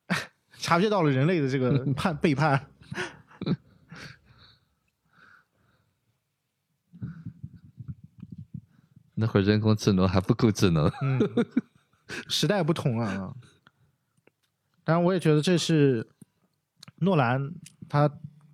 [0.60, 2.68] 察觉到了人类的这个 叛背叛，
[9.16, 11.20] 那会儿人工智能还不够智能，嗯，
[12.30, 13.34] 时代不同了啊。
[14.84, 16.08] 当然，我也觉得这是
[16.98, 17.52] 诺兰
[17.90, 18.08] 他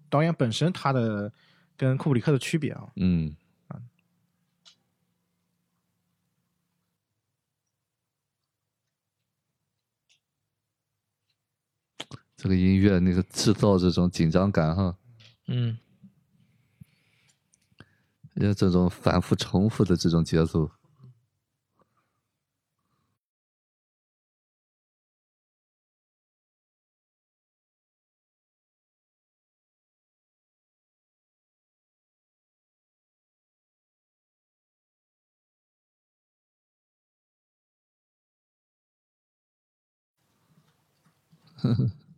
[0.10, 1.34] 导演本身他的。
[1.82, 3.36] 跟库布里克的区别啊，嗯，
[12.38, 14.96] 这个音乐那个制造这种紧张感哈，
[15.48, 15.80] 嗯，
[18.36, 20.70] 要这种反复重复的这种节奏。
[41.62, 42.11] 呵呵。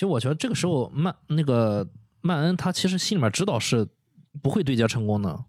[0.00, 1.86] 其实我觉得这个时候曼那个
[2.22, 3.86] 曼恩他其实心里面知道是
[4.40, 5.44] 不会对接成功的，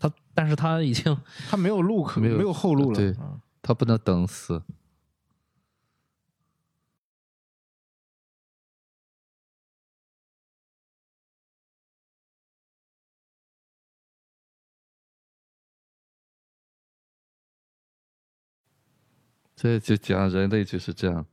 [0.00, 1.16] 他但是他已经
[1.48, 2.96] 他没有路可没有没有后路了。
[2.96, 4.60] 对嗯他不能等死。
[19.54, 21.24] 这就讲人类就是这样，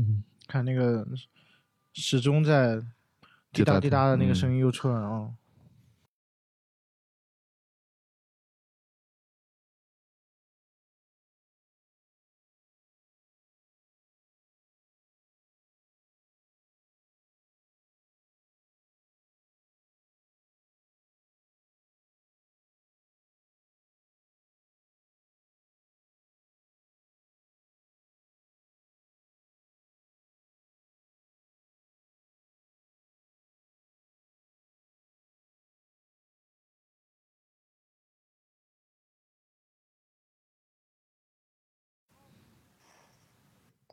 [0.00, 1.06] 嗯，看那个
[1.92, 2.80] 始终在
[3.52, 5.30] 滴答滴答的那个声音又出来了啊。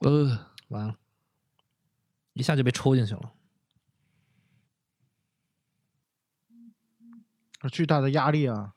[0.01, 0.97] 呃，完了，
[2.33, 3.33] 一下就被抽进去了。
[7.71, 8.75] 巨大的压力啊！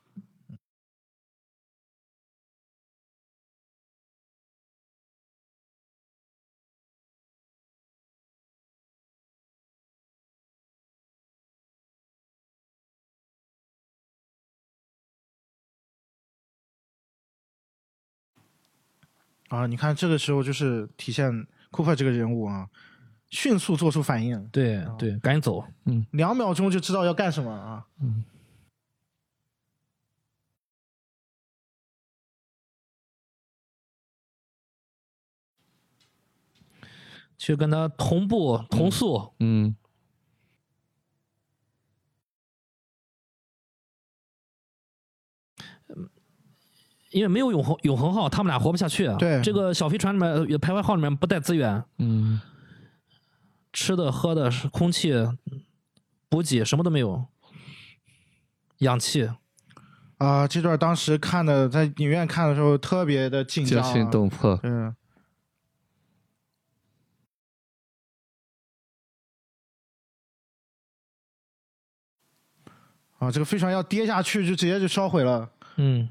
[19.51, 22.69] 啊，你看这个时候就是体现库珀这个人物啊，
[23.29, 25.63] 迅速做出反应，对对，赶紧走。
[25.85, 27.85] 嗯两秒钟就知道要干什么啊！
[28.01, 28.23] 嗯
[37.37, 39.75] 去跟他同步同速，嗯，
[47.11, 49.05] 因为没有永恒永恒号，他们俩活不下去。
[49.05, 52.41] 啊对这个小飞船里面呃徘徊号里面不带资源，嗯，
[53.71, 55.13] 吃的喝的是空气
[56.29, 57.25] 补给什么都没有，
[58.79, 59.29] 氧气。
[60.17, 64.59] 啊，这段当时看的，在影院看的时候特别的紧张、啊，惊心动魄。
[64.61, 64.95] 嗯，
[73.17, 75.49] 啊，这个飞船要跌下去，就直接就烧毁了。
[75.77, 76.07] 嗯，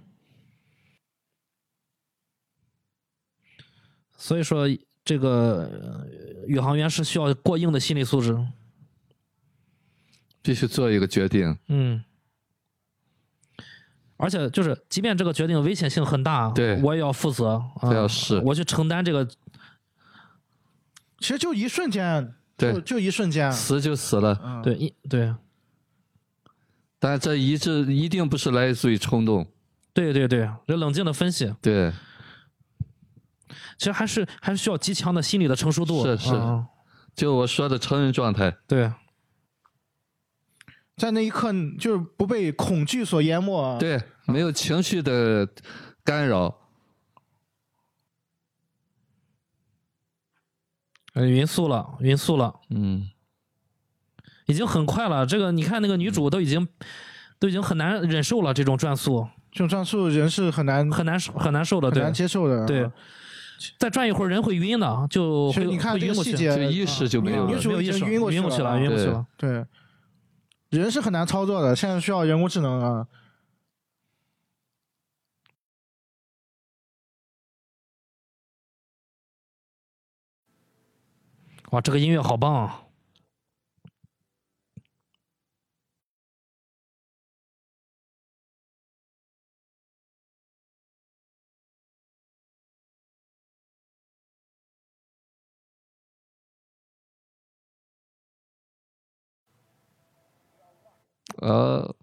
[4.20, 4.68] 所以说
[5.02, 6.06] 这个呃
[6.46, 8.38] 宇航员是需要过硬的心理素质。
[10.42, 11.54] 必须做一个决定。
[11.68, 12.02] 嗯，
[14.16, 19.26] 而且就是，即便这个决定危险性很大，对我也要负责，啊这要是我去承担这个。
[21.18, 23.52] 其实就一瞬间，对就就一瞬间。
[23.52, 25.34] 死就死了，嗯，对，一对
[26.98, 29.46] 但这一致一定不是来自于冲动。
[29.92, 31.92] 对对对，这冷静的分析，对，
[33.80, 36.04] 其实还是还是需要极强的心理的成熟度。
[36.04, 36.66] 是是啊
[37.14, 38.54] 就我说的成人状态。
[38.68, 38.92] 对
[40.98, 45.48] 在那一刻就是不被恐惧所淹没啊。，对，没有情绪的
[46.04, 46.58] 干扰。
[51.14, 53.08] 嗯匀速了，匀速了，嗯，
[54.44, 55.24] 已经很快了。
[55.24, 56.68] 这个你看，那个女主都已经
[57.38, 61.90] 都已经很难忍受了这种转速，这种转速人是很难很难受很难受的。
[61.90, 62.66] 对很难接受的。
[62.66, 62.88] 对，
[63.78, 66.32] 再转一会儿人会晕的，就会你看会晕过去。
[66.32, 68.80] 这个细节，就意识就没有了女主已没有意识，经晕过晕过去了。
[68.80, 69.26] 晕过去了。
[69.36, 69.64] 对，
[70.70, 73.06] 人是很难操作的，现在需要人工智能啊。
[81.70, 82.82] 哇，这个音乐好棒啊！
[101.40, 101.94] 呃，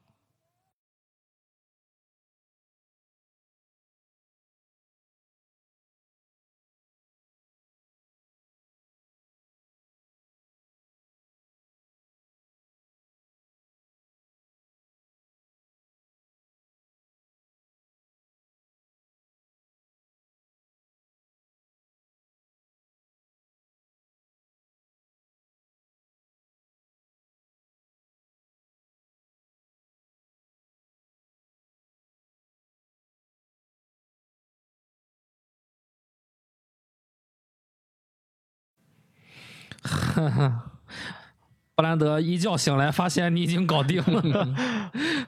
[41.76, 44.48] 布兰德一觉醒来，发现你已经搞定了。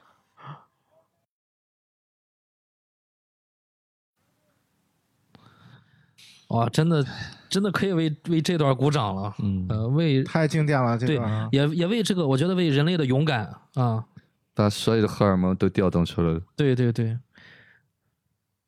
[6.48, 7.06] 哇，真的，
[7.48, 9.32] 真的可以为为这段鼓掌了。
[9.38, 11.20] 嗯呃，为太经典了，这对
[11.52, 14.04] 也也为这个，我觉得为人类的勇敢啊，
[14.52, 16.40] 把所有的荷尔蒙都调动出来了。
[16.56, 17.16] 对对对。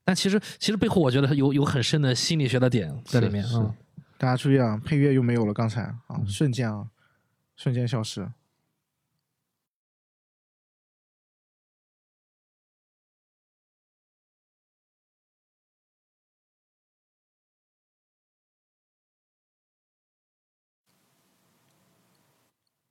[0.05, 3.75] 但其实其实背后，我觉得有有很深的心理学的点在里面是啊。
[4.23, 6.89] 大家注意啊，配乐又没有了，刚才啊，瞬间啊，
[7.57, 8.31] 瞬间消失。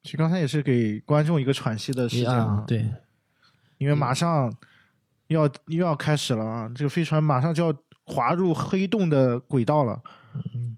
[0.04, 2.94] 其实刚才也是给观众一个喘息的时间啊，对，
[3.78, 4.54] 因为马上
[5.28, 10.04] 要又要开始了啊，这个飞船马上就要滑入黑洞的轨道了。
[10.34, 10.71] 其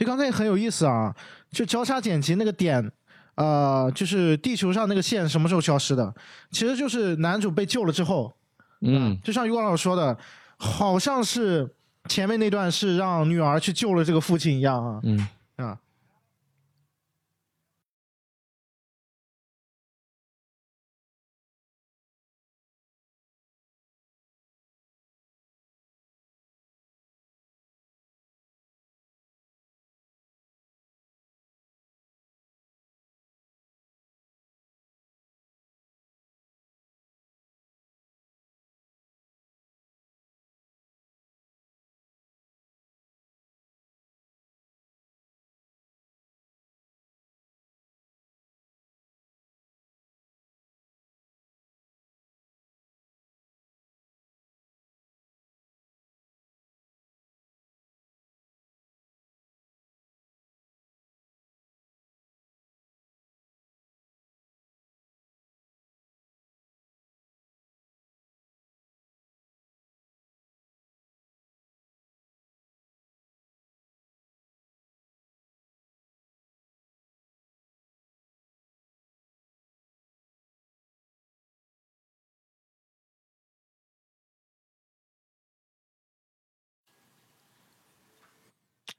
[0.00, 1.14] 实刚才也很有意思啊，
[1.50, 2.90] 就交叉剪辑那个点，
[3.36, 6.12] 呃，就是地球上那个线什么时候消失的？
[6.50, 8.34] 其实就是男主被救了之后，
[8.80, 10.16] 嗯，就像于光老师说的，
[10.56, 11.68] 好像是
[12.08, 15.78] 前面那段是让女儿去救了这个父亲一样啊，嗯，啊，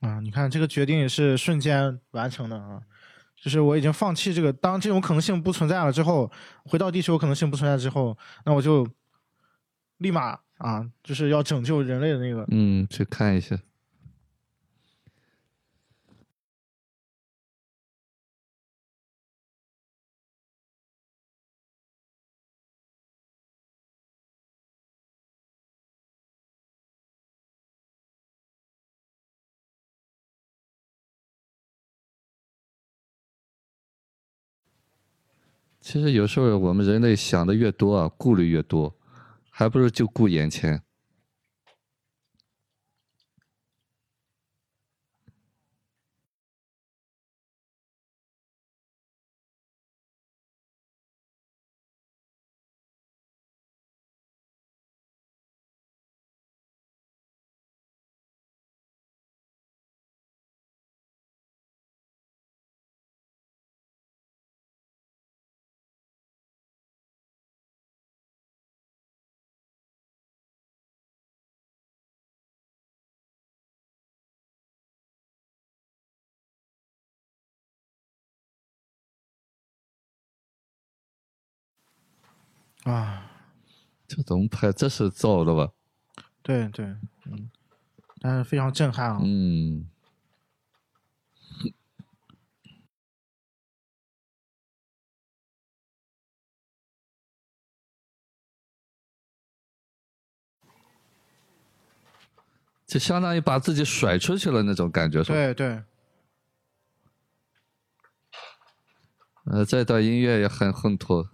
[0.02, 2.82] 啊，你看这个决定也是瞬间完成的啊，
[3.42, 6.32] 就是我已经放弃这个，当这种可能性不存在了之后，
[6.66, 8.88] 回到地球可能性不存在之后，那我就
[9.98, 13.58] 立马啊，就是要拯救人类的那个，嗯，去看一下。
[35.82, 38.96] 其实有时候我们人类想的越多啊，顾虑越多，
[39.50, 40.84] 还不如就顾眼前。
[82.84, 83.32] 啊，
[84.08, 84.72] 这怎么拍？
[84.72, 85.72] 这是造的吧？
[86.42, 86.86] 对对，
[87.26, 87.50] 嗯，
[88.20, 89.88] 但是非常震撼啊，嗯，
[102.88, 105.36] 就相当于把自己甩出去了那种感觉，是吧？
[105.36, 105.84] 对对，
[109.46, 111.30] 呃，这段音乐也很烘托。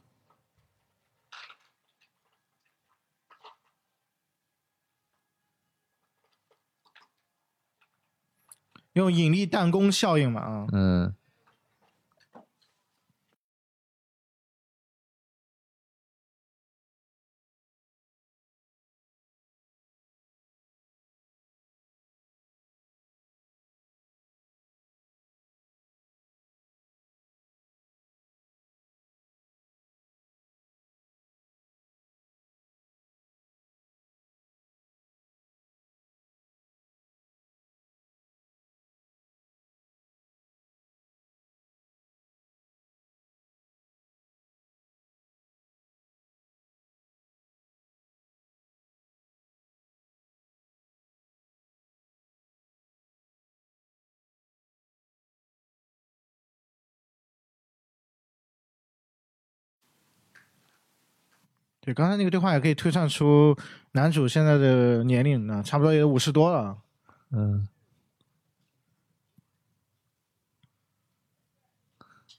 [8.97, 11.13] 用引力弹弓效应嘛啊，嗯，
[61.87, 63.55] 对，刚才那个对话也可以推算出
[63.93, 66.77] 男主现在的年龄呢，差不多也五十多了。
[67.31, 67.65] 嗯，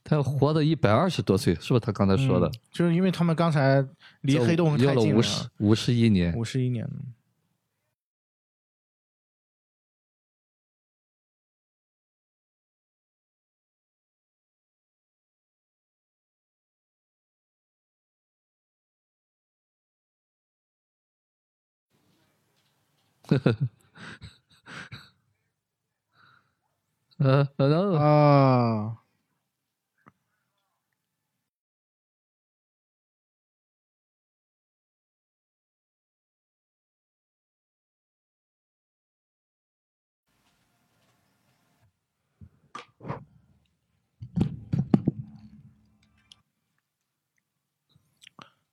[0.04, 2.52] 他要活到一百二十多岁，是不是他刚才说的嗯？
[2.70, 3.82] 就是因为他们刚才
[4.20, 6.36] 离黑洞太近了，五十五十一年。
[6.36, 6.86] 五十一年。
[27.18, 28.98] 呃，然后啊，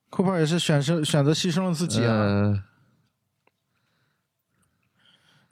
[0.10, 2.14] 库珀也是选择选择牺牲了自己啊。
[2.14, 2.64] 呃，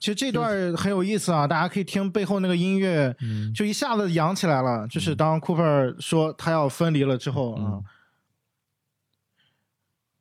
[0.04, 4.86] 其实这段很有意思啊，大家可以听背后那个音乐，嗯就一下子扬起来了。
[4.86, 5.64] 就是当库珀
[5.98, 7.84] 说他要分离了之后啊，嗯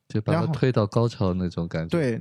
[0.08, 2.12] 就把他推到高潮那种感觉。，对。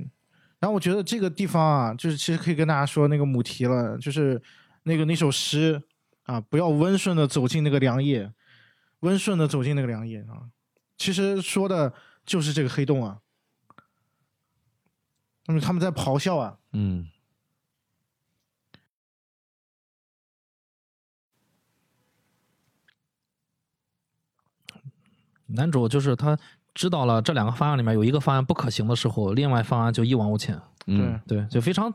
[0.59, 4.41] 然后我觉得这个地方啊，就是其实可以跟大家说那个母题了，就是
[4.83, 5.81] 那个那首诗
[6.23, 8.29] 啊，不要温顺的走进那个凉夜，
[8.99, 10.51] 温顺的走进那个凉夜啊。
[10.97, 11.93] 其实说的
[12.25, 13.19] 就是这个黑洞啊。
[15.45, 17.07] 那么他们在咆哮啊，嗯，
[25.53, 26.37] 男主就是他
[26.73, 30.59] 知道了这两个方案里面有一个方案不可行的时候，另外方案就一往无前。
[30.85, 31.93] 嗯，对，就非常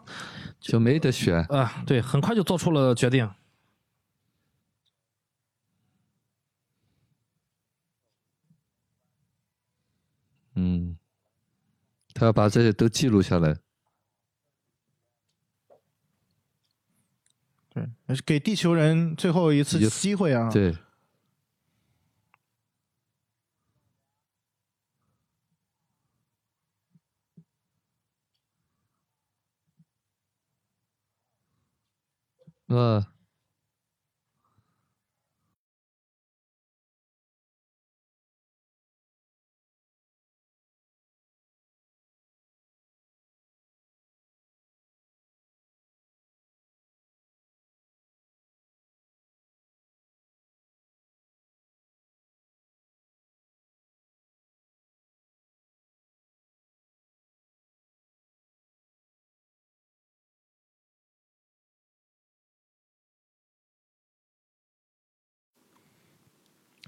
[0.59, 1.45] 就没得选。
[1.47, 3.31] 啊、对，很快就做出了决定。
[10.55, 10.97] 嗯，
[12.15, 13.57] 他要把这些都记录下来。
[17.69, 17.87] 对，
[18.25, 20.51] 给地球人最后一次机会啊。
[20.51, 20.75] 对，
[32.69, 33.05] 呃，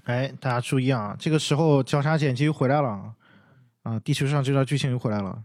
[0.03, 3.13] 哎，大家注意啊，这个时候交叉剪辑又回来了
[3.83, 5.43] 啊，地球上这段剧情又回来了。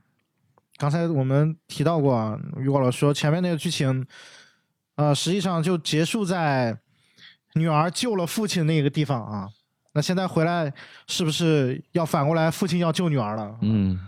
[0.79, 4.07] 刚才我们提到过啊，于果老师说前面那个剧情，
[4.97, 6.79] 呃，实际上就结束在
[7.55, 9.49] 女儿救了父亲那个地方啊。
[9.93, 10.73] 那现在回来
[11.07, 13.59] 是不是要反过来，父亲要救女儿了？
[13.63, 13.99] 嗯，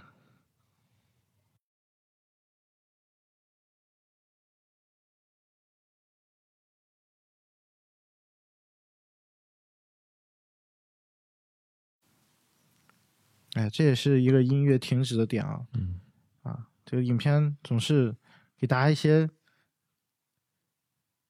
[13.59, 15.67] 哎，这也是一个音乐停止的点啊。
[15.73, 16.01] 嗯，
[16.43, 18.17] 啊，这个影片总是
[18.57, 19.29] 给大家一些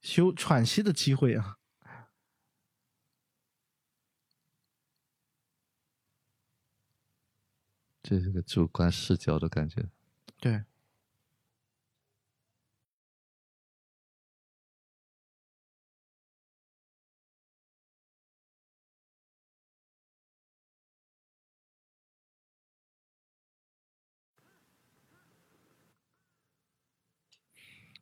[0.02, 1.57] 休喘息的机会啊。
[8.02, 9.89] 这是个主观视角的感觉。
[10.39, 10.65] 对，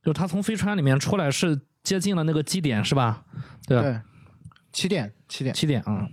[0.06, 3.24] 就他从飞船里面出来是接近了那个基点是吧？
[3.66, 3.82] 对吧？
[3.82, 4.00] 对，
[4.72, 5.52] 起点，起点。
[5.52, 6.08] 起点啊、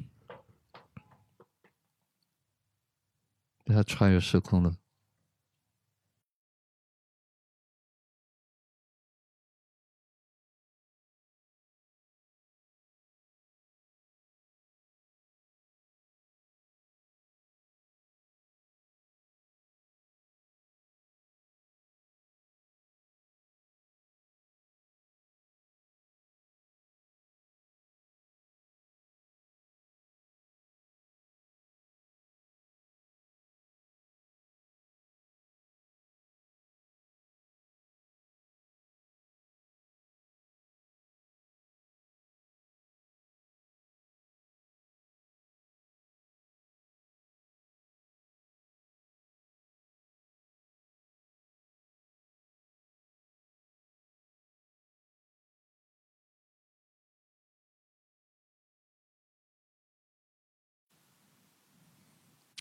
[3.67, 4.73] 他穿越时空了。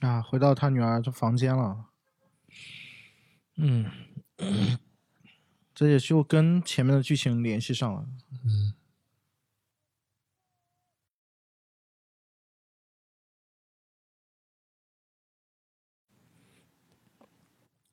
[0.02, 1.86] 啊，回到他女儿的房间了。
[3.56, 3.90] 嗯，
[5.74, 8.06] 这也就跟前面的剧情联系上了。
[8.44, 8.74] 嗯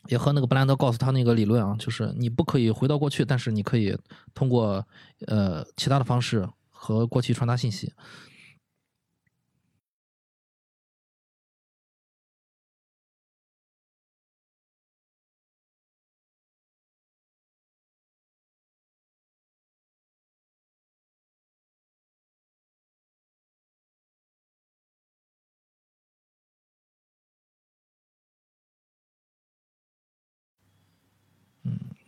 [0.07, 3.95] 也和那个布兰德告诉他那个理论啊，就是你不可以回到过去，但是你可以
[4.33, 4.83] 通过
[5.27, 7.93] 呃其他的方式和过去传达信息。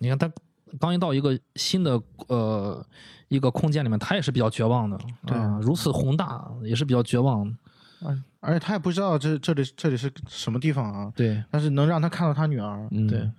[0.01, 0.29] 你看他
[0.79, 2.83] 刚一到一个新的呃
[3.27, 4.97] 一个空间里面，他也是比较绝望的，
[5.27, 7.55] 对啊，如此宏大也是比较绝望的，
[8.01, 13.31] 而而且他也不知道这这里这里是什么地方啊，对但是能让他看到他女儿，嗯对，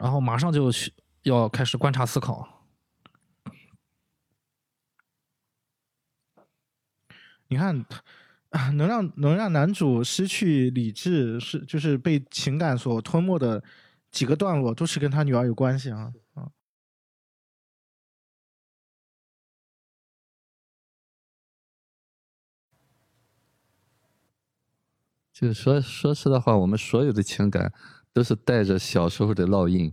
[0.00, 0.92] 然后马上就去
[1.22, 2.66] 要开始观察思考，
[7.46, 7.86] 你看，
[8.50, 13.62] 啊能让能让男主失去理智，是就是被情感所吞没的
[14.14, 16.52] 几个段落，都是跟他女儿有关系啊啊。
[25.32, 27.72] 就是说说实在话，我们所有的情感
[28.12, 29.92] 都是带着小时候的烙印。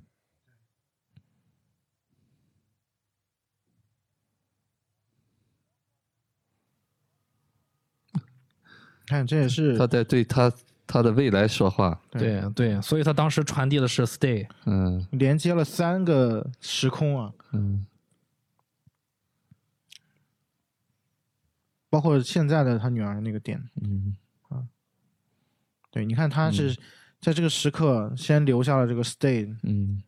[9.07, 10.53] 看，这也是他在对他
[10.91, 11.97] 他的未来说话。
[12.11, 12.41] 对。
[12.53, 15.07] 对，所以他当时传递的是 stay，嗯。
[15.11, 17.85] 连接了三个时空啊，嗯。
[21.89, 23.63] 包括现在的他女儿那个点。
[23.81, 24.15] 嗯。
[24.49, 24.63] 啊。
[25.89, 26.75] 对，你看他是
[27.21, 30.03] 在这个时刻先留下了这个 stay，嗯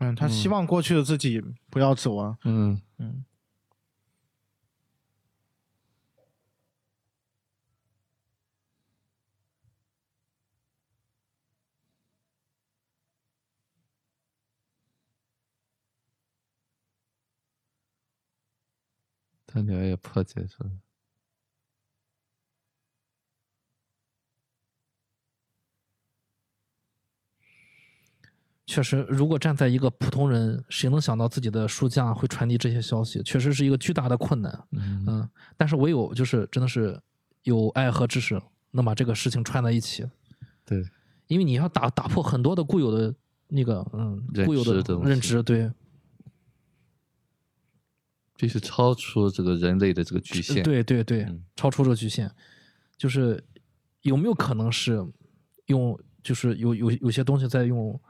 [0.00, 3.24] 嗯，他希望过去的自己不要走啊，嗯嗯。
[19.46, 20.70] 他女儿也破解出来。
[28.70, 33.20] 确实，如果站在一个普通人，谁能想到自己的书架会传递这些消息？
[33.24, 34.64] 确实是一个巨大的困难。
[34.70, 36.96] 嗯嗯，但是唯有就是真的是
[37.42, 38.40] 有爱和知识，
[38.70, 40.08] 能把这个事情串在一起。
[40.64, 40.84] 对，
[41.26, 43.12] 因为你要打打破很多的固有的
[43.48, 45.68] 那个嗯固有的认知，对
[48.36, 50.62] 必须超出这个人类的这个局限。
[50.62, 52.30] 对对对嗯，超出这个局限，
[52.96, 53.42] 就是
[54.02, 55.04] 有没有可能是
[55.66, 58.00] 用就是有有有些东西在用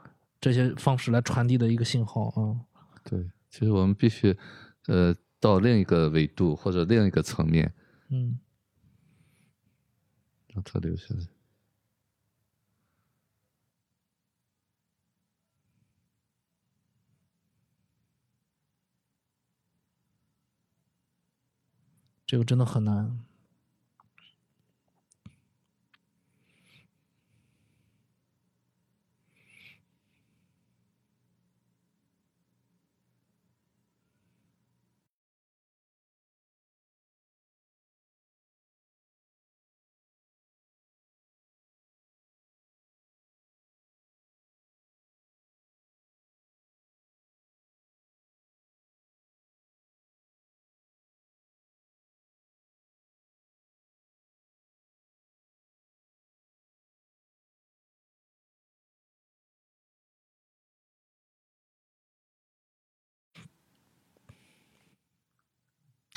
[0.41, 2.59] 这些方式来传递的一个信号啊？
[3.03, 4.35] 对，其实我们必须
[4.87, 7.71] 呃到另一个维度或者另一个层面
[8.09, 8.39] 嗯。
[10.53, 11.27] 让它留下来。
[22.25, 23.30] 这个真的很难。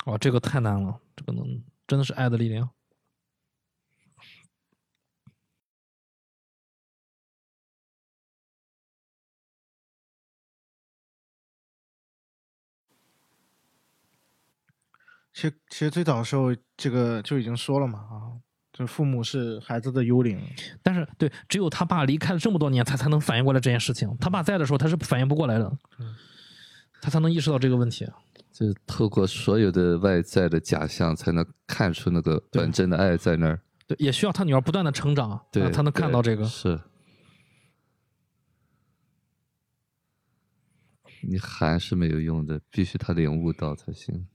[0.05, 2.69] 哇，这个太难了，这个能真的是爱的力量。
[15.33, 18.39] 其实其实最早的时候，这个就已经说了嘛啊，
[18.71, 20.39] 这父母是孩子的幽灵。
[20.81, 24.15] 但是，对，只有他爸离开了这么多年，他才能反应过来这件事情。
[24.17, 25.77] 他爸在的时候，他是反应不过来的，
[27.01, 28.07] 他才能意识到这个问题。
[28.55, 33.59] 就是透过所有的外在的假象，才能看出那个本真的爱在那儿。
[33.85, 36.45] 对，也需要他女儿不断的成长，对，让他能看到这个。
[36.45, 36.79] 是，
[41.27, 44.25] 你喊是没有用的，必须他领悟到才行。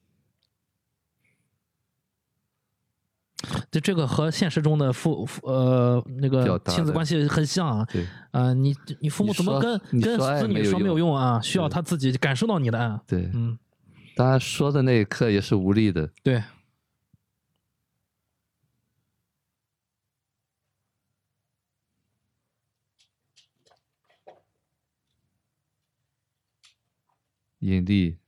[3.70, 7.86] 就，这个和现实中的父父呃那个亲子关系很像啊。
[7.90, 11.40] 对，啊，你你父母怎么跟跟子女说没有用啊？
[11.40, 13.00] 需要他自己感受到你的爱。
[13.07, 13.58] 对，嗯，
[14.20, 16.10] 当然说的那一刻也是无力的。
[16.23, 16.42] 对。
[27.60, 28.19] 引力。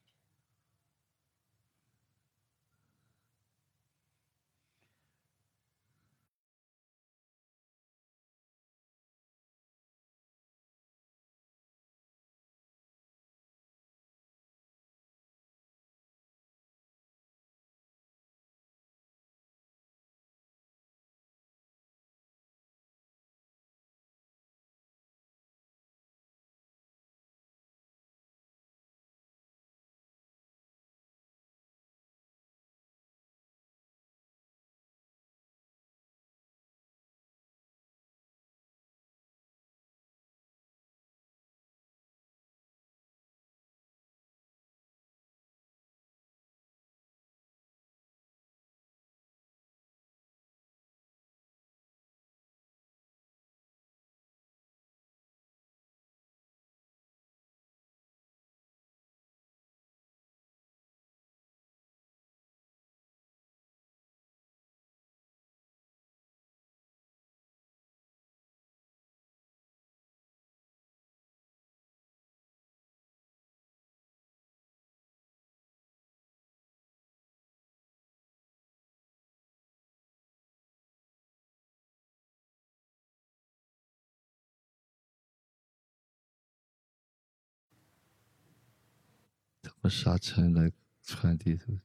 [89.88, 90.70] 沙尘来
[91.02, 91.80] 传递，是不是？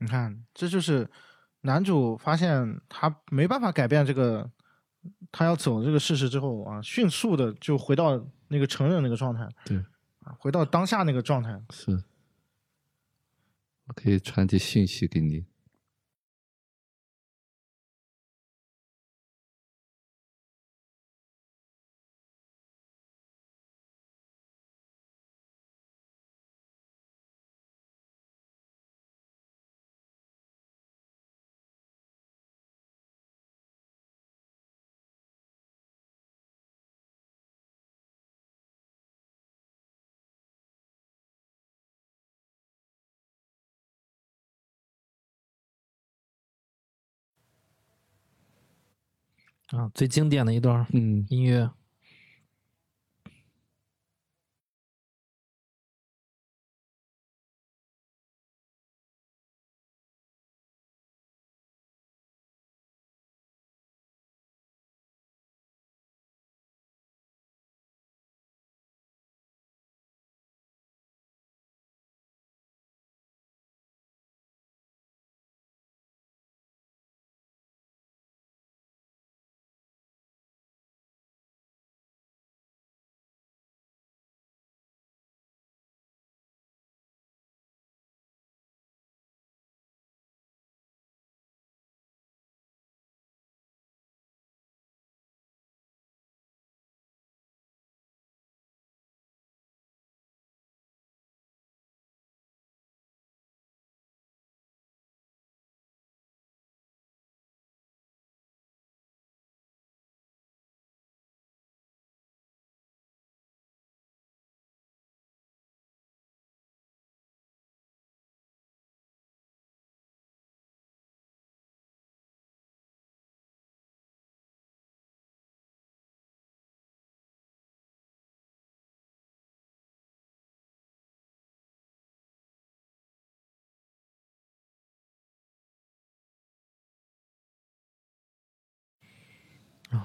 [0.00, 1.10] 你看，这就是
[1.62, 4.48] 男主发现他没办法改变这个，
[5.32, 9.76] 他要走这个事实之后啊，迅速的就回到那个成人那个状态，对，
[10.20, 11.60] 啊，回到当下那个状态。
[11.70, 12.04] 是，
[13.86, 15.44] 我可以传递信息给你。
[49.68, 51.70] 啊，最经典的一段嗯音乐。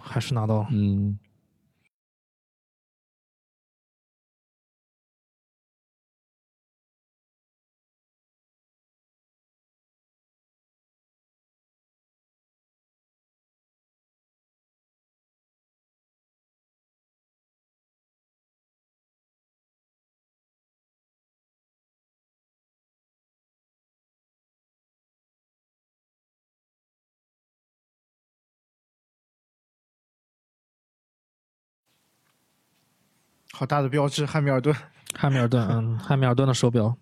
[0.02, 0.68] 还是拿到了。
[0.72, 1.18] 嗯。
[33.56, 34.76] 好大的标志，汉密尔顿。
[35.16, 36.98] 汉密尔顿，嗯，汉密尔顿的手表。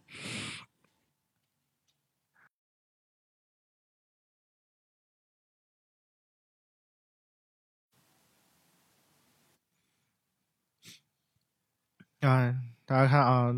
[12.20, 12.54] 啊，
[12.86, 13.52] 大家看啊，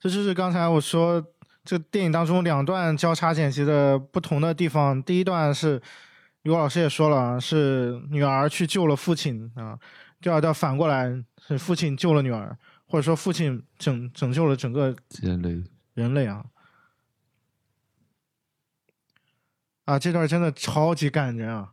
[0.00, 1.22] 这就是刚才我说
[1.64, 5.00] 这电影当中两段交叉剪辑的不同的地方。
[5.02, 5.80] 第一段是，
[6.42, 9.78] 刘老师也说了，是女儿去救了父亲啊；
[10.20, 15.64] 第二段反过来是父亲救了女儿，或者说父亲拯拯救了整个人类。
[15.94, 16.44] 人类啊！
[19.84, 21.72] 啊，这段真的超级感人啊！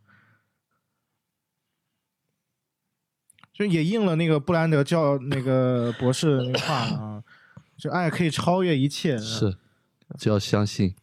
[3.52, 7.24] 就也应了那个布兰德教那个博士那话啊，
[7.76, 9.16] 就爱可以超越一切。
[9.16, 9.56] 是，
[10.18, 10.96] 只要相信。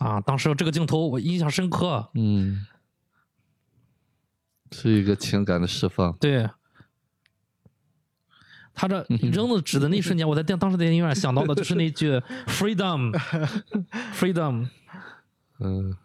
[0.00, 2.10] 啊，当时这个镜头我印象深刻。
[2.14, 2.66] 嗯，
[4.72, 6.12] 是一个情感的释放。
[6.14, 6.48] 对。
[8.72, 14.68] 他这 扔的纸的那一瞬间，我在电当时的电影院想到的就是那句 “freedom”，freedom。
[15.58, 15.90] 嗯。
[15.90, 15.96] 嗯，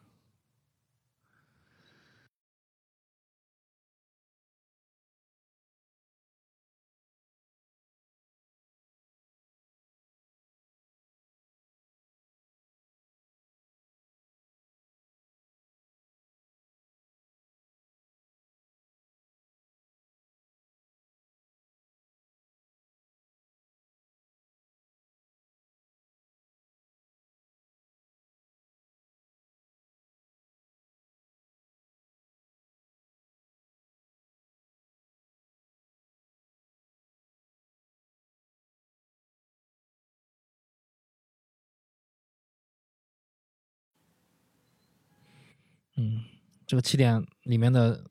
[46.66, 48.04] 这个气垫里面的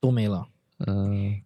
[0.00, 0.46] 都没了。
[0.86, 1.42] 嗯。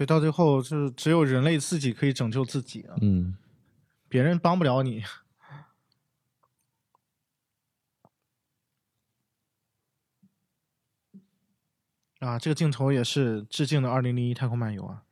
[0.00, 2.96] 所以到最后，是只有人类自己可以拯救自己啊！
[3.02, 3.36] 嗯，
[4.08, 5.04] 别人帮不了你。
[12.20, 15.04] 啊，这个镜头也是致敬的《二零零一太空漫游》啊。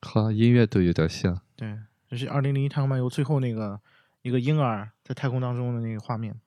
[0.00, 1.40] 和音乐都有点像。
[1.54, 3.80] 对，就是《二零零一太空漫游》最后那个
[4.22, 6.40] 一个婴儿在太空当中的那个画面。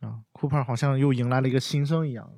[0.00, 2.30] 啊，库珀好像又迎来了一个新生一样。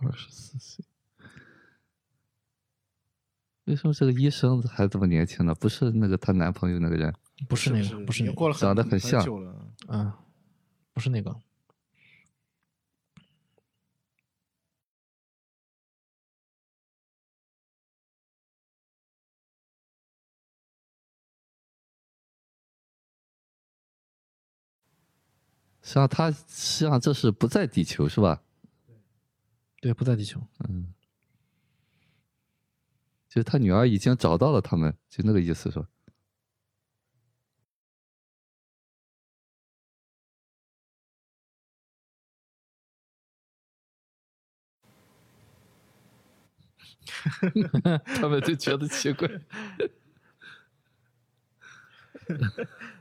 [0.00, 0.84] 二十四岁，
[3.64, 5.54] 为什么这个医生还这么年轻呢？
[5.54, 7.14] 不是那个她男朋友那个人，
[7.48, 9.24] 不是那个，不是那个，长得很像，
[9.88, 10.12] 嗯，
[10.92, 11.34] 不是那个。
[25.82, 28.42] 实际上，他实际上这是不在地球，是吧？
[29.86, 30.40] 对，不在地球。
[30.68, 30.92] 嗯，
[33.28, 35.86] 就是他女儿已经找到了他们，就那个意思，是吧？
[48.04, 49.28] 他们就觉得奇怪。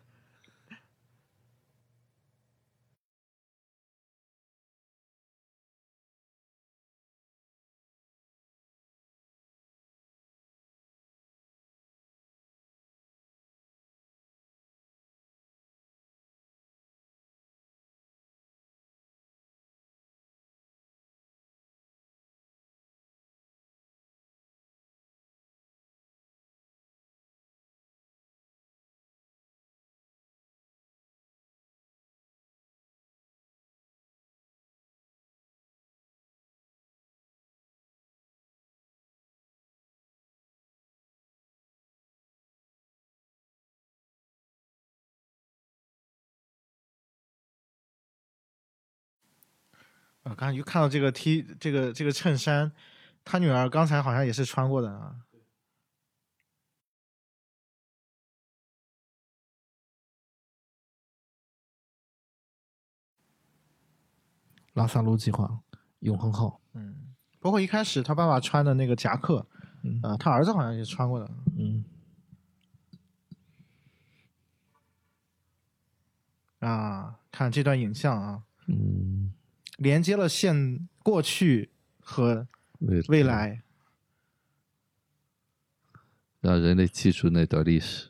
[50.25, 52.71] 啊，刚才又看到这个 T 这个这个衬衫，
[53.23, 55.15] 他女儿刚才好像也是穿过的啊。
[64.73, 65.61] 拉萨路计划，
[65.99, 69.47] 永恒号，嗯，包括一开始他爸爸穿的那个夹克，
[69.83, 71.31] 嗯啊，他儿子好像也穿过的。
[71.55, 71.85] 嗯，
[76.61, 79.34] 啊，看这段影像啊，嗯，
[79.77, 82.47] 连接了现过去和
[82.79, 83.61] 未未来。
[86.41, 88.09] 让人类记住那段历史。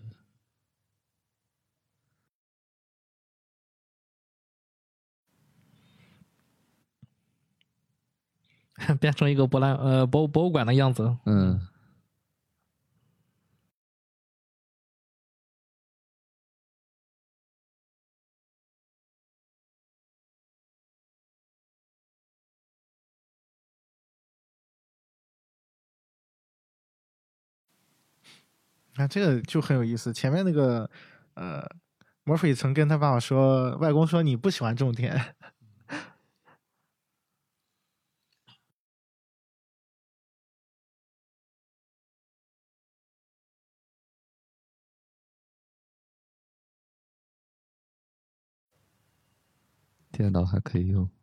[8.99, 11.15] 变成一个博览呃博博物馆的样子。
[11.25, 11.59] 嗯，
[28.95, 30.13] 看这个就很有意思。
[30.13, 30.89] 前面那个
[31.35, 31.61] 呃，
[32.23, 35.35] 莫菲曾跟他爸爸说，外公说你不喜欢种田。
[50.11, 51.14] 电脑还可以用。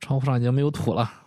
[0.00, 1.21] 窗户上已经没有土了。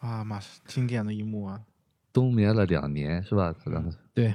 [0.00, 1.64] 啊妈，经典的一幕啊！
[2.12, 3.52] 冬眠了两年是吧？
[3.52, 4.34] 他刚才对，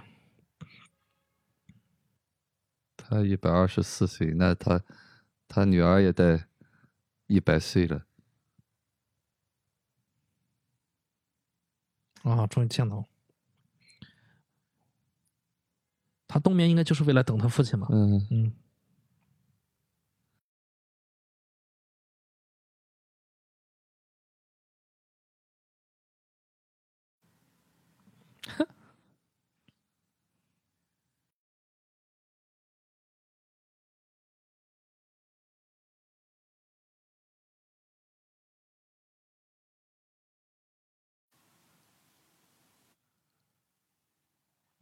[2.95, 4.81] 他一百二十四岁，那他
[5.47, 6.47] 他女儿也得
[7.27, 8.05] 一百岁了。
[12.23, 13.05] 啊，终于见到了。
[16.27, 17.87] 他冬眠应该就是为了等他父亲嘛。
[17.91, 18.53] 嗯，嗯，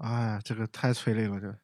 [0.03, 1.56] 哎，这个太催泪了，这。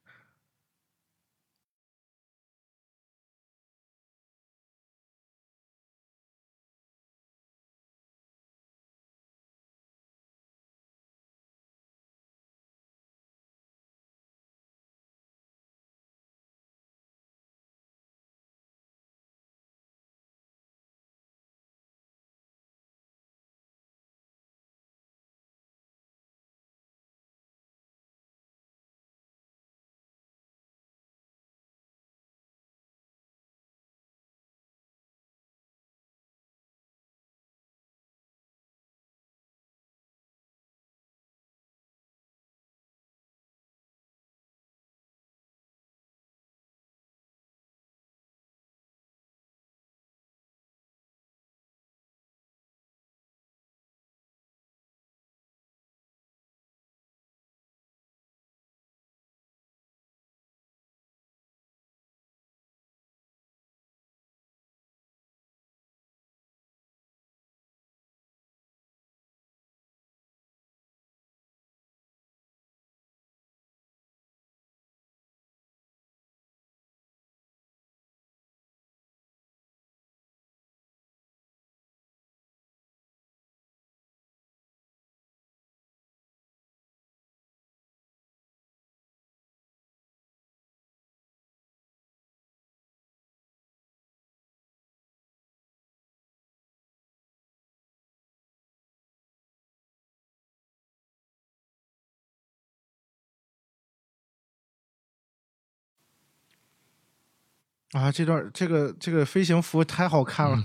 [107.93, 110.63] 啊，这段这个这个飞行服太好看了。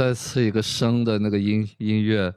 [0.00, 2.32] 再次一个升的那个音音乐，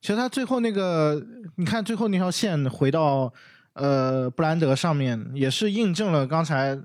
[0.00, 1.20] 其实他最后那个，
[1.56, 3.34] 你看最后那条线回到
[3.72, 6.80] 呃布兰德上面，也是印证了刚才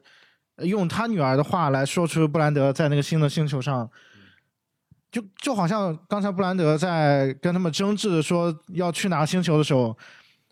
[0.64, 3.92] 用他女儿的话来说出布兰德在那个新的星球上，
[5.12, 9.98] 就就好像刚才布兰德在跟他们争执说要去哪个星球的时候，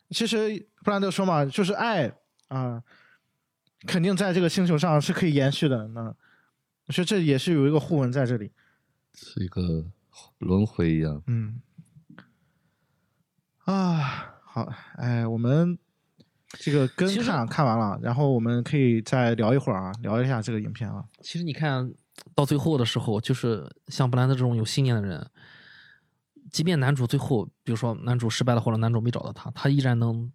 [0.10, 2.12] 其实布兰德说嘛，就是爱
[2.48, 2.82] 啊，
[3.86, 5.88] 肯定在这个星球上是可以延续的。
[5.90, 6.02] 那
[6.88, 8.52] 我觉得这也是有一个互文在这里。
[9.14, 9.62] 是一个
[10.40, 11.22] 轮回一样。
[11.28, 11.62] 嗯，
[13.66, 15.78] 啊，好，哎，我们
[16.50, 21.04] 这个跟看看完了，然后我们可以再聊一会儿啊，聊一下这个影片啊。
[21.22, 21.92] 其实你看
[22.36, 25.30] 到最后的时候，就是像布兰德这种有信念的人，
[26.52, 30.32] 即便男主最后，比如说男主失败了，或者男主没找到他，他依然能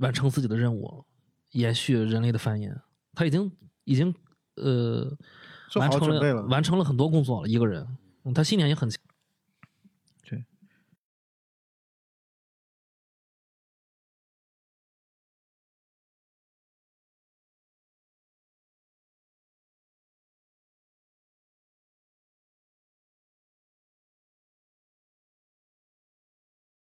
[0.00, 1.04] 完成自己的任务，
[1.52, 2.74] 延续人类的繁衍。
[3.14, 3.50] 他已经
[3.84, 4.14] 已经
[4.56, 5.10] 呃
[5.74, 7.86] 完成了完成了很多工作了，一个人，
[8.24, 9.00] 嗯他信念也很强。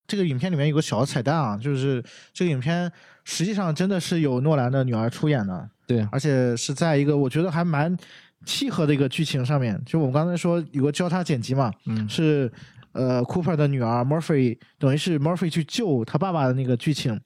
[0.09, 2.91] 这个影片里面有个小的彩蛋啊，就是这个影片
[3.23, 7.95] 实际上真的是有诺兰的女儿出演的，对，而且是在一个我觉得还蛮
[8.43, 9.79] 契合的一个剧情上面。
[9.85, 12.51] 就我们刚才说有个交叉剪辑嘛，嗯是
[12.93, 17.21] 呃 Cooper 的女儿 Murphy，等于是 Murphy 去救他爸爸的那个剧情。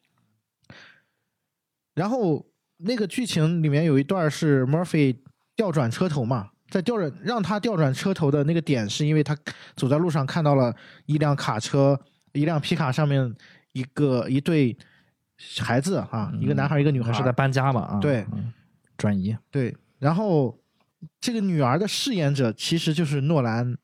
[1.95, 2.45] 然后
[2.79, 5.15] 那个剧情里面有一段是 Murphy
[5.55, 9.37] 调转车头嘛，在调转让他调转车头的那个点，是因为他
[9.75, 11.97] 走在路上看到了一辆卡车，
[12.33, 13.33] 一辆皮卡上面
[13.71, 14.77] 一个一对
[15.59, 17.81] 孩子啊，一个男孩一个女孩，还是在搬家嘛？
[17.81, 18.53] 啊，对嗯
[18.97, 19.35] 转移。
[19.49, 20.57] 对，然后
[21.19, 23.75] 这个女儿的饰演者其实就是诺兰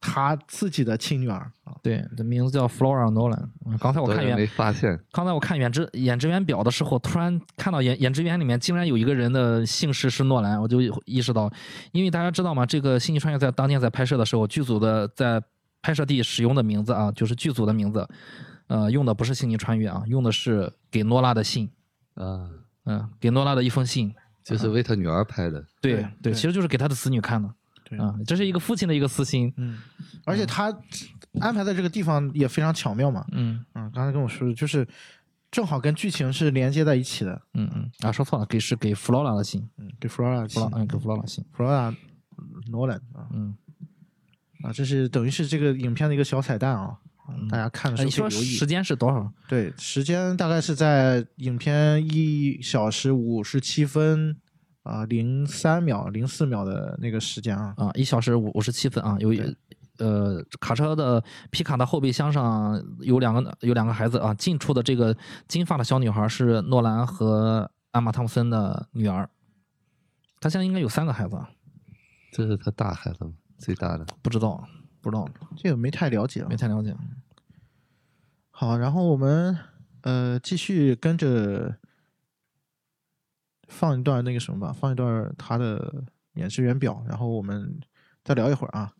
[0.00, 1.74] 他自己的亲女儿啊。
[1.82, 3.48] 对，这名字叫 Flora Nolan。
[3.66, 11.50] 嗯刚才我看原没发现，刚才我看演职演职员表的时候，突然看到演演职员里面竟然有一个人的姓氏是诺兰，我就意识到，
[11.92, 12.64] 因为大家知道吗？
[12.66, 15.42] 这个《星际穿越》在当年在拍摄的时候，剧组的在
[15.82, 18.08] 拍摄地使用的名字啊，就是剧组的名字，
[18.68, 21.68] 呃，用的不是《星际穿越》啊，用的是给诺拉的信，
[22.14, 22.48] 啊，
[22.84, 24.14] 嗯、给诺拉的一封信。
[24.44, 25.64] 就是为他女儿拍的。
[25.80, 27.48] 对对对其实就是给他的子女看的。
[27.84, 27.96] 对。
[27.96, 29.54] 啊，这是一个父亲的一个私心。
[29.56, 29.78] 嗯，
[30.24, 30.76] 而且他
[31.40, 33.24] 安排在这个地方也非常巧妙嘛。
[33.30, 33.64] 嗯。
[33.74, 34.84] 嗯，刚才跟我说的就是
[35.52, 37.40] 正好跟剧情是连接在一起的。
[37.54, 37.88] 嗯嗯。
[38.00, 41.44] 啊，说错了，给是给弗劳拉的信，嗯，给 Flora 弗劳嗯给弗劳拉信。
[41.56, 41.94] Flora
[42.68, 43.28] Nolan 啊。
[43.30, 43.56] 嗯，
[44.62, 46.98] 啊，这是等于是这个影片的一个小彩蛋啊。
[47.28, 48.66] 嗯大家看的时哎，你说候可以留意时。
[48.66, 49.32] 间是多少？
[49.48, 54.36] 对，时间大概是在影片一小时五十七分
[54.82, 57.72] 啊零三秒零四秒的那个时间啊。
[57.76, 59.40] 啊，一小时五五十七分啊，有一
[59.98, 65.16] 呃卡车的皮卡的后备箱上有两个有两个孩子啊，近处的这个
[65.46, 69.30] 金发的小女孩是诺兰和安玛汤姆森的女儿，
[70.40, 71.48] 她现在应该有三个孩子，啊，
[72.32, 73.30] 这是他大孩子吗？
[73.62, 74.04] 最大的。
[74.20, 74.68] 不知道
[75.00, 76.56] 不知道这个没太了解啊没。
[76.56, 76.94] 太了解。
[78.50, 79.56] 好，然后我们
[80.02, 81.78] 呃继续跟着
[83.68, 87.80] 放一段那个什么吧，放一段他的演职员表，然后我们
[88.22, 88.92] 再聊一会儿啊。